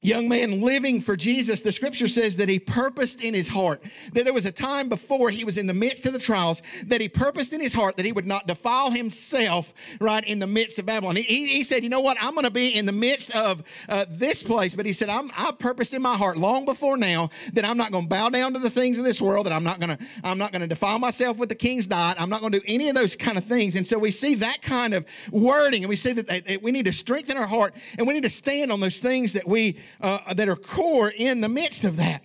young 0.03 0.29
man 0.29 0.63
living 0.63 1.03
for 1.03 1.15
Jesus, 1.15 1.61
the 1.61 1.73
scripture 1.73 2.09
says 2.09 2.37
that 2.37 2.49
he 2.49 2.59
purposed 2.59 3.23
in 3.23 3.35
his 3.35 3.49
heart 3.49 3.83
that 4.15 4.25
there 4.25 4.33
was 4.33 4.47
a 4.47 4.53
time 4.53 4.89
before 4.89 5.29
he 5.29 5.45
was 5.45 5.59
in 5.59 5.67
the 5.67 5.75
midst 5.75 6.07
of 6.07 6.15
the 6.15 6.19
trials 6.19 6.63
that 6.87 7.03
he 7.03 7.09
purposed 7.09 7.53
in 7.53 7.61
his 7.61 7.75
heart 7.75 7.99
that 7.99 8.07
he 8.07 8.13
would 8.13 8.27
not 8.27 8.47
defile 8.47 8.91
himself 8.91 9.75
right 10.01 10.25
in 10.25 10.39
the 10.39 10.47
midst 10.47 10.79
of 10.79 10.87
Babylon. 10.87 11.17
He, 11.17 11.47
he, 11.47 11.63
said, 11.63 11.83
You 11.83 11.91
know 11.91 12.01
what? 12.01 12.17
I'm 12.19 12.33
going 12.33 12.45
to 12.45 12.51
be 12.51 12.75
in 12.75 12.87
the 12.87 12.93
midst 12.93 13.31
of 13.33 13.63
uh, 13.91 14.07
this 14.09 14.43
place, 14.43 14.75
but 14.75 14.87
he 14.87 14.95
said, 14.95 15.11
I'm, 15.11 15.31
I 15.37 15.53
purposed 15.53 15.93
in 15.93 16.01
my 16.01 16.17
heart 16.17 16.39
long 16.39 16.65
before 16.65 16.97
now 16.97 17.29
that 17.53 17.67
I'm 17.67 17.77
not 17.77 17.93
going 17.93 18.05
to 18.05 18.09
bow 18.09 18.31
down 18.31 18.55
to 18.55 18.59
the 18.59 18.71
things 18.71 18.99
of 18.99 19.05
this 19.05 19.21
world, 19.21 19.45
that 19.45 19.53
I'm 19.53 19.65
not 19.65 19.81
going 19.81 19.97
to 19.97 20.05
I'm 20.25 20.39
not 20.39 20.53
going 20.53 20.63
to 20.63 20.69
defile 20.69 20.99
myself 20.99 21.37
with 21.37 21.51
the 21.51 21.55
king's 21.55 21.87
diet. 21.87 22.21
I'm 22.21 22.31
not 22.31 22.41
going 22.41 22.53
to 22.53 22.61
do 22.61 22.65
any 22.67 22.89
of 22.89 22.95
those 22.95 23.17
kind 23.17 23.37
of 23.37 23.45
things. 23.45 23.77
And 23.77 23.87
so 23.87 23.99
we 23.99 24.11
see 24.11 24.35
that 24.37 24.63
kind 24.63 24.95
of 24.95 25.05
wording, 25.31 25.83
and 25.83 25.91
we 25.91 25.97
see 25.97 26.15
that, 26.15 26.47
that 26.47 26.63
we 26.63 26.71
need 26.71 26.87
to 26.87 26.93
strengthen 26.93 27.37
our 27.37 27.47
heart 27.47 27.75
and 27.99 28.07
we 28.07 28.15
need 28.15 28.23
to 28.23 28.31
stand 28.31 28.73
on 28.73 28.81
those 28.81 28.99
things 28.99 29.35
that 29.35 29.47
we 29.47 29.77
uh, 30.01 30.35
that 30.35 30.49
are 30.49 30.57
core 30.57 31.11
in 31.11 31.41
the 31.41 31.49
midst 31.49 31.85
of 31.85 31.97
that. 31.97 32.23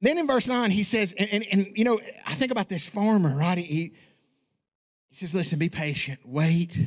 Then 0.00 0.18
in 0.18 0.26
verse 0.26 0.46
9, 0.46 0.70
he 0.70 0.82
says, 0.82 1.14
and, 1.18 1.30
and, 1.30 1.46
and 1.50 1.72
you 1.74 1.84
know, 1.84 1.98
I 2.26 2.34
think 2.34 2.52
about 2.52 2.68
this 2.68 2.86
farmer, 2.86 3.34
right? 3.36 3.56
He, 3.56 3.94
he 5.08 5.14
says, 5.14 5.34
listen, 5.34 5.58
be 5.58 5.68
patient, 5.68 6.20
wait 6.24 6.78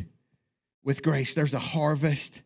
with 0.84 1.02
grace. 1.02 1.34
There's 1.34 1.54
a 1.54 1.60
harvest 1.60 2.42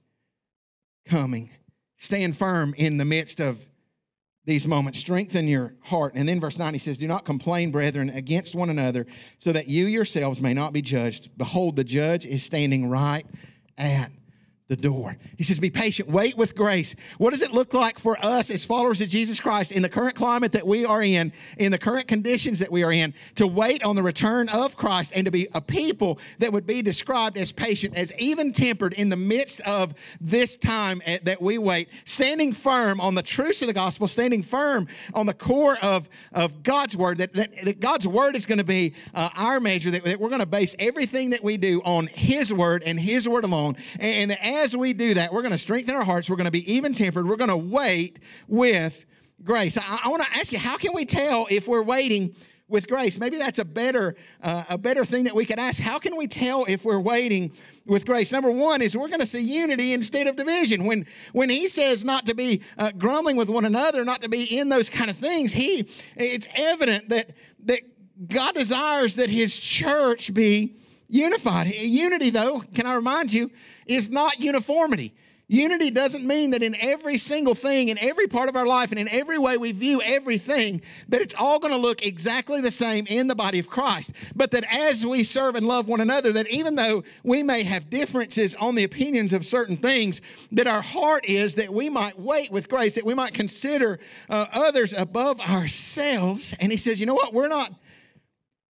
coming. 1.06 1.50
Stand 1.98 2.38
firm 2.38 2.74
in 2.78 2.98
the 2.98 3.06
midst 3.06 3.40
of 3.40 3.60
these 4.46 4.68
moments. 4.68 5.00
Strengthen 5.00 5.48
your 5.48 5.76
heart. 5.82 6.14
And 6.16 6.28
then 6.28 6.40
verse 6.40 6.58
9, 6.58 6.74
he 6.74 6.80
says, 6.80 6.98
Do 6.98 7.08
not 7.08 7.26
complain, 7.26 7.72
brethren, 7.72 8.10
against 8.10 8.56
one 8.56 8.70
another, 8.70 9.06
so 9.40 9.52
that 9.52 9.68
you 9.68 9.86
yourselves 9.86 10.42
may 10.42 10.54
not 10.54 10.74
be 10.74 10.82
judged. 10.82 11.38
Behold, 11.38 11.76
the 11.76 11.84
judge 11.84 12.26
is 12.26 12.44
standing 12.44 12.90
right 12.90 13.26
at 13.78 14.12
the 14.72 14.78
door. 14.78 15.18
He 15.38 15.44
says, 15.44 15.60
Be 15.60 15.70
patient, 15.70 16.08
wait 16.08 16.38
with 16.38 16.56
grace. 16.56 16.96
What 17.18 17.32
does 17.32 17.42
it 17.42 17.52
look 17.52 17.74
like 17.74 18.00
for 18.00 18.18
us 18.26 18.50
as 18.50 18.64
followers 18.64 19.02
of 19.02 19.10
Jesus 19.10 19.38
Christ 19.38 19.74
in 19.74 19.82
the 19.82 19.90
current 19.90 20.16
climate 20.16 20.54
that 20.54 20.66
we 20.66 20.86
are 20.86 21.02
in, 21.02 21.34
in 21.58 21.74
the 21.74 21.78
current 21.78 22.08
conditions 22.08 22.60
that 22.60 22.72
we 22.72 22.82
are 22.82 22.92
in, 22.92 23.14
to 23.36 23.46
wait 23.46 23.84
on 23.84 23.98
the 23.98 24.02
return 24.02 24.48
of 24.48 24.78
Christ 24.78 25.12
and 25.14 25.26
to 25.26 25.32
be 25.32 25.50
a 25.54 25.60
people 25.60 26.20
that 26.40 26.54
would 26.54 26.66
be 26.66 26.82
described 26.82 27.38
as 27.38 27.52
patient, 27.52 27.98
as 27.98 28.14
even 28.18 28.54
tempered 28.54 28.94
in 28.94 29.10
the 29.10 29.18
midst 29.18 29.60
of 29.62 29.94
this 30.22 30.56
time 30.56 31.02
that 31.24 31.42
we 31.42 31.58
wait, 31.58 31.90
standing 32.06 32.54
firm 32.54 33.02
on 33.02 33.14
the 33.14 33.22
truths 33.22 33.62
of 33.62 33.68
the 33.68 33.74
gospel, 33.74 34.08
standing 34.08 34.42
firm 34.42 34.88
on 35.14 35.26
the 35.26 35.34
core 35.34 35.78
of, 35.82 36.08
of 36.32 36.64
God's 36.64 36.96
word, 36.96 37.18
that, 37.18 37.34
that, 37.34 37.52
that 37.66 37.82
God's 37.82 38.08
word 38.08 38.38
is 38.38 38.46
going 38.46 38.60
to 38.60 38.64
be 38.64 38.94
uh, 39.14 39.32
our 39.36 39.60
measure, 39.60 39.92
that, 39.92 40.06
that 40.06 40.18
we're 40.18 40.30
going 40.30 40.40
to 40.40 40.46
base 40.46 40.78
everything 40.80 41.32
that 41.32 41.44
we 41.44 41.58
do 41.58 41.82
on 41.84 42.08
His 42.08 42.54
word 42.54 42.84
and 42.86 42.98
His 42.98 43.28
word 43.28 43.44
alone. 43.44 43.76
And, 44.00 44.22
and 44.22 44.32
as 44.62 44.78
we 44.78 44.94
do 44.94 45.16
that, 45.16 45.34
we're 45.34 45.42
going 45.42 45.54
to 45.54 45.58
strengthen 45.58 45.96
our 45.96 46.04
hearts. 46.04 46.30
We're 46.30 46.36
going 46.36 46.46
to 46.46 46.52
be 46.52 46.72
even 46.72 46.94
tempered. 46.94 47.28
We're 47.28 47.36
going 47.36 47.50
to 47.50 47.58
wait 47.58 48.20
with 48.48 49.06
grace. 49.44 49.78
I, 49.78 50.02
I 50.06 50.10
want 50.10 50.24
to 50.24 50.30
ask 50.38 50.52
you, 50.52 50.60
how 50.60 50.78
can 50.78 50.94
we 50.94 51.06
tell 51.06 51.48
if 51.50 51.68
we're 51.68 51.82
waiting 51.82 52.36
with 52.68 52.88
grace? 52.88 53.18
Maybe 53.18 53.38
that's 53.38 53.58
a 53.58 53.66
better, 53.66 54.16
uh, 54.44 54.64
a 54.70 54.78
better 54.78 55.04
thing 55.04 55.24
that 55.24 55.36
we 55.36 55.46
could 55.46 55.60
ask. 55.60 55.82
How 55.82 55.98
can 55.98 56.16
we 56.16 56.28
tell 56.28 56.66
if 56.66 56.86
we're 56.86 57.00
waiting 57.00 57.52
with 57.86 58.06
grace? 58.06 58.32
Number 58.32 58.52
one 58.52 58.84
is 58.84 58.96
we're 58.96 59.08
going 59.08 59.20
to 59.22 59.26
see 59.28 59.42
unity 59.42 59.94
instead 59.94 60.28
of 60.28 60.36
division. 60.36 60.86
When, 60.86 61.08
when 61.34 61.50
he 61.50 61.68
says 61.68 62.06
not 62.06 62.28
to 62.28 62.36
be 62.36 62.62
uh, 62.78 62.92
grumbling 62.92 63.38
with 63.38 63.50
one 63.50 63.66
another, 63.66 64.06
not 64.06 64.22
to 64.22 64.30
be 64.30 64.44
in 64.58 64.70
those 64.70 64.90
kind 64.90 65.10
of 65.10 65.18
things, 65.18 65.54
he, 65.54 65.90
it's 66.16 66.48
evident 66.56 67.10
that, 67.10 67.32
that 67.66 67.82
God 68.30 68.54
desires 68.54 69.16
that 69.16 69.32
his 69.32 69.58
church 69.58 70.32
be 70.34 70.76
unified. 71.08 71.68
Unity, 71.68 72.30
though, 72.30 72.64
can 72.76 72.86
I 72.86 72.94
remind 72.94 73.34
you, 73.34 73.50
is 73.86 74.10
not 74.10 74.40
uniformity. 74.40 75.14
Unity 75.52 75.92
doesn't 75.92 76.26
mean 76.26 76.52
that 76.52 76.64
in 76.64 76.76
every 76.80 77.18
single 77.18 77.56
thing, 77.56 77.90
in 77.90 77.98
every 77.98 78.26
part 78.26 78.48
of 78.48 78.56
our 78.56 78.66
life, 78.66 78.92
and 78.92 78.98
in 78.98 79.10
every 79.10 79.38
way 79.38 79.58
we 79.58 79.74
view 79.74 80.02
everything, 80.02 80.82
that 81.10 81.20
it's 81.22 81.36
all 81.38 81.60
going 81.60 81.74
to 81.74 81.80
look 81.80 82.06
exactly 82.06 82.62
the 82.62 82.72
same 82.72 83.06
in 83.08 83.28
the 83.28 83.36
body 83.36 83.60
of 83.60 83.68
Christ. 83.68 84.14
But 84.34 84.52
that 84.52 84.64
as 84.74 85.06
we 85.06 85.26
serve 85.26 85.56
and 85.56 85.68
love 85.68 85.90
one 85.90 86.00
another, 86.00 86.32
that 86.32 86.48
even 86.48 86.76
though 86.76 87.04
we 87.26 87.44
may 87.44 87.64
have 87.64 87.90
differences 87.90 88.56
on 88.56 88.76
the 88.76 88.86
opinions 88.86 89.34
of 89.34 89.46
certain 89.46 89.76
things, 89.76 90.22
that 90.54 90.68
our 90.68 90.82
heart 90.82 91.26
is 91.26 91.56
that 91.56 91.74
we 91.74 91.90
might 91.90 92.18
wait 92.18 92.50
with 92.50 92.70
grace, 92.70 92.96
that 92.96 93.06
we 93.06 93.14
might 93.14 93.34
consider 93.34 94.00
uh, 94.30 94.46
others 94.54 94.94
above 94.94 95.42
ourselves. 95.42 96.56
And 96.62 96.72
he 96.72 96.78
says, 96.78 96.98
you 96.98 97.06
know 97.06 97.14
what? 97.14 97.34
We're 97.34 97.50
not 97.50 97.74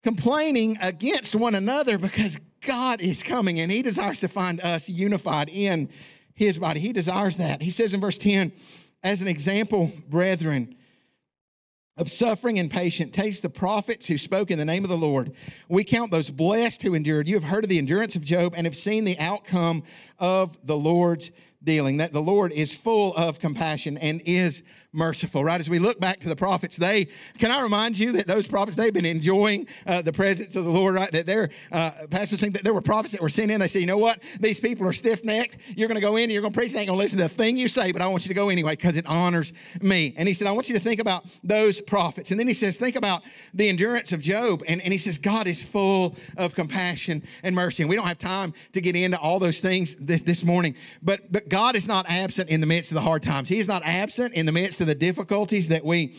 complaining 0.02 0.76
against 0.80 1.36
one 1.36 1.54
another 1.54 1.98
because 1.98 2.36
God 2.66 3.00
is 3.00 3.22
coming 3.22 3.61
and 3.61 3.70
He 3.70 3.83
desires 3.83 4.20
to 4.20 4.29
find 4.29 4.61
us 4.61 4.88
unified 4.88 5.48
in 5.48 5.88
His 6.35 6.59
body. 6.59 6.81
He 6.81 6.92
desires 6.92 7.37
that. 7.37 7.62
He 7.62 7.70
says 7.70 7.94
in 7.94 8.00
verse 8.00 8.18
10, 8.18 8.53
as 9.03 9.20
an 9.20 9.29
example, 9.29 9.92
brethren, 10.09 10.77
of 11.96 12.11
suffering 12.11 12.59
and 12.59 12.70
patience, 12.70 13.14
taste 13.14 13.42
the 13.42 13.48
prophets 13.48 14.07
who 14.07 14.18
spoke 14.18 14.50
in 14.50 14.59
the 14.59 14.64
name 14.64 14.83
of 14.83 14.90
the 14.90 14.96
Lord. 14.96 15.33
We 15.68 15.85
count 15.85 16.11
those 16.11 16.29
blessed 16.29 16.83
who 16.83 16.94
endured. 16.94 17.29
You 17.29 17.37
have 17.37 17.44
heard 17.44 17.64
of 17.64 17.70
the 17.70 17.79
endurance 17.79 18.16
of 18.16 18.24
Job 18.24 18.55
and 18.57 18.66
have 18.66 18.77
seen 18.77 19.05
the 19.05 19.18
outcome 19.18 19.85
of 20.18 20.59
the 20.64 20.77
Lord's 20.77 21.31
dealing, 21.62 21.98
that 21.98 22.12
the 22.12 22.20
Lord 22.20 22.53
is 22.53 22.74
full 22.74 23.14
of 23.14 23.38
compassion 23.38 23.96
and 23.96 24.20
is 24.24 24.62
merciful, 24.94 25.44
right? 25.44 25.61
As 25.61 25.68
we 25.68 25.78
look 25.78 26.00
back 26.00 26.20
to 26.20 26.28
the 26.28 26.37
prophets, 26.37 26.76
they, 26.76 27.09
can 27.38 27.50
I 27.50 27.62
remind 27.62 27.98
you 27.98 28.12
that 28.12 28.26
those 28.26 28.46
prophets, 28.46 28.76
they've 28.76 28.92
been 28.92 29.04
enjoying 29.04 29.66
uh, 29.87 30.02
the 30.02 30.12
presence 30.12 30.54
of 30.54 30.64
the 30.64 30.70
Lord, 30.70 30.94
right? 30.94 31.11
That 31.12 31.26
they're, 31.26 31.50
uh, 31.72 31.90
pastors 32.11 32.40
think 32.40 32.54
that 32.54 32.64
there 32.64 32.74
were 32.74 32.80
prophets 32.80 33.12
that 33.12 33.20
were 33.20 33.28
sent 33.28 33.50
in. 33.50 33.61
They 33.61 33.68
say, 33.68 33.80
you 33.80 33.87
know 33.87 33.98
what? 33.98 34.20
These 34.40 34.61
people 34.61 34.87
are 34.87 34.92
stiff 34.92 35.24
necked. 35.24 35.59
You're 35.68 35.88
going 35.88 35.96
to 35.96 36.00
go 36.00 36.16
in 36.16 36.24
and 36.24 36.33
you're 36.33 36.42
going 36.42 36.52
to 36.52 36.59
preach. 36.59 36.72
They 36.72 36.80
ain't 36.80 36.88
going 36.88 36.98
to 36.98 37.02
listen 37.02 37.18
to 37.18 37.26
a 37.26 37.28
thing 37.28 37.57
you 37.57 37.68
say, 37.68 37.92
but 37.92 38.02
I 38.02 38.07
want 38.07 38.24
you 38.24 38.28
to 38.28 38.35
go 38.35 38.48
anyway 38.48 38.72
because 38.72 38.96
it 38.96 39.07
honors 39.07 39.52
me. 39.83 40.14
And 40.16 40.28
he 40.28 40.35
said, 40.35 40.46
I 40.46 40.52
want 40.52 40.68
you 40.68 40.76
to 40.76 40.80
think 40.80 41.00
about 41.00 41.24
those 41.42 41.80
prophets. 41.80 42.30
And 42.30 42.38
then 42.38 42.48
he 42.48 42.54
says, 42.54 42.76
think 42.76 42.96
about 42.96 43.22
the 43.52 43.68
endurance 43.68 44.12
of 44.12 44.20
Job. 44.20 44.62
And, 44.68 44.80
and 44.80 44.92
he 44.92 44.98
says, 44.98 45.18
God 45.18 45.46
is 45.46 45.64
full 45.64 46.16
of 46.37 46.54
compassion 46.54 47.22
and 47.42 47.54
mercy. 47.54 47.83
And 47.83 47.90
we 47.90 47.96
don't 47.96 48.07
have 48.07 48.18
time 48.18 48.54
to 48.72 48.80
get 48.80 48.96
into 48.96 49.18
all 49.18 49.38
those 49.38 49.61
things 49.61 49.96
this, 49.98 50.20
this 50.20 50.44
morning, 50.44 50.74
but, 51.02 51.33
but 51.33 51.48
God 51.48 51.76
is 51.76 51.87
not 51.87 52.07
absent 52.09 52.50
in 52.50 52.61
the 52.61 52.66
midst 52.66 52.90
of 52.90 52.96
the 52.96 53.00
hard 53.00 53.22
times. 53.22 53.48
He 53.48 53.59
is 53.59 53.68
not 53.68 53.83
absent 53.85 54.35
in 54.35 54.46
the 54.46 54.52
midst 54.52 54.80
of 54.80 54.83
the 54.84 54.94
difficulties 54.94 55.68
that 55.68 55.84
we 55.84 56.14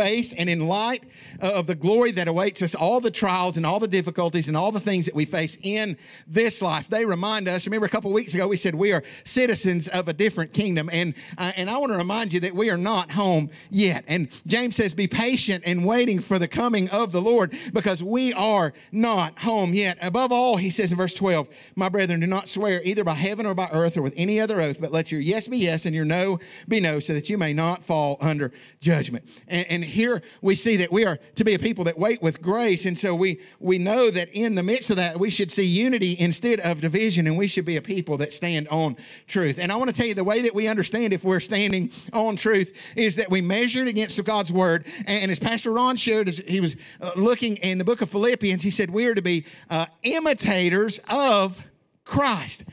face 0.00 0.32
and 0.32 0.48
in 0.48 0.66
light 0.66 1.04
of 1.40 1.66
the 1.66 1.74
glory 1.74 2.10
that 2.12 2.26
awaits 2.26 2.62
us, 2.62 2.74
all 2.74 3.00
the 3.00 3.10
trials 3.10 3.58
and 3.58 3.66
all 3.66 3.78
the 3.78 3.88
difficulties 3.88 4.48
and 4.48 4.56
all 4.56 4.72
the 4.72 4.80
things 4.80 5.04
that 5.04 5.14
we 5.14 5.26
face 5.26 5.58
in 5.62 5.98
this 6.26 6.62
life, 6.62 6.88
they 6.88 7.04
remind 7.04 7.46
us. 7.48 7.66
Remember, 7.66 7.84
a 7.84 7.90
couple 7.90 8.10
weeks 8.10 8.32
ago, 8.32 8.48
we 8.48 8.56
said 8.56 8.74
we 8.74 8.92
are 8.92 9.02
citizens 9.24 9.88
of 9.88 10.08
a 10.08 10.14
different 10.14 10.54
kingdom. 10.54 10.88
And, 10.90 11.14
uh, 11.36 11.52
and 11.54 11.68
I 11.68 11.76
want 11.76 11.92
to 11.92 11.98
remind 11.98 12.32
you 12.32 12.40
that 12.40 12.54
we 12.54 12.70
are 12.70 12.78
not 12.78 13.10
home 13.10 13.50
yet. 13.68 14.04
And 14.08 14.28
James 14.46 14.76
says, 14.76 14.94
Be 14.94 15.06
patient 15.06 15.64
and 15.66 15.84
waiting 15.84 16.20
for 16.20 16.38
the 16.38 16.48
coming 16.48 16.88
of 16.88 17.12
the 17.12 17.20
Lord 17.20 17.54
because 17.74 18.02
we 18.02 18.32
are 18.32 18.72
not 18.90 19.40
home 19.40 19.74
yet. 19.74 19.98
Above 20.00 20.32
all, 20.32 20.56
he 20.56 20.70
says 20.70 20.90
in 20.90 20.96
verse 20.96 21.14
12, 21.14 21.46
My 21.76 21.90
brethren, 21.90 22.20
do 22.20 22.26
not 22.26 22.48
swear 22.48 22.80
either 22.84 23.04
by 23.04 23.14
heaven 23.14 23.44
or 23.44 23.54
by 23.54 23.68
earth 23.70 23.98
or 23.98 24.02
with 24.02 24.14
any 24.16 24.40
other 24.40 24.62
oath, 24.62 24.80
but 24.80 24.92
let 24.92 25.12
your 25.12 25.20
yes 25.20 25.46
be 25.46 25.58
yes 25.58 25.84
and 25.84 25.94
your 25.94 26.06
no 26.06 26.38
be 26.68 26.80
no, 26.80 27.00
so 27.00 27.12
that 27.12 27.28
you 27.28 27.36
may 27.36 27.52
not 27.52 27.84
fall 27.84 28.16
under 28.22 28.50
judgment. 28.80 29.28
And, 29.46 29.66
and 29.68 29.84
here 29.90 30.22
we 30.40 30.54
see 30.54 30.76
that 30.76 30.90
we 30.90 31.04
are 31.04 31.18
to 31.34 31.44
be 31.44 31.54
a 31.54 31.58
people 31.58 31.84
that 31.84 31.98
wait 31.98 32.22
with 32.22 32.40
grace. 32.40 32.86
And 32.86 32.98
so 32.98 33.14
we, 33.14 33.40
we 33.58 33.78
know 33.78 34.10
that 34.10 34.28
in 34.30 34.54
the 34.54 34.62
midst 34.62 34.90
of 34.90 34.96
that, 34.96 35.18
we 35.18 35.30
should 35.30 35.50
see 35.52 35.64
unity 35.64 36.16
instead 36.18 36.60
of 36.60 36.80
division, 36.80 37.26
and 37.26 37.36
we 37.36 37.48
should 37.48 37.64
be 37.64 37.76
a 37.76 37.82
people 37.82 38.16
that 38.18 38.32
stand 38.32 38.68
on 38.68 38.96
truth. 39.26 39.58
And 39.58 39.70
I 39.70 39.76
want 39.76 39.90
to 39.90 39.96
tell 39.96 40.06
you 40.06 40.14
the 40.14 40.24
way 40.24 40.42
that 40.42 40.54
we 40.54 40.68
understand 40.68 41.12
if 41.12 41.24
we're 41.24 41.40
standing 41.40 41.90
on 42.12 42.36
truth 42.36 42.72
is 42.96 43.16
that 43.16 43.30
we 43.30 43.40
measure 43.40 43.82
it 43.82 43.88
against 43.88 44.22
God's 44.24 44.52
word. 44.52 44.86
And 45.06 45.30
as 45.30 45.38
Pastor 45.38 45.72
Ron 45.72 45.96
shared, 45.96 46.28
as 46.28 46.38
he 46.38 46.60
was 46.60 46.76
uh, 47.00 47.12
looking 47.16 47.56
in 47.56 47.78
the 47.78 47.84
book 47.84 48.00
of 48.00 48.10
Philippians, 48.10 48.62
he 48.62 48.70
said 48.70 48.90
we 48.90 49.06
are 49.06 49.14
to 49.14 49.22
be 49.22 49.44
uh, 49.68 49.86
imitators 50.02 51.00
of 51.08 51.58
Christ. 52.04 52.64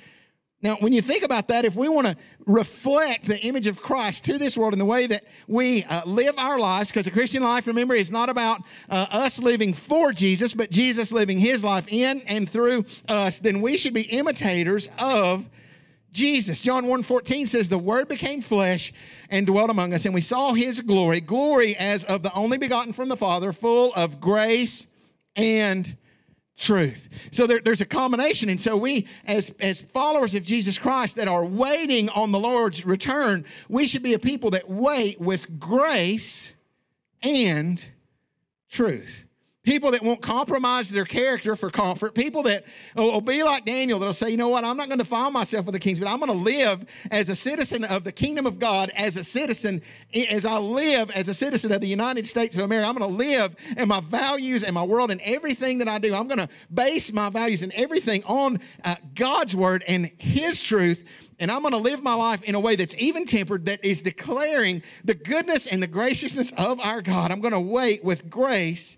Now, 0.63 0.77
when 0.79 0.91
you 0.91 1.03
think 1.03 1.23
about 1.23 1.49
that, 1.49 1.65
if 1.65 1.75
we 1.75 1.87
want 1.87 2.07
to 2.07 2.17
reflect 2.47 3.25
the 3.25 3.39
image 3.41 3.67
of 3.67 3.79
Christ 3.79 4.25
to 4.25 4.39
this 4.39 4.57
world 4.57 4.73
in 4.73 4.79
the 4.79 4.85
way 4.85 5.05
that 5.05 5.23
we 5.47 5.83
uh, 5.83 6.03
live 6.05 6.33
our 6.39 6.57
lives, 6.57 6.89
because 6.89 7.05
the 7.05 7.11
Christian 7.11 7.43
life, 7.43 7.67
remember, 7.67 7.93
is 7.93 8.09
not 8.09 8.27
about 8.27 8.61
uh, 8.89 9.05
us 9.11 9.37
living 9.37 9.75
for 9.75 10.11
Jesus, 10.11 10.55
but 10.55 10.71
Jesus 10.71 11.11
living 11.11 11.39
his 11.39 11.63
life 11.63 11.85
in 11.87 12.21
and 12.21 12.49
through 12.49 12.85
us, 13.07 13.37
then 13.37 13.61
we 13.61 13.77
should 13.77 13.93
be 13.93 14.01
imitators 14.01 14.89
of 14.97 15.45
Jesus. 16.11 16.59
John 16.61 16.87
1 16.87 17.03
14 17.03 17.45
says, 17.45 17.69
The 17.69 17.77
Word 17.77 18.07
became 18.07 18.41
flesh 18.41 18.91
and 19.29 19.45
dwelt 19.45 19.69
among 19.69 19.93
us, 19.93 20.05
and 20.05 20.13
we 20.13 20.21
saw 20.21 20.53
his 20.53 20.81
glory, 20.81 21.21
glory 21.21 21.75
as 21.75 22.03
of 22.05 22.23
the 22.23 22.33
only 22.33 22.57
begotten 22.57 22.93
from 22.93 23.09
the 23.09 23.17
Father, 23.17 23.53
full 23.53 23.93
of 23.93 24.19
grace 24.19 24.87
and 25.35 25.95
truth. 26.57 27.07
So 27.31 27.45
there, 27.45 27.59
there's 27.59 27.81
a 27.81 27.85
combination. 27.85 28.49
And 28.49 28.59
so 28.59 28.75
we, 28.75 29.07
as, 29.25 29.51
as 29.59 29.81
followers 29.81 30.33
of 30.33 30.43
Jesus 30.43 30.77
Christ 30.77 31.15
that 31.15 31.27
are 31.27 31.45
waiting 31.45 32.09
on 32.09 32.31
the 32.31 32.39
Lord's 32.39 32.85
return, 32.85 33.45
we 33.69 33.87
should 33.87 34.03
be 34.03 34.15
a 34.15 34.19
people 34.19 34.49
that 34.51 34.67
wait 34.69 35.21
with 35.21 35.59
grace 35.59 36.53
and 37.21 37.83
truth. 38.69 39.26
People 39.67 39.91
that 39.91 40.01
won't 40.01 40.21
compromise 40.21 40.89
their 40.89 41.03
character 41.03 41.57
for 41.57 41.69
comfort. 41.69 42.15
People 42.15 42.41
that 42.43 42.63
will 42.95 43.19
be 43.19 43.43
like 43.43 43.65
Daniel, 43.65 43.99
that'll 43.99 44.13
say, 44.13 44.29
you 44.29 44.37
know 44.37 44.47
what, 44.47 44.63
I'm 44.63 44.77
not 44.77 44.87
going 44.87 44.97
to 44.97 45.03
defile 45.03 45.29
myself 45.29 45.65
with 45.65 45.73
the 45.73 45.79
kings, 45.79 45.99
but 45.99 46.07
I'm 46.07 46.19
going 46.19 46.31
to 46.31 46.37
live 46.37 46.85
as 47.11 47.27
a 47.27 47.35
citizen 47.35 47.83
of 47.83 48.05
the 48.05 48.13
kingdom 48.13 48.45
of 48.45 48.59
God, 48.59 48.91
as 48.95 49.17
a 49.17 49.25
citizen, 49.25 49.81
as 50.31 50.45
I 50.45 50.57
live 50.57 51.11
as 51.11 51.27
a 51.27 51.33
citizen 51.33 51.73
of 51.73 51.81
the 51.81 51.87
United 51.87 52.25
States 52.25 52.55
of 52.55 52.63
America. 52.63 52.87
I'm 52.87 52.97
going 52.97 53.11
to 53.11 53.17
live 53.17 53.57
and 53.75 53.89
my 53.89 53.99
values 53.99 54.63
and 54.63 54.73
my 54.73 54.83
world 54.83 55.11
and 55.11 55.19
everything 55.19 55.79
that 55.79 55.89
I 55.89 55.97
do. 55.97 56.15
I'm 56.15 56.29
going 56.29 56.39
to 56.39 56.47
base 56.73 57.11
my 57.11 57.29
values 57.29 57.61
and 57.61 57.73
everything 57.73 58.23
on 58.23 58.61
uh, 58.85 58.95
God's 59.15 59.53
word 59.53 59.83
and 59.85 60.09
His 60.17 60.61
truth 60.61 61.03
and 61.39 61.51
I'm 61.51 61.61
going 61.61 61.73
to 61.73 61.77
live 61.77 62.01
my 62.01 62.15
life 62.15 62.41
in 62.41 62.55
a 62.55 62.59
way 62.59 62.75
that's 62.75 62.95
even 62.97 63.25
tempered, 63.25 63.65
that 63.65 63.85
is 63.85 64.01
declaring 64.01 64.81
the 65.03 65.13
goodness 65.13 65.67
and 65.67 65.83
the 65.83 65.87
graciousness 65.87 66.51
of 66.57 66.79
our 66.79 67.03
God. 67.03 67.31
I'm 67.31 67.41
going 67.41 67.53
to 67.53 67.59
wait 67.59 68.03
with 68.03 68.27
grace 68.27 68.96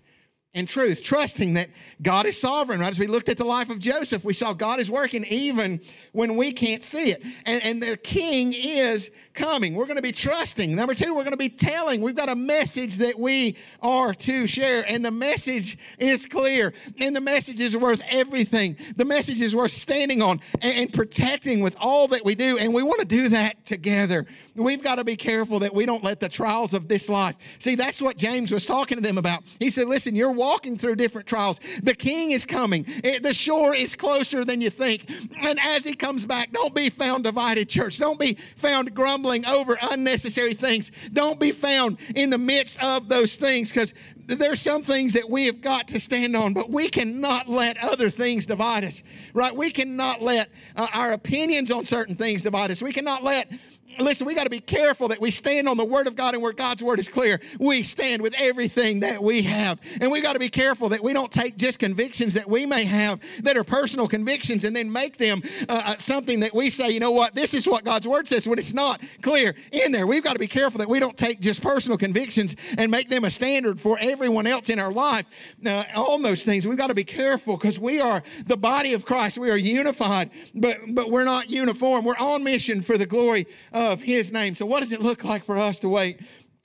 and 0.52 0.68
truth, 0.68 1.02
trusting 1.02 1.54
that 1.54 1.68
God 2.02 2.26
is 2.26 2.40
sovereign. 2.40 2.80
Right 2.80 2.88
as 2.88 2.98
we 2.98 3.06
looked 3.06 3.28
at 3.28 3.38
the 3.38 3.44
life 3.44 3.70
of 3.70 3.78
Joseph, 3.78 4.24
we 4.24 4.34
saw 4.34 4.52
God 4.52 4.80
is 4.80 4.90
working 4.90 5.24
even 5.26 5.80
when 6.12 6.36
we 6.36 6.52
can't 6.52 6.82
see 6.82 7.12
it. 7.12 7.22
And, 7.46 7.62
and 7.62 7.82
the 7.82 7.96
king 7.96 8.52
is 8.52 9.10
coming. 9.40 9.74
We're 9.74 9.86
going 9.86 9.96
to 9.96 10.02
be 10.02 10.12
trusting. 10.12 10.74
Number 10.74 10.94
two, 10.94 11.14
we're 11.14 11.22
going 11.22 11.32
to 11.32 11.38
be 11.38 11.48
telling. 11.48 12.02
We've 12.02 12.14
got 12.14 12.28
a 12.28 12.34
message 12.34 12.96
that 12.96 13.18
we 13.18 13.56
are 13.80 14.12
to 14.12 14.46
share, 14.46 14.84
and 14.86 15.02
the 15.02 15.10
message 15.10 15.78
is 15.98 16.26
clear, 16.26 16.74
and 16.98 17.16
the 17.16 17.22
message 17.22 17.58
is 17.58 17.74
worth 17.74 18.02
everything. 18.10 18.76
The 18.96 19.06
message 19.06 19.40
is 19.40 19.56
worth 19.56 19.72
standing 19.72 20.20
on 20.20 20.40
and, 20.60 20.74
and 20.74 20.92
protecting 20.92 21.60
with 21.60 21.74
all 21.80 22.06
that 22.08 22.22
we 22.22 22.34
do, 22.34 22.58
and 22.58 22.74
we 22.74 22.82
want 22.82 23.00
to 23.00 23.06
do 23.06 23.30
that 23.30 23.64
together. 23.64 24.26
We've 24.54 24.82
got 24.82 24.96
to 24.96 25.04
be 25.04 25.16
careful 25.16 25.58
that 25.60 25.72
we 25.72 25.86
don't 25.86 26.04
let 26.04 26.20
the 26.20 26.28
trials 26.28 26.74
of 26.74 26.88
this 26.88 27.08
life. 27.08 27.36
See, 27.60 27.76
that's 27.76 28.02
what 28.02 28.18
James 28.18 28.52
was 28.52 28.66
talking 28.66 28.98
to 28.98 29.02
them 29.02 29.16
about. 29.16 29.42
He 29.58 29.70
said, 29.70 29.88
Listen, 29.88 30.14
you're 30.14 30.32
walking 30.32 30.76
through 30.76 30.96
different 30.96 31.26
trials. 31.26 31.60
The 31.82 31.94
king 31.94 32.32
is 32.32 32.44
coming, 32.44 32.84
it, 33.02 33.22
the 33.22 33.32
shore 33.32 33.74
is 33.74 33.94
closer 33.94 34.44
than 34.44 34.60
you 34.60 34.68
think. 34.68 35.10
And 35.40 35.58
as 35.60 35.82
he 35.84 35.94
comes 35.94 36.26
back, 36.26 36.52
don't 36.52 36.74
be 36.74 36.90
found 36.90 37.24
divided, 37.24 37.70
church. 37.70 37.98
Don't 37.98 38.20
be 38.20 38.36
found 38.58 38.94
grumbling 38.94 39.29
over 39.46 39.78
unnecessary 39.90 40.54
things. 40.54 40.90
Don't 41.12 41.38
be 41.38 41.52
found 41.52 41.98
in 42.14 42.30
the 42.30 42.38
midst 42.38 42.82
of 42.82 43.08
those 43.08 43.36
things 43.36 43.70
because 43.70 43.94
there's 44.26 44.60
some 44.60 44.82
things 44.82 45.14
that 45.14 45.28
we 45.28 45.46
have 45.46 45.60
got 45.60 45.88
to 45.88 46.00
stand 46.00 46.36
on, 46.36 46.52
but 46.52 46.70
we 46.70 46.88
cannot 46.88 47.48
let 47.48 47.82
other 47.82 48.10
things 48.10 48.46
divide 48.46 48.84
us, 48.84 49.02
right? 49.34 49.54
We 49.54 49.70
cannot 49.70 50.22
let 50.22 50.50
uh, 50.76 50.86
our 50.92 51.12
opinions 51.12 51.70
on 51.70 51.84
certain 51.84 52.14
things 52.14 52.42
divide 52.42 52.70
us. 52.70 52.82
We 52.82 52.92
cannot 52.92 53.24
let 53.24 53.50
listen, 53.98 54.26
we 54.26 54.34
got 54.34 54.44
to 54.44 54.50
be 54.50 54.60
careful 54.60 55.08
that 55.08 55.20
we 55.20 55.30
stand 55.30 55.68
on 55.68 55.76
the 55.76 55.84
Word 55.84 56.06
of 56.06 56.16
God 56.16 56.34
and 56.34 56.42
where 56.42 56.52
God's 56.52 56.82
Word 56.82 56.98
is 56.98 57.08
clear, 57.08 57.40
we 57.58 57.82
stand 57.82 58.22
with 58.22 58.34
everything 58.38 59.00
that 59.00 59.22
we 59.22 59.42
have. 59.42 59.80
And 60.00 60.10
we 60.10 60.20
got 60.20 60.34
to 60.34 60.38
be 60.38 60.48
careful 60.48 60.88
that 60.90 61.02
we 61.02 61.12
don't 61.12 61.30
take 61.30 61.56
just 61.56 61.78
convictions 61.78 62.34
that 62.34 62.48
we 62.48 62.66
may 62.66 62.84
have 62.84 63.20
that 63.42 63.56
are 63.56 63.64
personal 63.64 64.08
convictions 64.08 64.64
and 64.64 64.74
then 64.74 64.90
make 64.90 65.18
them 65.18 65.42
uh, 65.68 65.82
uh, 65.84 65.98
something 65.98 66.40
that 66.40 66.54
we 66.54 66.70
say, 66.70 66.90
you 66.90 67.00
know 67.00 67.10
what, 67.10 67.34
this 67.34 67.54
is 67.54 67.66
what 67.66 67.84
God's 67.84 68.06
Word 68.06 68.28
says 68.28 68.46
when 68.46 68.58
it's 68.58 68.72
not 68.72 69.00
clear 69.22 69.54
in 69.72 69.92
there. 69.92 70.06
We've 70.06 70.22
got 70.22 70.34
to 70.34 70.38
be 70.38 70.46
careful 70.46 70.78
that 70.78 70.88
we 70.88 71.00
don't 71.00 71.16
take 71.16 71.40
just 71.40 71.62
personal 71.62 71.98
convictions 71.98 72.56
and 72.78 72.90
make 72.90 73.08
them 73.08 73.24
a 73.24 73.30
standard 73.30 73.80
for 73.80 73.98
everyone 74.00 74.46
else 74.46 74.68
in 74.68 74.78
our 74.78 74.92
life. 74.92 75.26
Uh, 75.64 75.84
all 75.94 76.18
those 76.20 76.44
things, 76.44 76.66
we've 76.66 76.78
got 76.78 76.88
to 76.88 76.94
be 76.94 77.04
careful 77.04 77.56
because 77.56 77.78
we 77.78 78.00
are 78.00 78.22
the 78.46 78.56
body 78.56 78.94
of 78.94 79.04
Christ. 79.04 79.38
We 79.38 79.50
are 79.50 79.56
unified, 79.56 80.30
but, 80.54 80.78
but 80.88 81.10
we're 81.10 81.24
not 81.24 81.50
uniform. 81.50 82.04
We're 82.04 82.18
on 82.18 82.44
mission 82.44 82.82
for 82.82 82.96
the 82.96 83.06
glory 83.06 83.46
of 83.72 83.79
Of 83.80 84.02
his 84.02 84.30
name. 84.30 84.54
So, 84.54 84.66
what 84.66 84.82
does 84.82 84.92
it 84.92 85.00
look 85.00 85.24
like 85.24 85.46
for 85.46 85.56
us 85.56 85.78
to 85.78 85.88
wait 85.88 86.20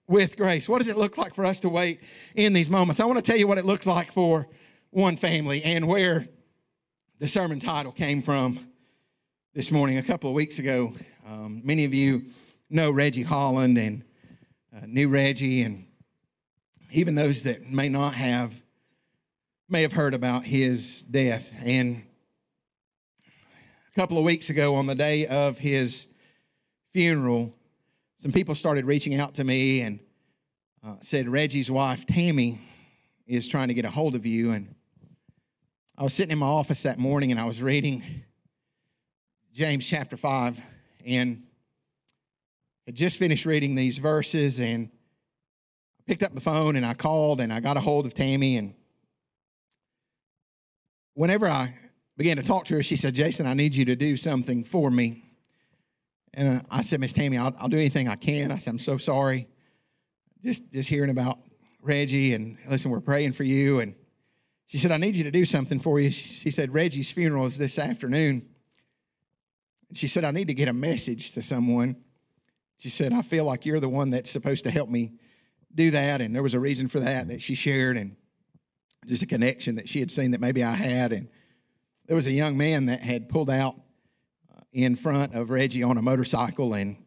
with 0.05 0.35
grace? 0.35 0.67
What 0.67 0.79
does 0.79 0.89
it 0.89 0.97
look 0.97 1.17
like 1.17 1.33
for 1.33 1.45
us 1.45 1.61
to 1.61 1.69
wait 1.69 2.01
in 2.35 2.51
these 2.51 2.69
moments? 2.69 2.99
I 2.99 3.05
want 3.05 3.15
to 3.15 3.21
tell 3.21 3.39
you 3.39 3.47
what 3.47 3.57
it 3.57 3.63
looks 3.63 3.85
like 3.85 4.11
for 4.11 4.49
one 4.89 5.15
family 5.15 5.63
and 5.63 5.87
where 5.87 6.27
the 7.19 7.29
sermon 7.29 7.61
title 7.61 7.93
came 7.93 8.21
from 8.21 8.67
this 9.53 9.71
morning. 9.71 9.97
A 9.97 10.03
couple 10.03 10.29
of 10.29 10.35
weeks 10.35 10.59
ago, 10.59 10.93
um, 11.25 11.61
many 11.63 11.85
of 11.85 11.93
you 11.93 12.25
know 12.69 12.91
Reggie 12.91 13.23
Holland 13.23 13.77
and 13.77 14.03
uh, 14.75 14.85
knew 14.85 15.07
Reggie, 15.07 15.61
and 15.61 15.85
even 16.91 17.15
those 17.15 17.43
that 17.43 17.71
may 17.71 17.87
not 17.87 18.15
have 18.15 18.53
may 19.69 19.83
have 19.83 19.93
heard 19.93 20.13
about 20.13 20.43
his 20.43 21.03
death. 21.03 21.49
And 21.63 22.03
a 23.89 23.95
couple 23.97 24.17
of 24.17 24.25
weeks 24.25 24.49
ago, 24.49 24.75
on 24.75 24.85
the 24.85 24.95
day 24.95 25.25
of 25.27 25.59
his 25.59 26.07
funeral, 26.95 27.53
some 28.19 28.31
people 28.31 28.55
started 28.55 28.85
reaching 28.85 29.19
out 29.19 29.33
to 29.33 29.43
me 29.43 29.81
and 29.81 29.99
uh, 30.81 30.95
said, 31.01 31.27
Reggie's 31.27 31.69
wife, 31.69 32.05
Tammy, 32.05 32.57
is 33.27 33.49
trying 33.49 33.67
to 33.67 33.73
get 33.73 33.83
a 33.83 33.89
hold 33.89 34.15
of 34.15 34.25
you. 34.25 34.51
And 34.51 34.73
I 35.97 36.03
was 36.03 36.13
sitting 36.13 36.31
in 36.31 36.37
my 36.37 36.45
office 36.45 36.83
that 36.83 36.97
morning 36.97 37.31
and 37.31 37.39
I 37.39 37.43
was 37.43 37.61
reading 37.61 38.01
James 39.53 39.85
chapter 39.85 40.15
5 40.15 40.57
and 41.05 41.43
had 42.85 42.95
just 42.95 43.19
finished 43.19 43.45
reading 43.45 43.75
these 43.75 43.97
verses 43.97 44.57
and 44.61 44.89
I 45.99 46.03
picked 46.07 46.23
up 46.23 46.33
the 46.33 46.39
phone 46.39 46.77
and 46.77 46.85
I 46.85 46.93
called 46.93 47.41
and 47.41 47.51
I 47.51 47.59
got 47.59 47.75
a 47.75 47.81
hold 47.81 48.05
of 48.05 48.13
Tammy. 48.13 48.55
And 48.55 48.73
whenever 51.13 51.49
I 51.49 51.75
began 52.15 52.37
to 52.37 52.43
talk 52.43 52.63
to 52.67 52.75
her, 52.75 52.83
she 52.83 52.95
said, 52.95 53.15
Jason, 53.15 53.47
I 53.47 53.53
need 53.53 53.75
you 53.75 53.83
to 53.83 53.97
do 53.97 54.15
something 54.15 54.63
for 54.63 54.89
me. 54.89 55.24
And 56.35 56.59
uh, 56.59 56.61
I 56.69 56.81
said, 56.81 56.99
Miss 56.99 57.13
Tammy, 57.13 57.37
I'll, 57.37 57.55
I'll 57.57 57.69
do 57.69 57.77
anything 57.77 58.09
I 58.09 58.15
can. 58.15 58.51
I 58.51 58.57
said, 58.57 58.71
I'm 58.71 58.79
so 58.79 58.97
sorry. 58.97 59.47
Just, 60.43 60.71
just 60.71 60.89
hearing 60.89 61.09
about 61.09 61.39
Reggie 61.81 62.33
and 62.33 62.57
listen, 62.67 62.91
we're 62.91 62.99
praying 62.99 63.33
for 63.33 63.43
you. 63.43 63.79
And 63.79 63.95
she 64.65 64.77
said, 64.77 64.91
I 64.91 64.97
need 64.97 65.15
you 65.15 65.23
to 65.23 65.31
do 65.31 65.45
something 65.45 65.79
for 65.79 65.99
you. 65.99 66.11
She 66.11 66.51
said, 66.51 66.73
Reggie's 66.73 67.11
funeral 67.11 67.45
is 67.45 67.57
this 67.57 67.79
afternoon. 67.79 68.47
She 69.93 70.07
said, 70.07 70.25
I 70.25 70.31
need 70.31 70.47
to 70.47 70.53
get 70.53 70.67
a 70.67 70.73
message 70.73 71.31
to 71.31 71.41
someone. 71.41 71.95
She 72.77 72.89
said, 72.89 73.13
I 73.13 73.21
feel 73.21 73.45
like 73.45 73.65
you're 73.65 73.79
the 73.79 73.89
one 73.89 74.09
that's 74.09 74.29
supposed 74.29 74.65
to 74.65 74.71
help 74.71 74.89
me 74.89 75.13
do 75.73 75.91
that. 75.91 76.19
And 76.19 76.35
there 76.35 76.43
was 76.43 76.53
a 76.53 76.59
reason 76.59 76.89
for 76.89 76.99
that 76.99 77.29
that 77.29 77.41
she 77.41 77.55
shared 77.55 77.95
and 77.95 78.17
just 79.05 79.23
a 79.23 79.27
connection 79.27 79.75
that 79.75 79.87
she 79.87 79.99
had 79.99 80.11
seen 80.11 80.31
that 80.31 80.41
maybe 80.41 80.63
I 80.63 80.71
had. 80.71 81.13
And 81.13 81.29
there 82.07 82.15
was 82.15 82.27
a 82.27 82.31
young 82.31 82.57
man 82.57 82.87
that 82.87 83.01
had 83.01 83.29
pulled 83.29 83.49
out 83.49 83.75
in 84.75 84.97
front 84.97 85.33
of 85.33 85.49
Reggie 85.51 85.83
on 85.83 85.97
a 85.97 86.01
motorcycle, 86.01 86.73
and 86.73 86.97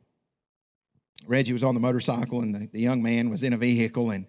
Reggie 1.26 1.52
was 1.52 1.62
on 1.62 1.74
the 1.74 1.80
motorcycle, 1.80 2.40
and 2.40 2.54
the, 2.54 2.66
the 2.72 2.80
young 2.80 3.02
man 3.02 3.28
was 3.28 3.42
in 3.42 3.52
a 3.52 3.58
vehicle, 3.58 4.10
and 4.10 4.24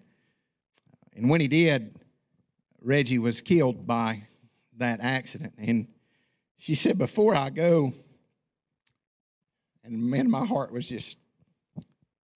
And 1.14 1.30
when 1.30 1.40
he 1.40 1.48
did, 1.48 1.98
Reggie 2.82 3.18
was 3.18 3.40
killed 3.40 3.86
by 3.86 4.24
that 4.76 5.00
accident. 5.00 5.54
And 5.56 5.88
she 6.58 6.74
said, 6.74 6.98
Before 6.98 7.34
I 7.34 7.48
go, 7.48 7.94
and 9.84 10.10
man, 10.10 10.30
my 10.30 10.44
heart 10.44 10.70
was 10.70 10.90
just 10.90 11.16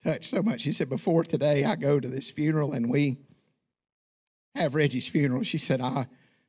touched 0.02 0.30
so 0.30 0.42
much. 0.42 0.62
She 0.62 0.72
said, 0.72 0.88
Before 0.88 1.22
today, 1.22 1.64
I 1.64 1.76
go 1.76 2.00
to 2.00 2.08
this 2.08 2.30
funeral 2.30 2.72
and 2.72 2.88
we 2.88 3.18
have 4.54 4.74
Reggie's 4.74 5.06
funeral. 5.06 5.42
She 5.42 5.58
said, 5.58 5.82
I 5.82 6.06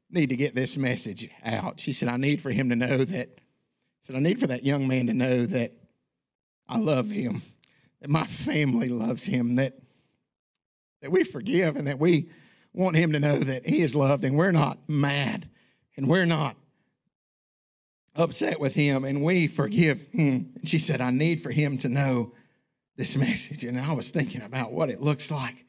need 0.09 0.29
to 0.29 0.37
get 0.37 0.55
this 0.55 0.77
message 0.77 1.29
out. 1.43 1.81
She 1.81 1.91
said, 1.91 2.07
I 2.07 2.15
need 2.15 2.41
for 2.41 2.51
him 2.51 2.69
to 2.69 2.75
know 2.77 3.03
that, 3.03 3.41
said, 4.05 4.15
I 4.15 4.19
need 4.19 4.39
for 4.39 4.45
that 4.47 4.63
young 4.63 4.87
man 4.87 5.07
to 5.07 5.13
know 5.15 5.47
that 5.47 5.73
I 6.69 6.77
love 6.77 7.09
him, 7.09 7.41
that 8.01 8.09
my 8.09 8.25
family 8.27 8.87
loves 8.87 9.25
him, 9.25 9.55
that, 9.55 9.79
that 11.01 11.11
we 11.11 11.23
forgive 11.23 11.75
and 11.75 11.87
that 11.87 11.97
we 11.97 12.29
want 12.71 12.95
him 12.97 13.13
to 13.13 13.19
know 13.19 13.39
that 13.39 13.67
he 13.67 13.81
is 13.81 13.95
loved 13.95 14.23
and 14.23 14.37
we're 14.37 14.51
not 14.51 14.77
mad 14.87 15.49
and 15.97 16.07
we're 16.07 16.27
not 16.27 16.55
upset 18.15 18.59
with 18.59 18.75
him 18.75 19.05
and 19.05 19.23
we 19.23 19.47
forgive 19.47 19.99
him. 20.11 20.53
And 20.55 20.69
she 20.69 20.77
said, 20.77 21.01
I 21.01 21.09
need 21.09 21.41
for 21.41 21.49
him 21.49 21.79
to 21.79 21.89
know 21.89 22.31
this 22.97 23.17
message. 23.17 23.63
And 23.63 23.79
I 23.79 23.91
was 23.93 24.11
thinking 24.11 24.43
about 24.43 24.71
what 24.71 24.91
it 24.91 25.01
looks 25.01 25.31
like 25.31 25.65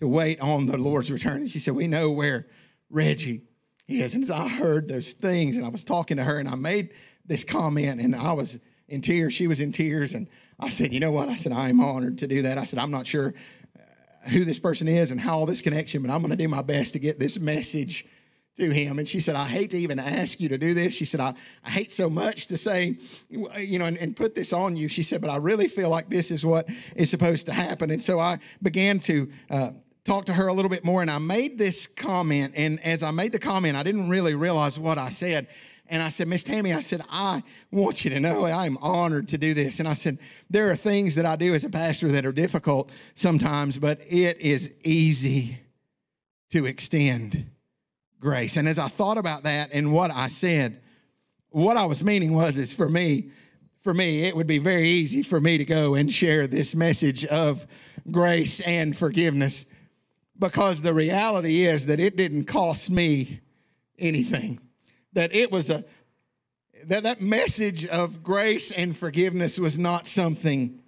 to 0.00 0.08
wait 0.08 0.40
on 0.40 0.66
the 0.66 0.76
Lord's 0.76 1.12
return. 1.12 1.42
And 1.42 1.48
she 1.48 1.60
said, 1.60 1.76
We 1.76 1.86
know 1.86 2.10
where 2.10 2.46
Reggie 2.90 3.42
is. 3.86 4.14
And 4.16 4.24
as 4.24 4.30
I 4.30 4.48
heard 4.48 4.88
those 4.88 5.12
things 5.12 5.56
and 5.56 5.64
I 5.64 5.68
was 5.68 5.84
talking 5.84 6.16
to 6.16 6.24
her 6.24 6.38
and 6.38 6.48
I 6.48 6.56
made 6.56 6.90
this 7.26 7.44
comment 7.44 8.00
and 8.00 8.14
I 8.14 8.32
was 8.32 8.58
in 8.88 9.00
tears. 9.00 9.34
She 9.34 9.46
was 9.46 9.60
in 9.60 9.72
tears. 9.72 10.14
And 10.14 10.28
I 10.60 10.68
said, 10.68 10.92
You 10.92 11.00
know 11.00 11.12
what? 11.12 11.28
I 11.28 11.36
said, 11.36 11.52
I 11.52 11.68
am 11.68 11.80
honored 11.80 12.18
to 12.18 12.26
do 12.26 12.42
that. 12.42 12.58
I 12.58 12.64
said, 12.64 12.78
I'm 12.78 12.90
not 12.90 13.06
sure 13.06 13.34
uh, 13.76 14.28
who 14.28 14.44
this 14.44 14.58
person 14.58 14.88
is 14.88 15.10
and 15.10 15.20
how 15.20 15.38
all 15.38 15.46
this 15.46 15.60
connection, 15.60 16.02
but 16.02 16.10
I'm 16.10 16.20
going 16.20 16.30
to 16.30 16.36
do 16.36 16.48
my 16.48 16.62
best 16.62 16.92
to 16.92 16.98
get 16.98 17.18
this 17.18 17.38
message 17.38 18.06
to 18.56 18.70
him. 18.70 18.98
And 18.98 19.06
she 19.06 19.20
said, 19.20 19.36
I 19.36 19.46
hate 19.46 19.70
to 19.72 19.76
even 19.76 19.98
ask 19.98 20.40
you 20.40 20.48
to 20.48 20.58
do 20.58 20.72
this. 20.72 20.94
She 20.94 21.04
said, 21.04 21.20
I, 21.20 21.34
I 21.62 21.70
hate 21.70 21.92
so 21.92 22.08
much 22.08 22.46
to 22.46 22.56
say, 22.56 22.98
you 23.28 23.78
know, 23.78 23.84
and, 23.84 23.98
and 23.98 24.16
put 24.16 24.34
this 24.34 24.52
on 24.52 24.76
you. 24.76 24.88
She 24.88 25.02
said, 25.02 25.20
but 25.20 25.28
I 25.28 25.36
really 25.36 25.68
feel 25.68 25.90
like 25.90 26.08
this 26.08 26.30
is 26.30 26.44
what 26.44 26.66
is 26.94 27.10
supposed 27.10 27.46
to 27.46 27.52
happen. 27.52 27.90
And 27.90 28.02
so 28.02 28.18
I 28.18 28.38
began 28.62 28.98
to 29.00 29.30
uh, 29.50 29.70
talk 30.04 30.24
to 30.26 30.32
her 30.32 30.46
a 30.46 30.54
little 30.54 30.70
bit 30.70 30.86
more. 30.86 31.02
And 31.02 31.10
I 31.10 31.18
made 31.18 31.58
this 31.58 31.86
comment. 31.86 32.54
And 32.56 32.82
as 32.82 33.02
I 33.02 33.10
made 33.10 33.32
the 33.32 33.38
comment, 33.38 33.76
I 33.76 33.82
didn't 33.82 34.08
really 34.08 34.34
realize 34.34 34.78
what 34.78 34.96
I 34.96 35.10
said. 35.10 35.48
And 35.88 36.02
I 36.02 36.08
said, 36.08 36.28
Miss 36.28 36.42
Tammy, 36.42 36.72
I 36.72 36.80
said, 36.80 37.02
I 37.08 37.42
want 37.70 38.04
you 38.04 38.10
to 38.10 38.20
know 38.20 38.44
I 38.44 38.66
am 38.66 38.76
honored 38.78 39.28
to 39.28 39.38
do 39.38 39.54
this. 39.54 39.78
And 39.78 39.88
I 39.88 39.94
said, 39.94 40.18
there 40.50 40.70
are 40.70 40.76
things 40.76 41.14
that 41.14 41.26
I 41.26 41.36
do 41.36 41.54
as 41.54 41.64
a 41.64 41.70
pastor 41.70 42.10
that 42.12 42.26
are 42.26 42.32
difficult 42.32 42.90
sometimes, 43.14 43.78
but 43.78 44.00
it 44.08 44.40
is 44.40 44.74
easy 44.84 45.60
to 46.50 46.66
extend 46.66 47.46
grace. 48.20 48.56
And 48.56 48.68
as 48.68 48.78
I 48.78 48.88
thought 48.88 49.18
about 49.18 49.44
that 49.44 49.70
and 49.72 49.92
what 49.92 50.10
I 50.10 50.28
said, 50.28 50.80
what 51.50 51.76
I 51.76 51.86
was 51.86 52.02
meaning 52.02 52.34
was 52.34 52.58
is 52.58 52.72
for 52.72 52.88
me, 52.88 53.30
for 53.82 53.94
me, 53.94 54.24
it 54.24 54.34
would 54.34 54.48
be 54.48 54.58
very 54.58 54.88
easy 54.88 55.22
for 55.22 55.40
me 55.40 55.58
to 55.58 55.64
go 55.64 55.94
and 55.94 56.12
share 56.12 56.48
this 56.48 56.74
message 56.74 57.24
of 57.26 57.66
grace 58.10 58.60
and 58.60 58.96
forgiveness 58.96 59.64
because 60.38 60.82
the 60.82 60.92
reality 60.92 61.64
is 61.64 61.86
that 61.86 62.00
it 62.00 62.16
didn't 62.16 62.44
cost 62.44 62.90
me 62.90 63.40
anything. 63.98 64.60
That 65.16 65.34
it 65.34 65.50
was 65.50 65.70
a 65.70 65.82
that 66.84 67.04
that 67.04 67.22
message 67.22 67.86
of 67.86 68.22
grace 68.22 68.70
and 68.70 68.94
forgiveness 68.94 69.58
was 69.58 69.78
not 69.78 70.06
something 70.06 70.82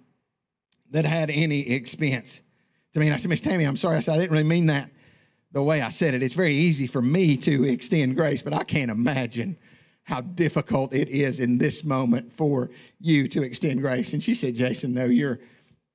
that 0.91 1.03
had 1.03 1.31
any 1.31 1.71
expense. 1.71 2.41
I 2.95 2.99
mean, 2.99 3.11
I 3.11 3.17
said, 3.17 3.29
Miss 3.29 3.41
Tammy, 3.41 3.63
I'm 3.63 3.75
sorry. 3.75 3.97
I 3.97 3.99
said, 4.01 4.13
I 4.13 4.17
didn't 4.17 4.31
really 4.31 4.43
mean 4.43 4.67
that 4.67 4.91
the 5.51 5.63
way 5.63 5.81
I 5.81 5.89
said 5.89 6.13
it. 6.13 6.21
It's 6.21 6.35
very 6.35 6.53
easy 6.53 6.85
for 6.85 7.01
me 7.01 7.37
to 7.37 7.63
extend 7.63 8.15
grace, 8.15 8.43
but 8.43 8.53
I 8.53 8.63
can't 8.63 8.91
imagine 8.91 9.57
how 10.03 10.21
difficult 10.21 10.93
it 10.93 11.09
is 11.09 11.39
in 11.39 11.57
this 11.57 11.83
moment 11.83 12.31
for 12.31 12.69
you 12.99 13.27
to 13.29 13.41
extend 13.41 13.81
grace. 13.81 14.13
And 14.13 14.21
she 14.21 14.35
said, 14.35 14.53
Jason, 14.53 14.93
no, 14.93 15.05
you're 15.05 15.39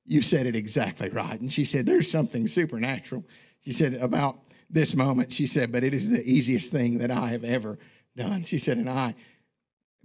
you 0.03 0.21
said 0.21 0.45
it 0.45 0.57
exactly 0.57 1.07
right. 1.09 1.39
And 1.39 1.51
she 1.51 1.63
said, 1.63 1.85
There's 1.85 2.11
something 2.11 2.49
supernatural. 2.49 3.23
She 3.61 3.71
said, 3.71 3.93
about 3.93 4.39
this 4.69 4.93
moment, 4.93 5.31
she 5.31 5.47
said, 5.47 5.71
but 5.71 5.83
it 5.83 5.93
is 5.93 6.09
the 6.09 6.23
easiest 6.23 6.71
thing 6.71 6.97
that 6.97 7.11
I 7.11 7.29
have 7.29 7.43
ever 7.43 7.77
done. 8.15 8.43
She 8.43 8.57
said, 8.57 8.77
and 8.77 8.89
I 8.89 9.15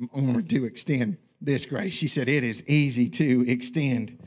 am 0.00 0.10
honored 0.12 0.48
to 0.50 0.64
extend 0.64 1.18
this 1.40 1.66
grace. 1.66 1.94
She 1.94 2.08
said, 2.08 2.28
it 2.28 2.44
is 2.44 2.66
easy 2.68 3.08
to 3.10 3.44
extend 3.48 4.18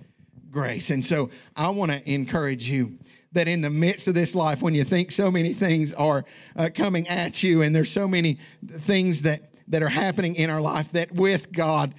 grace. 0.50 0.90
And 0.90 1.04
so 1.04 1.30
I 1.56 1.70
want 1.70 1.92
to 1.92 2.12
encourage 2.12 2.70
you 2.70 2.98
that 3.34 3.48
in 3.48 3.62
the 3.62 3.70
midst 3.70 4.08
of 4.08 4.14
this 4.14 4.36
life, 4.36 4.62
when 4.62 4.76
you 4.76 4.84
think 4.84 5.12
so 5.12 5.32
many 5.32 5.54
things 5.54 5.94
are 5.96 6.24
uh, 6.56 6.70
coming 6.74 7.08
at 7.08 7.44
you 7.44 7.62
and 7.62 7.76
there's 7.76 7.92
so 7.92 8.08
many 8.08 8.40
things 8.82 9.24
that 9.24 9.53
that 9.68 9.82
are 9.82 9.90
happening 9.90 10.36
in 10.36 10.50
our 10.50 10.62
life 10.62 10.92
that 10.92 11.12
with 11.12 11.52
God 11.52 11.94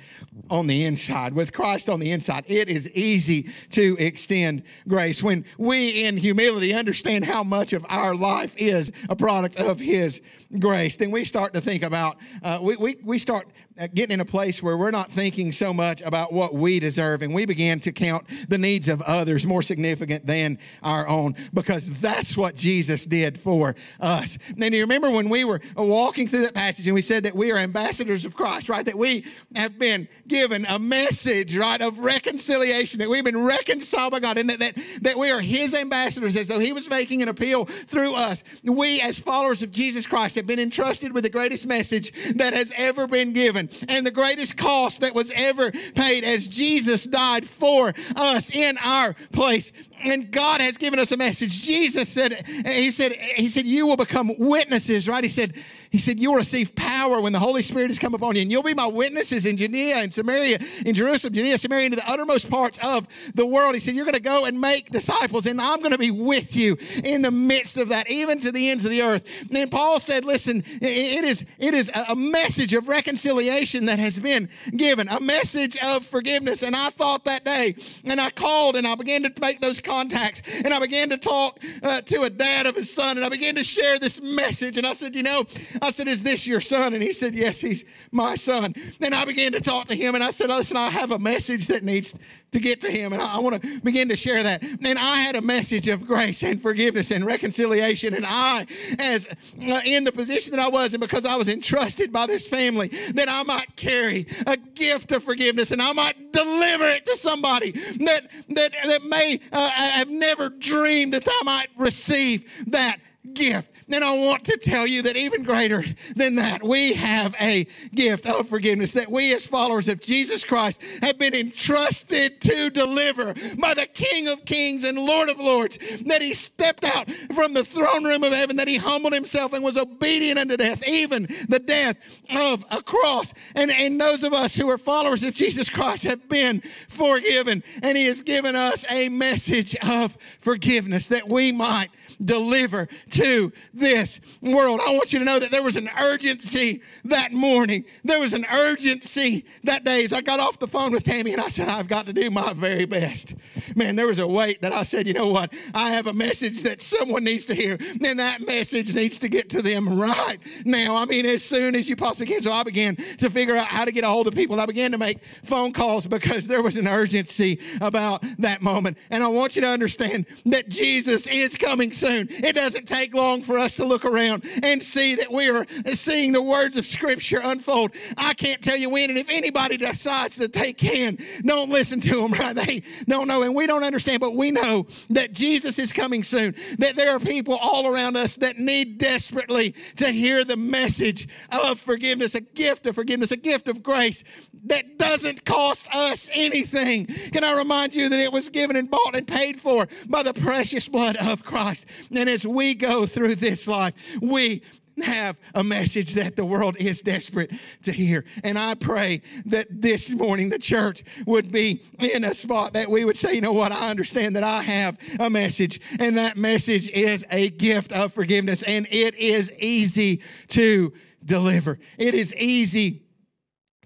on 0.51 0.67
the 0.67 0.85
inside, 0.85 1.33
with 1.33 1.53
Christ 1.53 1.89
on 1.89 2.01
the 2.01 2.11
inside, 2.11 2.45
it 2.47 2.69
is 2.69 2.91
easy 2.91 3.51
to 3.71 3.97
extend 3.99 4.63
grace. 4.87 5.23
When 5.23 5.45
we 5.59 6.05
in 6.05 6.17
humility 6.17 6.73
understand 6.75 7.25
how 7.25 7.43
much 7.43 7.73
of 7.73 7.85
our 7.89 8.15
life 8.15 8.55
is 8.57 8.93
a 9.09 9.17
product 9.17 9.57
of 9.57 9.81
His 9.81 10.21
grace, 10.59 10.97
then 10.97 11.11
we 11.11 11.25
start 11.25 11.55
to 11.55 11.61
think 11.61 11.83
about, 11.83 12.17
uh, 12.43 12.59
we, 12.61 12.77
we, 12.77 12.97
we 13.03 13.19
start 13.19 13.49
Uh, 13.77 13.89
getting 13.93 14.15
in 14.15 14.21
a 14.21 14.25
place 14.25 14.63
where 14.63 14.77
we're 14.77 14.93
not 14.93 15.11
thinking 15.11 15.51
so 15.51 15.75
much 15.75 16.01
about 16.03 16.33
what 16.33 16.55
we 16.55 16.79
deserve 16.79 17.23
and 17.23 17.35
we 17.35 17.45
begin 17.45 17.81
to 17.81 17.91
count 17.91 18.25
the 18.49 18.57
needs 18.57 18.87
of 18.87 19.03
others 19.03 19.45
more 19.45 19.63
significant 19.63 20.25
than 20.25 20.57
our 20.85 21.09
own 21.09 21.35
because 21.53 21.91
that's 21.95 22.37
what 22.37 22.55
Jesus 22.55 23.05
did 23.05 23.37
for 23.37 23.75
us. 23.99 24.39
And 24.57 24.73
you 24.73 24.81
remember 24.81 25.11
when 25.11 25.29
we 25.29 25.43
were 25.43 25.61
walking 25.75 26.29
through 26.29 26.43
that 26.43 26.55
passage 26.55 26.87
and 26.87 26.95
we 26.95 27.03
said 27.03 27.25
that 27.25 27.35
we 27.35 27.51
are 27.51 27.59
ambassadors 27.59 28.25
of 28.25 28.37
Christ, 28.37 28.69
right? 28.69 28.87
That 28.87 28.97
we 28.97 29.27
have 29.57 29.77
been 29.77 30.09
given 30.29 30.65
a 30.67 30.79
message, 30.79 31.57
right, 31.57 31.83
of 31.83 31.99
reconciliation, 31.99 33.01
that 33.01 33.11
we've 33.11 33.25
been 33.25 33.45
reconciled 33.45 34.13
by 34.13 34.21
God 34.21 34.39
and 34.39 34.51
that, 34.51 34.61
that, 34.61 34.79
that 35.01 35.19
we 35.19 35.33
are 35.33 35.41
His 35.41 35.75
ambassadors 35.75 36.37
as 36.37 36.47
though 36.47 36.61
He 36.61 36.73
was 36.73 36.89
making 36.89 37.23
an 37.23 37.29
appeal 37.29 37.65
through 37.65 38.15
us. 38.15 38.45
We, 38.63 39.01
as 39.01 39.19
followers 39.19 39.65
of 39.65 39.73
Jesus 39.73 40.07
Christ, 40.07 40.37
have 40.37 40.47
been 40.47 40.61
entrusted 40.61 41.13
with 41.13 41.25
the 41.25 41.31
greatest 41.31 41.67
message 41.67 42.13
that 42.37 42.55
has 42.55 42.73
ever 42.77 43.09
been 43.09 43.33
given 43.33 43.64
and 43.89 44.07
the 44.07 44.11
greatest 44.11 44.57
cost 44.57 45.01
that 45.01 45.15
was 45.15 45.33
ever 45.35 45.71
paid 45.95 46.25
as 46.25 46.47
Jesus 46.47 47.05
died 47.05 47.49
for 47.49 47.93
us 48.17 48.51
in 48.51 48.77
our 48.79 49.15
place. 49.33 49.73
And 50.03 50.31
God 50.31 50.61
has 50.61 50.77
given 50.77 50.99
us 50.99 51.13
a 51.13 51.17
message. 51.17 51.63
Jesus 51.63 52.09
said, 52.09 52.47
He 52.47 52.91
said, 52.91 53.13
He 53.13 53.49
said, 53.49 53.65
you 53.65 53.87
will 53.87 53.97
become 53.97 54.33
witnesses, 54.39 55.09
right? 55.09 55.25
He 55.25 55.31
said, 55.31 55.55
he 55.95 56.01
said, 56.01 56.19
You'll 56.19 56.35
receive 56.35 56.75
power 56.75 57.21
when 57.21 57.33
the 57.33 57.39
Holy 57.39 57.63
Spirit 57.63 57.87
has 57.87 58.01
come 58.01 58.15
upon 58.15 58.35
you, 58.35 58.43
and 58.43 58.51
you'll 58.51 58.65
be 58.65 58.75
my 58.75 58.89
witnesses 58.89 59.47
in 59.47 59.57
Judea 59.57 59.99
and 59.99 60.13
Samaria, 60.13 60.59
in 60.85 60.93
Jerusalem, 60.93 61.35
Judea, 61.35 61.57
Samaria, 61.57 61.85
into 61.85 61.97
the 61.99 62.11
uttermost 62.11 62.51
parts 62.51 62.81
of 62.83 63.07
the 63.37 63.47
world. 63.47 63.75
He 63.75 63.81
said, 63.81 63.95
You're 63.95 64.05
going 64.05 64.15
to 64.15 64.21
go 64.21 64.45
and 64.45 64.61
make 64.61 64.91
disciples, 64.91 65.47
and 65.47 65.61
I'm 65.61 65.79
going 65.79 65.93
to 65.93 65.99
be 65.99 66.11
with 66.11 66.57
you 66.57 66.77
in 67.05 67.23
the 67.23 67.31
midst 67.31 67.77
of 67.77 67.91
that, 67.91 68.11
even 68.11 68.41
to 68.41 68.51
the 68.51 68.71
ends 68.71 68.85
of 68.85 68.91
the 68.91 69.03
earth. 69.03 69.25
And 69.55 69.71
Paul 69.71 70.01
said, 70.01 70.25
Listen, 70.25 70.65
it 70.67 71.25
is, 71.25 71.45
it 71.61 71.75
is 71.75 71.93
a 72.09 72.17
message 72.17 72.75
of 72.75 72.89
reconciliation 72.89 73.87
that 73.87 74.01
has 74.01 74.19
been 74.19 74.49
given, 74.77 75.07
a 75.07 75.21
message 75.21 75.77
of 75.77 76.05
forgiveness. 76.05 76.65
And 76.65 76.75
I 76.75 76.91
thought 76.91 77.25
that 77.27 77.45
day, 77.45 77.77
and 78.03 78.21
I 78.21 78.31
called 78.31 78.75
and 78.75 78.85
I 78.85 78.97
began 78.97 79.23
to 79.23 79.33
make 79.41 79.61
those 79.61 79.81
contacts, 79.81 80.43
and 80.65 80.75
I 80.75 80.81
began 80.81 81.11
to 81.11 81.19
talk 81.19 81.61
uh, 81.85 82.01
to 82.01 82.23
a 82.23 82.31
dad 82.31 82.67
of 82.67 82.75
his 82.75 82.93
son, 82.93 83.17
and 83.17 83.25
I 83.25 83.29
began 83.29 83.55
to 83.55 83.63
share 83.63 84.01
this 84.01 84.21
message. 84.21 84.77
And 84.77 84.85
I 84.85 84.95
said, 84.95 85.15
You 85.15 85.23
know, 85.23 85.47
I 85.85 85.91
said, 85.91 86.09
Is 86.09 86.23
this 86.23 86.47
your 86.47 86.63
son? 86.63 86.95
And 86.95 87.03
he 87.03 87.13
said, 87.13 87.35
Yes, 87.35 87.61
he's 87.61 87.85
my 88.11 88.37
son. 88.37 88.75
Then 89.01 89.13
I 89.13 89.27
began 89.27 89.53
to 89.53 89.61
talk 89.61 89.87
to 89.89 89.95
him 89.95 90.15
and 90.15 90.25
I 90.25 90.31
said, 90.31 90.49
Listen, 90.49 90.79
I 90.79 90.89
have 90.89 91.11
a 91.11 91.19
message 91.19 91.67
that 91.67 91.85
needs 91.85 92.15
to 92.53 92.59
get 92.59 92.81
to 92.81 92.91
him. 92.91 93.13
And 93.13 93.21
I, 93.21 93.37
I 93.37 93.39
want 93.41 93.61
to 93.61 93.81
begin 93.81 94.09
to 94.09 94.17
share 94.17 94.43
that. 94.43 94.63
And 94.63 94.99
I 94.99 95.17
had 95.17 95.37
a 95.37 95.43
message 95.43 95.89
of 95.89 96.07
grace 96.07 96.43
and 96.43 96.63
forgiveness 96.63 97.11
and 97.11 97.27
reconciliation. 97.27 98.15
And 98.15 98.25
I, 98.27 98.67
as 98.99 99.27
uh, 99.27 99.81
in 99.85 100.05
the 100.05 100.13
position 100.13 100.53
that 100.53 100.61
I 100.61 100.69
was, 100.69 100.95
and 100.95 101.03
because 101.03 101.27
I 101.27 101.37
was 101.37 101.49
entrusted 101.49 102.11
by 102.11 102.27
this 102.27 102.49
family, 102.49 102.89
that 103.13 103.29
I 103.29 103.43
might 103.43 103.77
carry 103.77 104.27
a 104.47 104.57
gift 104.57 105.13
of 105.13 105.23
forgiveness 105.23 105.71
and 105.71 105.83
I 105.83 105.93
might 105.93 106.33
deliver 106.33 106.89
it 106.89 107.05
to 107.07 107.17
somebody 107.19 107.73
that, 107.73 108.23
that, 108.49 108.73
that 108.87 109.05
may 109.05 109.39
uh, 109.53 109.69
have 109.69 110.09
never 110.09 110.49
dreamed 110.49 111.13
that 111.13 111.29
I 111.29 111.41
might 111.45 111.69
receive 111.77 112.51
that 112.69 113.01
gift. 113.35 113.71
And 113.93 114.03
I 114.03 114.17
want 114.19 114.45
to 114.47 114.57
tell 114.57 114.87
you 114.87 115.03
that 115.03 115.17
even 115.17 115.43
greater 115.43 115.85
than 116.17 116.37
that, 116.37 116.63
we 116.63 116.95
have 116.95 117.35
a 117.41 117.67
gift 117.95 118.27
of 118.27 118.49
forgiveness 118.49 118.93
that 118.93 119.11
we, 119.11 119.35
as 119.35 119.47
followers 119.47 119.89
of 119.89 120.01
Jesus 120.01 120.43
Christ, 120.43 120.83
have 121.03 121.19
been 121.19 121.35
entrusted 121.35 122.41
to 122.43 122.71
deliver 122.71 123.35
by 123.59 123.75
the 123.75 123.87
King 123.87 124.29
of 124.29 124.45
Kings 124.45 124.85
and 124.85 124.99
Lord 124.99 125.29
of 125.29 125.39
Lords. 125.39 125.79
That 126.07 126.23
He 126.23 126.33
stepped 126.33 126.85
out 126.85 127.11
from 127.35 127.53
the 127.53 127.65
throne 127.65 128.05
room 128.05 128.25
of 128.25 128.33
heaven, 128.33 128.57
that 128.57 128.69
He 128.69 128.77
humbled 128.77 129.13
Himself 129.13 129.53
and 129.53 129.63
was 129.63 129.77
obedient 129.77 130.39
unto 130.39 130.57
death, 130.57 130.87
even 130.89 131.29
the 131.49 131.59
death 131.59 131.97
of 132.31 132.65
a 132.71 132.83
cross. 132.83 133.35
And, 133.55 133.71
and 133.71 134.01
those 134.01 134.23
of 134.23 134.33
us 134.33 134.55
who 134.55 134.69
are 134.71 134.79
followers 134.79 135.25
of 135.25 135.35
Jesus 135.35 135.69
Christ 135.69 136.05
have 136.05 136.29
been 136.29 136.63
forgiven. 136.89 137.63
And 137.83 137.99
He 137.99 138.07
has 138.07 138.23
given 138.23 138.57
us 138.57 138.87
a 138.91 139.11
message 139.11 139.77
of 139.83 140.17
forgiveness 140.41 141.09
that 141.09 141.29
we 141.29 141.53
might 141.53 141.91
deliver 142.25 142.89
to 143.11 143.53
this 143.73 144.21
world. 144.41 144.81
I 144.85 144.95
want 144.95 145.13
you 145.13 145.19
to 145.19 145.25
know 145.25 145.39
that 145.39 145.51
there 145.51 145.63
was 145.63 145.77
an 145.77 145.91
urgency 146.01 146.83
that 147.05 147.33
morning. 147.33 147.85
There 148.05 148.21
was 148.21 148.35
an 148.35 148.47
urgency 148.53 149.45
that 149.65 149.85
day 149.85 150.05
as 150.05 150.13
I 150.13 150.21
got 150.21 150.41
off 150.41 150.59
the 150.59 150.69
phone 150.69 150.93
with 150.93 151.05
Tammy 151.05 151.33
and 151.33 151.41
I 151.41 151.49
said, 151.49 151.69
I've 151.69 151.89
got 151.89 152.07
to 152.07 152.13
do 152.13 152.31
my 152.31 152.53
very 152.53 152.85
best. 152.85 153.35
Man, 153.75 153.97
there 153.97 154.07
was 154.07 154.19
a 154.19 154.27
weight 154.27 154.63
that 154.63 154.73
I 154.73 154.83
said, 154.83 155.07
you 155.07 155.15
know 155.15 155.29
what? 155.29 155.53
I 155.75 155.91
have 155.91 156.07
a 156.07 156.13
message 156.13 156.63
that 156.63 156.81
someone 156.81 157.25
needs 157.25 157.45
to 157.47 157.55
hear. 157.55 157.77
And 158.05 158.19
that 158.19 158.47
message 158.47 158.95
needs 158.95 159.19
to 159.19 159.29
get 159.29 159.51
to 159.51 159.63
them 159.63 160.01
right 160.01 160.39
now. 160.65 160.97
I 160.97 161.05
mean, 161.05 161.27
as 161.27 161.45
soon 161.45 161.75
as 161.75 161.89
you 161.89 161.97
possibly 161.97 162.27
can. 162.27 162.43
So 162.43 162.53
I 162.53 162.63
began 162.63 162.97
to 162.97 163.31
figure 163.31 163.57
out 163.57 163.67
how 163.67 163.85
to 163.85 163.93
get 163.93 164.05
a 164.05 164.09
hold 164.09 164.27
of 164.27 164.35
people. 164.35 164.61
I 164.61 164.67
began 164.67 164.93
to 164.93 164.99
make 164.99 165.25
phone 165.45 165.73
calls 165.73 166.07
because 166.07 166.47
there 166.47 166.63
was 166.63 166.77
an 166.77 166.89
urgency 166.89 167.61
about 167.81 168.25
that 168.39 168.63
moment. 168.63 168.99
And 169.11 169.23
I 169.23 169.29
want 169.29 169.57
you 169.57 169.63
to 169.63 169.69
understand 169.69 170.27
that 170.47 170.69
Jesus 170.69 171.27
is 171.27 171.57
coming 171.57 171.93
soon. 171.93 172.14
It 172.21 172.55
doesn't 172.55 172.87
take 172.87 173.15
long 173.15 173.43
for 173.43 173.59
us 173.59 173.77
to 173.77 173.85
look 173.85 174.05
around 174.05 174.45
and 174.63 174.83
see 174.83 175.15
that 175.17 175.31
we 175.31 175.49
are 175.51 175.67
seeing 175.95 176.33
the 176.33 176.43
words 176.43 176.77
of 176.77 176.87
Scripture 176.87 177.41
unfold. 177.43 177.93
I 178.17 178.35
can't 178.35 178.63
tell 178.63 178.77
you 178.77 178.91
when, 178.91 179.11
and 179.11 179.19
if 179.19 179.29
anybody 179.29 179.77
decides 179.77 180.37
that 180.37 180.53
they 180.53 180.73
can, 180.73 181.19
don't 181.45 181.71
listen 181.71 182.01
to 182.01 182.23
them, 182.23 182.33
right? 182.41 182.55
They 182.55 182.83
don't 183.07 183.29
know, 183.29 183.43
and 183.43 183.55
we 183.55 183.67
don't 183.67 183.85
understand, 183.85 184.21
but 184.21 184.35
we 184.35 184.51
know 184.51 184.87
that 185.11 185.33
Jesus 185.33 185.79
is 185.79 185.93
coming 185.93 186.23
soon, 186.23 186.55
that 186.79 186.97
there 186.97 187.15
are 187.15 187.21
people 187.21 187.57
all 187.57 187.87
around 187.87 188.17
us 188.17 188.37
that 188.37 188.59
need 188.59 188.99
desperately 188.99 189.75
to 189.97 190.11
hear 190.11 190.45
the 190.45 190.57
message 190.57 191.29
of 191.51 191.81
forgiveness, 191.81 192.35
a 192.35 192.41
gift 192.41 192.87
of 192.87 192.95
forgiveness, 192.95 193.31
a 193.31 193.37
gift 193.37 193.69
of 193.69 193.83
grace 193.83 194.25
that 194.65 194.99
doesn't 194.99 195.45
cost 195.45 195.89
us 195.95 196.29
anything. 196.33 197.07
Can 197.07 197.45
I 197.45 197.57
remind 197.57 197.95
you 197.95 198.09
that 198.09 198.19
it 198.19 198.33
was 198.33 198.49
given 198.49 198.77
and 198.77 198.91
bought 198.91 199.17
and 199.17 199.27
paid 199.27 199.61
for 199.61 199.89
by 200.09 200.23
the 200.23 200.35
precious 200.35 200.89
blood 200.89 201.17
of 201.17 201.45
Christ? 201.45 201.87
And 202.17 202.29
as 202.29 202.47
we 202.47 202.75
go 202.75 203.07
through 203.07 203.37
this 203.37 203.67
life, 203.69 203.95
we 204.21 204.63
have 205.03 205.37
a 205.55 205.65
message 205.65 206.15
that 206.15 206.37
the 206.37 206.45
world 206.45 206.77
is 206.79 207.01
desperate 207.01 207.51
to 207.83 207.93
hear. 207.93 208.25
And 208.45 208.59
I 208.59 208.75
pray 208.75 209.23
that 209.47 209.67
this 209.71 210.11
morning 210.11 210.51
the 210.51 210.59
church 210.59 211.03
would 211.27 211.51
be 211.51 211.83
in 211.99 212.25
a 212.25 212.33
spot 212.33 212.75
that 212.75 212.91
we 212.91 213.05
would 213.05 213.17
say, 213.17 213.35
you 213.35 213.41
know 213.41 213.53
what, 213.53 213.73
I 213.73 213.89
understand 213.91 214.37
that 214.37 214.45
I 214.45 214.63
have 214.63 214.97
a 215.19 215.29
message, 215.29 215.81
and 215.99 216.17
that 216.17 216.37
message 216.37 216.89
is 216.91 217.25
a 217.31 217.51
gift 217.51 217.93
of 217.93 218.13
forgiveness, 218.13 218.63
and 218.63 218.87
it 218.91 219.15
is 219.17 219.51
easy 219.59 220.23
to 220.49 220.93
deliver. 221.25 221.79
It 221.99 222.15
is 222.15 222.33
easy 222.35 223.03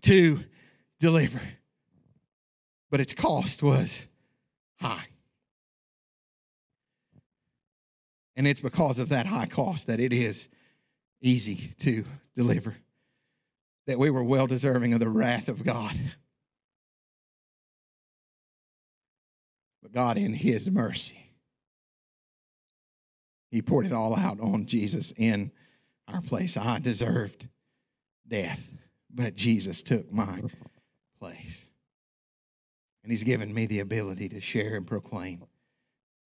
to 0.02 0.40
deliver. 0.98 1.40
But 2.90 3.00
its 3.00 3.14
cost 3.14 3.62
was 3.62 4.06
high. 4.80 5.06
And 8.36 8.46
it's 8.46 8.60
because 8.60 8.98
of 8.98 9.08
that 9.08 9.26
high 9.26 9.46
cost 9.46 9.88
that 9.88 10.00
it 10.00 10.12
is 10.12 10.48
easy 11.20 11.74
to 11.80 12.04
deliver, 12.36 12.76
that 13.86 13.98
we 13.98 14.10
were 14.10 14.22
well 14.22 14.46
deserving 14.46 14.92
of 14.92 15.00
the 15.00 15.08
wrath 15.08 15.48
of 15.48 15.64
God. 15.64 15.96
But 19.82 19.92
God, 19.92 20.18
in 20.18 20.34
His 20.34 20.70
mercy, 20.70 21.30
He 23.50 23.60
poured 23.60 23.86
it 23.86 23.92
all 23.92 24.16
out 24.16 24.38
on 24.40 24.66
Jesus 24.66 25.12
in 25.16 25.50
our 26.06 26.20
place. 26.20 26.56
I 26.56 26.78
deserved 26.78 27.48
death, 28.28 28.62
but 29.10 29.34
Jesus 29.34 29.82
took 29.82 30.12
my 30.12 30.40
place. 31.18 31.66
And 33.02 33.12
He's 33.12 33.24
given 33.24 33.52
me 33.52 33.66
the 33.66 33.80
ability 33.80 34.28
to 34.30 34.40
share 34.40 34.76
and 34.76 34.86
proclaim 34.86 35.44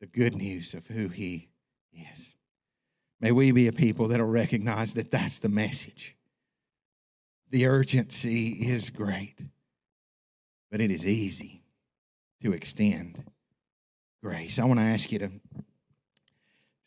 the 0.01 0.07
good 0.07 0.35
news 0.35 0.75
of 0.75 0.87
who 0.87 1.09
He 1.09 1.49
is. 1.93 2.35
May 3.21 3.31
we 3.31 3.53
be 3.53 3.69
a 3.69 3.73
people 3.73 4.09
that'll 4.09 4.27
recognize 4.27 4.95
that 4.95 5.11
that's 5.11 5.39
the 5.39 5.49
message. 5.49 6.17
The 7.51 7.67
urgency 7.67 8.49
is 8.49 8.91
great, 8.91 9.39
but 10.71 10.81
it 10.81 10.91
is 10.91 11.07
easy 11.07 11.63
to 12.43 12.53
extend 12.53 13.25
grace. 14.23 14.59
I 14.59 14.65
want 14.65 14.81
to 14.81 14.85
ask 14.85 15.13
you 15.13 15.19
to 15.21 15.31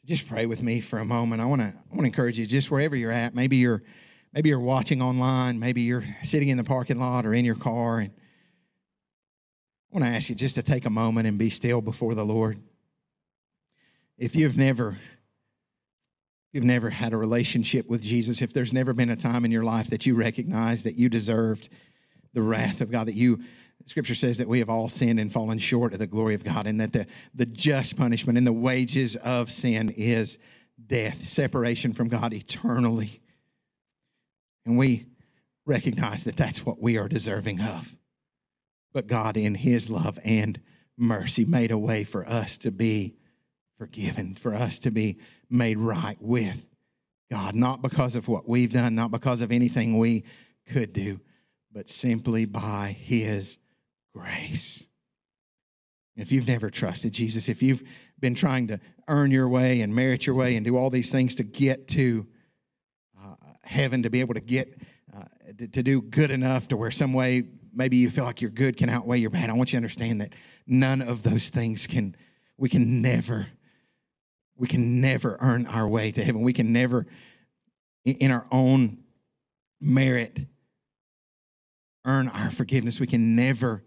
just 0.06 0.28
pray 0.28 0.46
with 0.46 0.62
me 0.62 0.82
for 0.82 1.00
a 1.00 1.06
moment. 1.06 1.42
I 1.42 1.46
want 1.46 1.62
to 1.62 1.68
I 1.68 1.96
want 1.96 2.02
to 2.02 2.08
encourage 2.08 2.38
you 2.38 2.46
just 2.46 2.70
wherever 2.70 2.96
you're 2.96 3.12
at. 3.12 3.34
Maybe 3.34 3.58
you're 3.58 3.84
maybe 4.36 4.50
you're 4.50 4.60
watching 4.60 5.02
online, 5.02 5.60
maybe 5.60 5.82
you're 5.82 6.04
sitting 6.22 6.50
in 6.50 6.58
the 6.58 6.64
parking 6.64 7.00
lot 7.00 7.26
or 7.26 7.34
in 7.34 7.46
your 7.46 7.56
car 7.56 8.00
and 8.00 8.12
I 9.92 9.98
want 9.98 10.12
to 10.12 10.18
ask 10.18 10.30
you 10.30 10.36
just 10.36 10.56
to 10.56 10.62
take 10.62 10.86
a 10.86 10.90
moment 10.90 11.26
and 11.26 11.38
be 11.38 11.50
still 11.50 11.80
before 11.80 12.16
the 12.16 12.26
Lord. 12.26 12.60
If 14.18 14.36
you've 14.36 14.58
never 14.58 14.98
you've 16.52 16.66
never 16.66 16.90
had 16.90 17.14
a 17.14 17.18
relationship 17.18 17.90
with 17.90 18.02
Jesus, 18.02 18.42
if 18.42 18.54
there's 18.54 18.74
never 18.74 18.94
been 18.94 19.10
a 19.10 19.16
time 19.16 19.46
in 19.46 19.52
your 19.52 19.64
life 19.64 19.90
that 19.90 20.06
you 20.06 20.16
recognize 20.16 20.84
that 20.84 20.96
you 20.96 21.10
deserved 21.10 21.70
the 22.34 22.42
wrath 22.42 22.80
of 22.80 22.90
God, 22.90 23.08
that 23.08 23.16
you, 23.16 23.42
Scripture 23.86 24.16
says 24.16 24.38
that 24.38 24.48
we 24.48 24.60
have 24.60 24.70
all 24.70 24.88
sinned 24.88 25.20
and 25.20 25.34
fallen 25.34 25.60
short 25.60 25.92
of 25.92 26.00
the 26.00 26.08
glory 26.08 26.34
of 26.34 26.46
God, 26.46 26.66
and 26.66 26.80
that 26.80 26.94
the, 26.94 27.08
the 27.34 27.46
just 27.46 27.98
punishment 27.98 28.38
and 28.38 28.48
the 28.48 28.54
wages 28.54 29.18
of 29.18 29.52
sin 29.52 29.90
is 29.98 30.38
death, 30.88 31.28
separation 31.28 31.94
from 31.94 32.08
God 32.08 32.34
eternally. 32.34 33.22
And 34.66 34.78
we 34.78 35.06
recognize 35.66 36.24
that 36.24 36.38
that's 36.38 36.66
what 36.66 36.82
we 36.82 36.98
are 36.98 37.08
deserving 37.08 37.62
of. 37.62 37.96
But 38.94 39.08
God, 39.08 39.38
in 39.38 39.56
His 39.56 39.90
love 39.90 40.20
and 40.24 40.60
mercy, 40.98 41.46
made 41.46 41.72
a 41.72 41.78
way 41.78 42.04
for 42.04 42.28
us 42.28 42.58
to 42.60 42.72
be 42.72 43.16
forgiven, 43.78 44.36
for 44.36 44.54
us 44.54 44.80
to 44.80 44.92
be 44.92 45.18
made 45.50 45.78
right 45.78 46.18
with 46.22 46.66
God, 47.30 47.56
not 47.56 47.82
because 47.82 48.16
of 48.16 48.28
what 48.28 48.48
we've 48.48 48.72
done, 48.72 48.96
not 48.96 49.12
because 49.12 49.42
of 49.42 49.52
anything 49.52 49.98
we 49.98 50.24
could 50.68 50.94
do, 50.94 51.20
but 51.72 51.90
simply 51.90 52.46
by 52.46 52.96
His 52.98 53.58
grace. 54.14 54.86
If 56.16 56.32
you've 56.32 56.48
never 56.48 56.70
trusted 56.70 57.12
Jesus, 57.14 57.50
if 57.50 57.62
you've 57.62 57.84
been 58.20 58.36
trying 58.36 58.68
to 58.68 58.80
earn 59.08 59.32
your 59.32 59.50
way 59.50 59.82
and 59.82 59.94
merit 59.94 60.26
your 60.26 60.36
way 60.36 60.56
and 60.56 60.66
do 60.66 60.78
all 60.78 60.90
these 60.90 61.12
things 61.12 61.36
to 61.36 61.44
get 61.44 61.88
to 61.90 62.26
heaven, 63.66 64.04
to 64.04 64.10
be 64.10 64.22
able 64.22 64.34
to 64.34 64.42
get 64.42 64.80
uh, 65.16 65.24
to, 65.58 65.68
to 65.68 65.84
do 65.84 66.02
good 66.02 66.32
enough 66.32 66.68
to 66.70 66.78
where 66.78 66.92
some 66.92 67.14
way 67.14 67.44
maybe 67.74 67.98
you 67.98 68.10
feel 68.10 68.24
like 68.24 68.42
your 68.42 68.52
good 68.52 68.78
can 68.78 68.90
outweigh 68.90 69.18
your 69.18 69.30
bad, 69.30 69.50
I 69.50 69.54
want 69.54 69.70
you 69.70 69.78
to 69.78 69.78
understand 69.78 70.22
that 70.22 70.32
none 70.66 71.02
of 71.02 71.24
those 71.24 71.50
things 71.50 71.88
can, 71.88 72.16
we 72.58 72.70
can 72.70 73.02
never 73.02 73.48
we 74.58 74.68
can 74.68 75.02
never 75.02 75.38
earn 75.42 75.66
our 75.66 75.88
way 75.88 76.12
to 76.12 76.24
heaven. 76.24 76.42
We 76.42 76.54
can 76.54 76.72
never, 76.72 77.06
in 78.06 78.32
our 78.32 78.46
own 78.52 79.00
merit, 79.82 80.40
earn 82.06 82.30
our 82.30 82.52
forgiveness. 82.52 83.00
We 83.00 83.08
can 83.08 83.36
never 83.36 83.84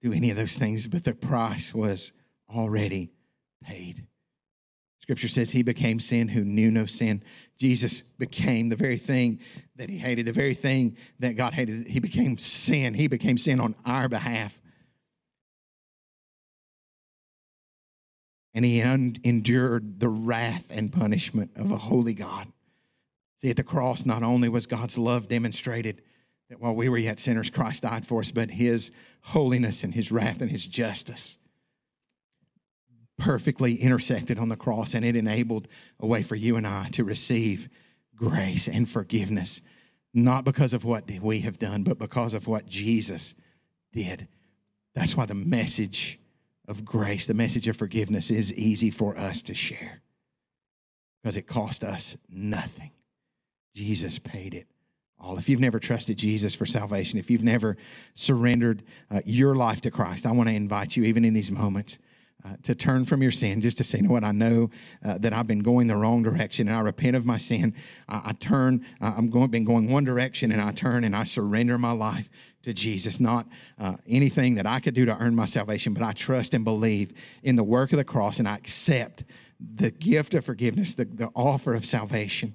do 0.00 0.12
any 0.12 0.30
of 0.30 0.36
those 0.36 0.54
things, 0.54 0.86
but 0.86 1.04
the 1.04 1.14
price 1.14 1.74
was 1.74 2.12
already 2.48 3.12
paid. 3.62 4.06
Scripture 5.02 5.28
says 5.28 5.50
he 5.50 5.62
became 5.62 6.00
sin 6.00 6.28
who 6.28 6.44
knew 6.44 6.70
no 6.70 6.86
sin. 6.86 7.22
Jesus 7.58 8.02
became 8.18 8.68
the 8.68 8.76
very 8.76 8.98
thing 8.98 9.40
that 9.76 9.88
he 9.88 9.98
hated, 9.98 10.26
the 10.26 10.32
very 10.32 10.54
thing 10.54 10.96
that 11.18 11.36
God 11.36 11.54
hated. 11.54 11.88
He 11.88 12.00
became 12.00 12.38
sin. 12.38 12.94
He 12.94 13.08
became 13.08 13.36
sin 13.36 13.60
on 13.60 13.74
our 13.84 14.08
behalf. 14.08 14.58
and 18.54 18.64
he 18.64 18.82
un- 18.82 19.16
endured 19.24 20.00
the 20.00 20.08
wrath 20.08 20.66
and 20.70 20.92
punishment 20.92 21.50
of 21.56 21.70
a 21.70 21.76
holy 21.76 22.14
God. 22.14 22.48
See, 23.40 23.50
at 23.50 23.56
the 23.56 23.64
cross, 23.64 24.04
not 24.04 24.22
only 24.22 24.48
was 24.48 24.66
God's 24.66 24.98
love 24.98 25.28
demonstrated 25.28 26.02
that 26.48 26.60
while 26.60 26.74
we 26.74 26.88
were 26.88 26.98
yet 26.98 27.18
sinners, 27.18 27.50
Christ 27.50 27.82
died 27.82 28.06
for 28.06 28.20
us, 28.20 28.30
but 28.30 28.50
his 28.50 28.90
holiness 29.22 29.82
and 29.82 29.94
his 29.94 30.12
wrath 30.12 30.40
and 30.40 30.50
his 30.50 30.66
justice 30.66 31.38
perfectly 33.18 33.76
intersected 33.76 34.38
on 34.38 34.48
the 34.48 34.56
cross, 34.56 34.94
and 34.94 35.04
it 35.04 35.16
enabled 35.16 35.68
a 36.00 36.06
way 36.06 36.22
for 36.22 36.34
you 36.34 36.56
and 36.56 36.66
I 36.66 36.88
to 36.92 37.04
receive 37.04 37.68
grace 38.14 38.68
and 38.68 38.88
forgiveness, 38.88 39.60
not 40.14 40.44
because 40.44 40.72
of 40.72 40.84
what 40.84 41.10
we 41.20 41.40
have 41.40 41.58
done, 41.58 41.82
but 41.82 41.98
because 41.98 42.34
of 42.34 42.46
what 42.46 42.66
Jesus 42.66 43.34
did. 43.92 44.28
That's 44.94 45.16
why 45.16 45.26
the 45.26 45.34
message 45.34 46.18
of 46.68 46.84
grace, 46.84 47.26
the 47.26 47.34
message 47.34 47.68
of 47.68 47.76
forgiveness, 47.76 48.30
is 48.30 48.52
easy 48.54 48.90
for 48.90 49.16
us 49.16 49.42
to 49.42 49.54
share 49.54 50.02
because 51.22 51.36
it 51.36 51.46
cost 51.46 51.84
us 51.84 52.16
nothing. 52.28 52.90
Jesus 53.74 54.18
paid 54.18 54.54
it 54.54 54.66
all. 55.18 55.38
If 55.38 55.48
you've 55.48 55.60
never 55.60 55.78
trusted 55.78 56.18
Jesus 56.18 56.54
for 56.54 56.66
salvation, 56.66 57.18
if 57.18 57.30
you've 57.30 57.44
never 57.44 57.76
surrendered 58.14 58.82
uh, 59.10 59.20
your 59.24 59.54
life 59.54 59.80
to 59.82 59.90
Christ, 59.90 60.26
I 60.26 60.32
want 60.32 60.48
to 60.48 60.54
invite 60.54 60.96
you, 60.96 61.04
even 61.04 61.24
in 61.24 61.34
these 61.34 61.50
moments, 61.50 61.98
uh, 62.44 62.56
to 62.62 62.74
turn 62.74 63.04
from 63.04 63.22
your 63.22 63.30
sin, 63.30 63.60
just 63.60 63.76
to 63.78 63.84
say, 63.84 63.98
you 63.98 64.04
know 64.04 64.10
what, 64.10 64.24
I 64.24 64.32
know 64.32 64.70
uh, 65.04 65.18
that 65.18 65.32
I've 65.32 65.46
been 65.46 65.60
going 65.60 65.86
the 65.86 65.96
wrong 65.96 66.22
direction 66.22 66.66
and 66.68 66.76
I 66.76 66.80
repent 66.80 67.14
of 67.14 67.24
my 67.24 67.38
sin. 67.38 67.74
I, 68.08 68.22
I 68.26 68.32
turn, 68.32 68.84
uh, 69.00 69.14
I'm 69.16 69.30
going, 69.30 69.50
been 69.50 69.64
going 69.64 69.90
one 69.90 70.04
direction 70.04 70.50
and 70.50 70.60
I 70.60 70.72
turn 70.72 71.04
and 71.04 71.14
I 71.14 71.24
surrender 71.24 71.78
my 71.78 71.92
life 71.92 72.28
to 72.64 72.72
Jesus, 72.72 73.20
not 73.20 73.46
uh, 73.78 73.96
anything 74.08 74.56
that 74.56 74.66
I 74.66 74.80
could 74.80 74.94
do 74.94 75.04
to 75.04 75.16
earn 75.18 75.34
my 75.34 75.46
salvation, 75.46 75.94
but 75.94 76.02
I 76.02 76.12
trust 76.12 76.54
and 76.54 76.64
believe 76.64 77.12
in 77.42 77.56
the 77.56 77.64
work 77.64 77.92
of 77.92 77.98
the 77.98 78.04
cross 78.04 78.38
and 78.38 78.48
I 78.48 78.56
accept 78.56 79.24
the 79.60 79.90
gift 79.90 80.34
of 80.34 80.44
forgiveness, 80.44 80.94
the, 80.94 81.04
the 81.04 81.30
offer 81.34 81.74
of 81.74 81.84
salvation. 81.84 82.54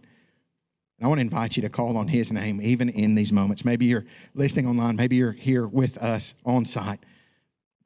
And 0.99 1.05
I 1.05 1.07
want 1.07 1.19
to 1.19 1.23
invite 1.23 1.55
you 1.55 1.61
to 1.61 1.69
call 1.69 1.95
on 1.95 2.07
his 2.07 2.31
name 2.31 2.59
even 2.61 2.89
in 2.89 3.15
these 3.15 3.31
moments. 3.31 3.63
Maybe 3.63 3.85
you're 3.85 4.05
listening 4.33 4.67
online, 4.67 4.95
maybe 4.95 5.15
you're 5.15 5.31
here 5.31 5.67
with 5.67 5.97
us 5.97 6.33
on 6.45 6.65
site. 6.65 6.99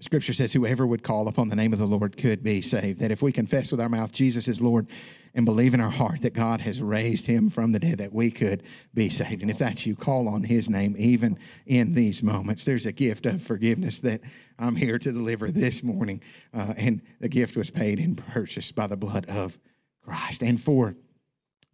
Scripture 0.02 0.34
says, 0.34 0.54
Whoever 0.54 0.86
would 0.86 1.04
call 1.04 1.28
upon 1.28 1.50
the 1.50 1.56
name 1.56 1.74
of 1.74 1.80
the 1.80 1.86
Lord 1.86 2.18
could 2.18 2.44
be 2.44 2.62
saved. 2.62 3.00
That 3.00 3.12
if 3.12 3.22
we 3.22 3.32
confess 3.32 3.72
with 3.72 3.80
our 3.80 3.90
mouth 3.90 4.12
Jesus 4.12 4.48
is 4.48 4.60
Lord 4.60 4.88
and 5.34 5.46
believe 5.46 5.74
in 5.74 5.80
our 5.80 5.92
heart 5.92 6.24
that 6.24 6.34
God 6.34 6.62
has 6.62 6.82
raised 6.82 7.28
him 7.28 7.50
from 7.50 7.72
the 7.72 7.80
dead, 7.80 8.00
that 8.00 8.12
we 8.12 8.32
could 8.32 8.64
be 8.94 9.10
saved. 9.10 9.42
And 9.42 9.52
if 9.52 9.60
that's 9.60 9.86
you, 9.86 9.96
call 9.96 10.28
on 10.28 10.44
his 10.44 10.70
name 10.70 10.96
even 10.98 11.38
in 11.66 11.94
these 11.94 12.24
moments. 12.24 12.66
There's 12.66 12.88
a 12.88 12.92
gift 12.92 13.26
of 13.28 13.44
forgiveness 13.44 14.00
that 14.02 14.22
I'm 14.58 14.76
here 14.76 14.98
to 14.98 15.12
deliver 15.12 15.52
this 15.52 15.84
morning. 15.84 16.22
Uh, 16.54 16.74
and 16.76 17.02
the 17.20 17.30
gift 17.30 17.56
was 17.56 17.70
paid 17.70 18.00
and 18.00 18.18
purchased 18.18 18.76
by 18.76 18.88
the 18.88 18.98
blood 18.98 19.28
of 19.30 19.58
Christ. 20.04 20.42
And 20.42 20.62
for 20.62 20.96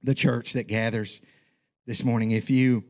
the 0.04 0.14
church 0.14 0.54
that 0.54 0.68
gathers 0.68 1.22
this 1.86 2.04
morning, 2.04 2.32
if 2.32 2.50
you 2.50 2.84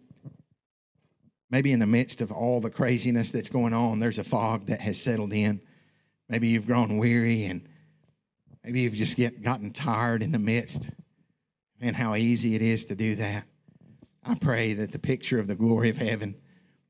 maybe 1.49 1.71
in 1.71 1.79
the 1.79 1.85
midst 1.85 2.21
of 2.21 2.31
all 2.31 2.61
the 2.61 2.69
craziness 2.69 3.31
that's 3.31 3.49
going 3.49 3.73
on, 3.73 3.99
there's 3.99 4.19
a 4.19 4.23
fog 4.23 4.67
that 4.67 4.81
has 4.81 5.01
settled 5.01 5.33
in. 5.33 5.61
Maybe 6.29 6.47
you've 6.47 6.67
grown 6.67 6.97
weary 6.97 7.45
and 7.45 7.67
maybe 8.63 8.81
you've 8.81 8.93
just 8.93 9.15
get, 9.15 9.41
gotten 9.41 9.71
tired 9.71 10.21
in 10.21 10.31
the 10.31 10.39
midst. 10.39 10.89
And 11.79 11.95
how 11.95 12.15
easy 12.15 12.55
it 12.55 12.63
is 12.63 12.85
to 12.85 12.95
do 12.95 13.15
that. 13.15 13.43
I 14.25 14.33
pray 14.35 14.73
that 14.73 14.91
the 14.91 14.99
picture 14.99 15.39
of 15.39 15.47
the 15.47 15.55
glory 15.55 15.89
of 15.89 15.97
heaven, 15.97 16.35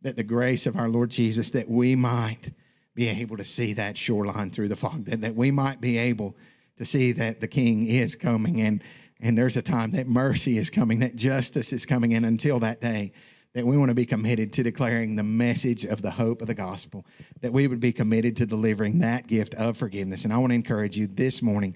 that 0.01 0.16
the 0.16 0.24
grace 0.24 0.66
of 0.66 0.78
our 0.78 0.88
Lord 0.88 1.10
Jesus, 1.10 1.49
that 1.51 1.70
we 1.70 1.95
might 1.95 2.53
be 2.95 3.10
able 3.10 3.36
to 3.38 3.45
see 3.45 3.74
that 3.74 3.97
shoreline 3.97 4.49
through 4.49 4.70
the 4.70 4.78
fog, 4.78 5.05
that, 5.05 5.22
that 5.22 5.36
we 5.36 5.51
might 5.51 5.82
be 5.82 5.97
able 5.97 6.38
to 6.78 6.86
see 6.86 7.12
that 7.12 7.41
the 7.41 7.47
King 7.47 7.86
is 7.86 8.16
coming 8.16 8.62
and 8.62 8.82
and 9.20 9.38
there's 9.38 9.58
a 9.58 9.62
time 9.62 9.91
that 9.91 10.08
mercy 10.08 10.58
is 10.58 10.70
coming, 10.70 10.99
that 10.99 11.16
justice 11.16 11.74
is 11.74 11.86
coming. 11.86 12.14
And 12.14 12.26
until 12.26 12.60
that 12.60 12.82
day, 12.82 13.12
that 13.58 13.66
we 13.66 13.76
want 13.76 13.89
to 13.89 13.95
be 13.95 14.05
committed 14.05 14.53
to 14.53 14.62
declaring 14.62 15.16
the 15.16 15.24
message 15.24 15.84
of 15.84 16.03
the 16.03 16.12
hope 16.12 16.43
of 16.43 16.47
the 16.47 16.53
gospel, 16.53 17.03
that 17.41 17.51
we 17.51 17.66
would 17.66 17.80
be 17.80 17.91
committed 17.91 18.38
to 18.38 18.45
delivering 18.45 18.99
that 18.99 19.26
gift 19.26 19.55
of 19.55 19.76
forgiveness. 19.76 20.26
And 20.26 20.32
I 20.32 20.38
want 20.38 20.51
to 20.51 20.55
encourage 20.55 20.95
you 20.95 21.08
this 21.08 21.41
morning 21.41 21.76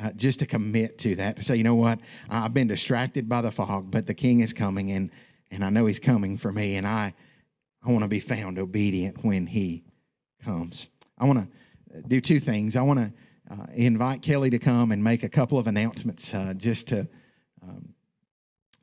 uh, 0.00 0.12
just 0.12 0.38
to 0.38 0.46
commit 0.46 0.98
to 0.98 1.16
that, 1.16 1.34
to 1.34 1.42
say, 1.42 1.56
you 1.56 1.64
know 1.64 1.74
what, 1.74 1.98
I've 2.30 2.54
been 2.54 2.68
distracted 2.68 3.28
by 3.28 3.42
the 3.42 3.50
fog, 3.50 3.90
but 3.90 4.06
the 4.06 4.14
king 4.14 4.38
is 4.38 4.52
coming, 4.52 4.92
and, 4.92 5.10
and 5.50 5.64
I 5.64 5.70
know 5.70 5.86
he's 5.86 5.98
coming 5.98 6.38
for 6.38 6.52
me, 6.52 6.76
and 6.76 6.86
I, 6.86 7.12
I 7.84 7.90
want 7.90 8.04
to 8.04 8.08
be 8.08 8.20
found 8.20 8.60
obedient 8.60 9.24
when 9.24 9.48
he 9.48 9.82
comes. 10.44 10.86
I 11.18 11.24
want 11.24 11.40
to 11.40 12.02
do 12.02 12.20
two 12.20 12.38
things. 12.38 12.76
I 12.76 12.82
want 12.82 13.00
to 13.00 13.12
uh, 13.52 13.66
invite 13.74 14.22
Kelly 14.22 14.50
to 14.50 14.60
come 14.60 14.92
and 14.92 15.02
make 15.02 15.24
a 15.24 15.28
couple 15.28 15.58
of 15.58 15.66
announcements 15.66 16.32
uh, 16.32 16.54
just 16.56 16.86
to 16.86 17.08
um, 17.64 17.94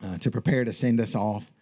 uh, 0.03 0.17
to 0.17 0.29
prepare 0.29 0.65
to 0.65 0.73
send 0.73 0.99
us 0.99 1.15
off. 1.15 1.52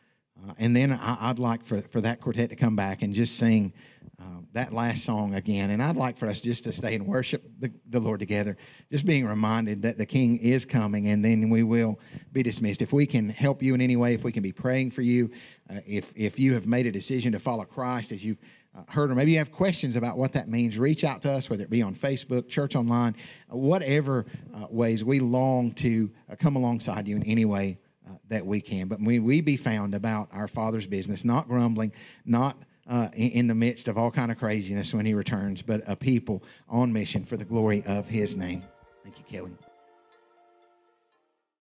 Uh, 0.47 0.53
and 0.57 0.75
then 0.75 0.91
I, 0.91 1.29
would 1.29 1.39
like 1.39 1.63
for, 1.65 1.81
for 1.81 2.01
that 2.01 2.21
quartet 2.21 2.49
to 2.49 2.55
come 2.55 2.75
back 2.75 3.01
and 3.01 3.13
just 3.13 3.37
sing 3.37 3.73
uh, 4.19 4.39
that 4.53 4.73
last 4.73 5.03
song 5.03 5.35
again. 5.35 5.69
And 5.69 5.81
I'd 5.81 5.95
like 5.95 6.17
for 6.17 6.27
us 6.27 6.41
just 6.41 6.63
to 6.65 6.73
stay 6.73 6.95
and 6.95 7.05
worship 7.05 7.43
the, 7.59 7.71
the 7.89 7.99
Lord 7.99 8.19
together, 8.19 8.57
just 8.91 9.05
being 9.05 9.25
reminded 9.25 9.81
that 9.83 9.97
the 9.97 10.05
King 10.05 10.37
is 10.39 10.65
coming, 10.65 11.07
and 11.07 11.23
then 11.23 11.49
we 11.49 11.63
will 11.63 11.99
be 12.31 12.43
dismissed. 12.43 12.81
If 12.81 12.93
we 12.93 13.05
can 13.05 13.29
help 13.29 13.61
you 13.61 13.73
in 13.73 13.81
any 13.81 13.95
way, 13.95 14.13
if 14.13 14.23
we 14.23 14.31
can 14.31 14.43
be 14.43 14.51
praying 14.51 14.91
for 14.91 15.01
you, 15.01 15.29
uh, 15.69 15.79
if, 15.85 16.11
if 16.15 16.39
you 16.39 16.53
have 16.53 16.65
made 16.65 16.85
a 16.85 16.91
decision 16.91 17.31
to 17.33 17.39
follow 17.39 17.65
Christ 17.65 18.11
as 18.11 18.23
you 18.23 18.37
uh, 18.75 18.81
heard, 18.87 19.11
or 19.11 19.15
maybe 19.15 19.31
you 19.31 19.37
have 19.37 19.51
questions 19.51 19.95
about 19.95 20.17
what 20.17 20.33
that 20.33 20.47
means, 20.47 20.77
reach 20.77 21.03
out 21.03 21.21
to 21.23 21.31
us, 21.31 21.49
whether 21.49 21.63
it 21.63 21.69
be 21.69 21.81
on 21.81 21.93
Facebook, 21.93 22.47
church 22.47 22.75
online, 22.75 23.15
uh, 23.51 23.57
whatever 23.57 24.25
uh, 24.55 24.65
ways 24.69 25.03
we 25.03 25.19
long 25.19 25.71
to 25.73 26.09
come 26.39 26.55
alongside 26.55 27.07
you 27.07 27.15
in 27.15 27.23
any 27.23 27.45
way 27.45 27.77
uh, 28.12 28.18
that 28.30 28.45
we 28.45 28.62
can. 28.62 28.88
But 28.88 28.99
may 28.99 29.20
we 29.20 29.41
be 29.41 29.57
found 29.57 29.95
about 29.95 30.30
our 30.32 30.47
Father's 30.47 30.88
business, 30.88 31.24
not 31.26 31.47
grumbling, 31.47 31.91
not 32.26 32.57
uh, 32.88 33.09
in, 33.14 33.32
in, 33.32 33.47
the 33.47 33.55
midst 33.55 33.88
of 33.88 33.97
all 33.97 34.12
kind 34.12 34.32
of 34.32 34.38
craziness 34.38 34.93
when 34.93 35.05
He 35.05 35.14
returns, 35.14 35.62
but 35.62 35.84
a 35.88 35.95
people 35.95 36.43
on 36.68 36.91
mission 36.91 37.24
for 37.24 37.38
the 37.38 37.45
glory 37.45 37.84
of 37.86 38.07
His 38.07 38.36
name. 38.36 38.64
Thank 39.03 39.20
you, 39.20 39.26
Kelly. 39.26 39.51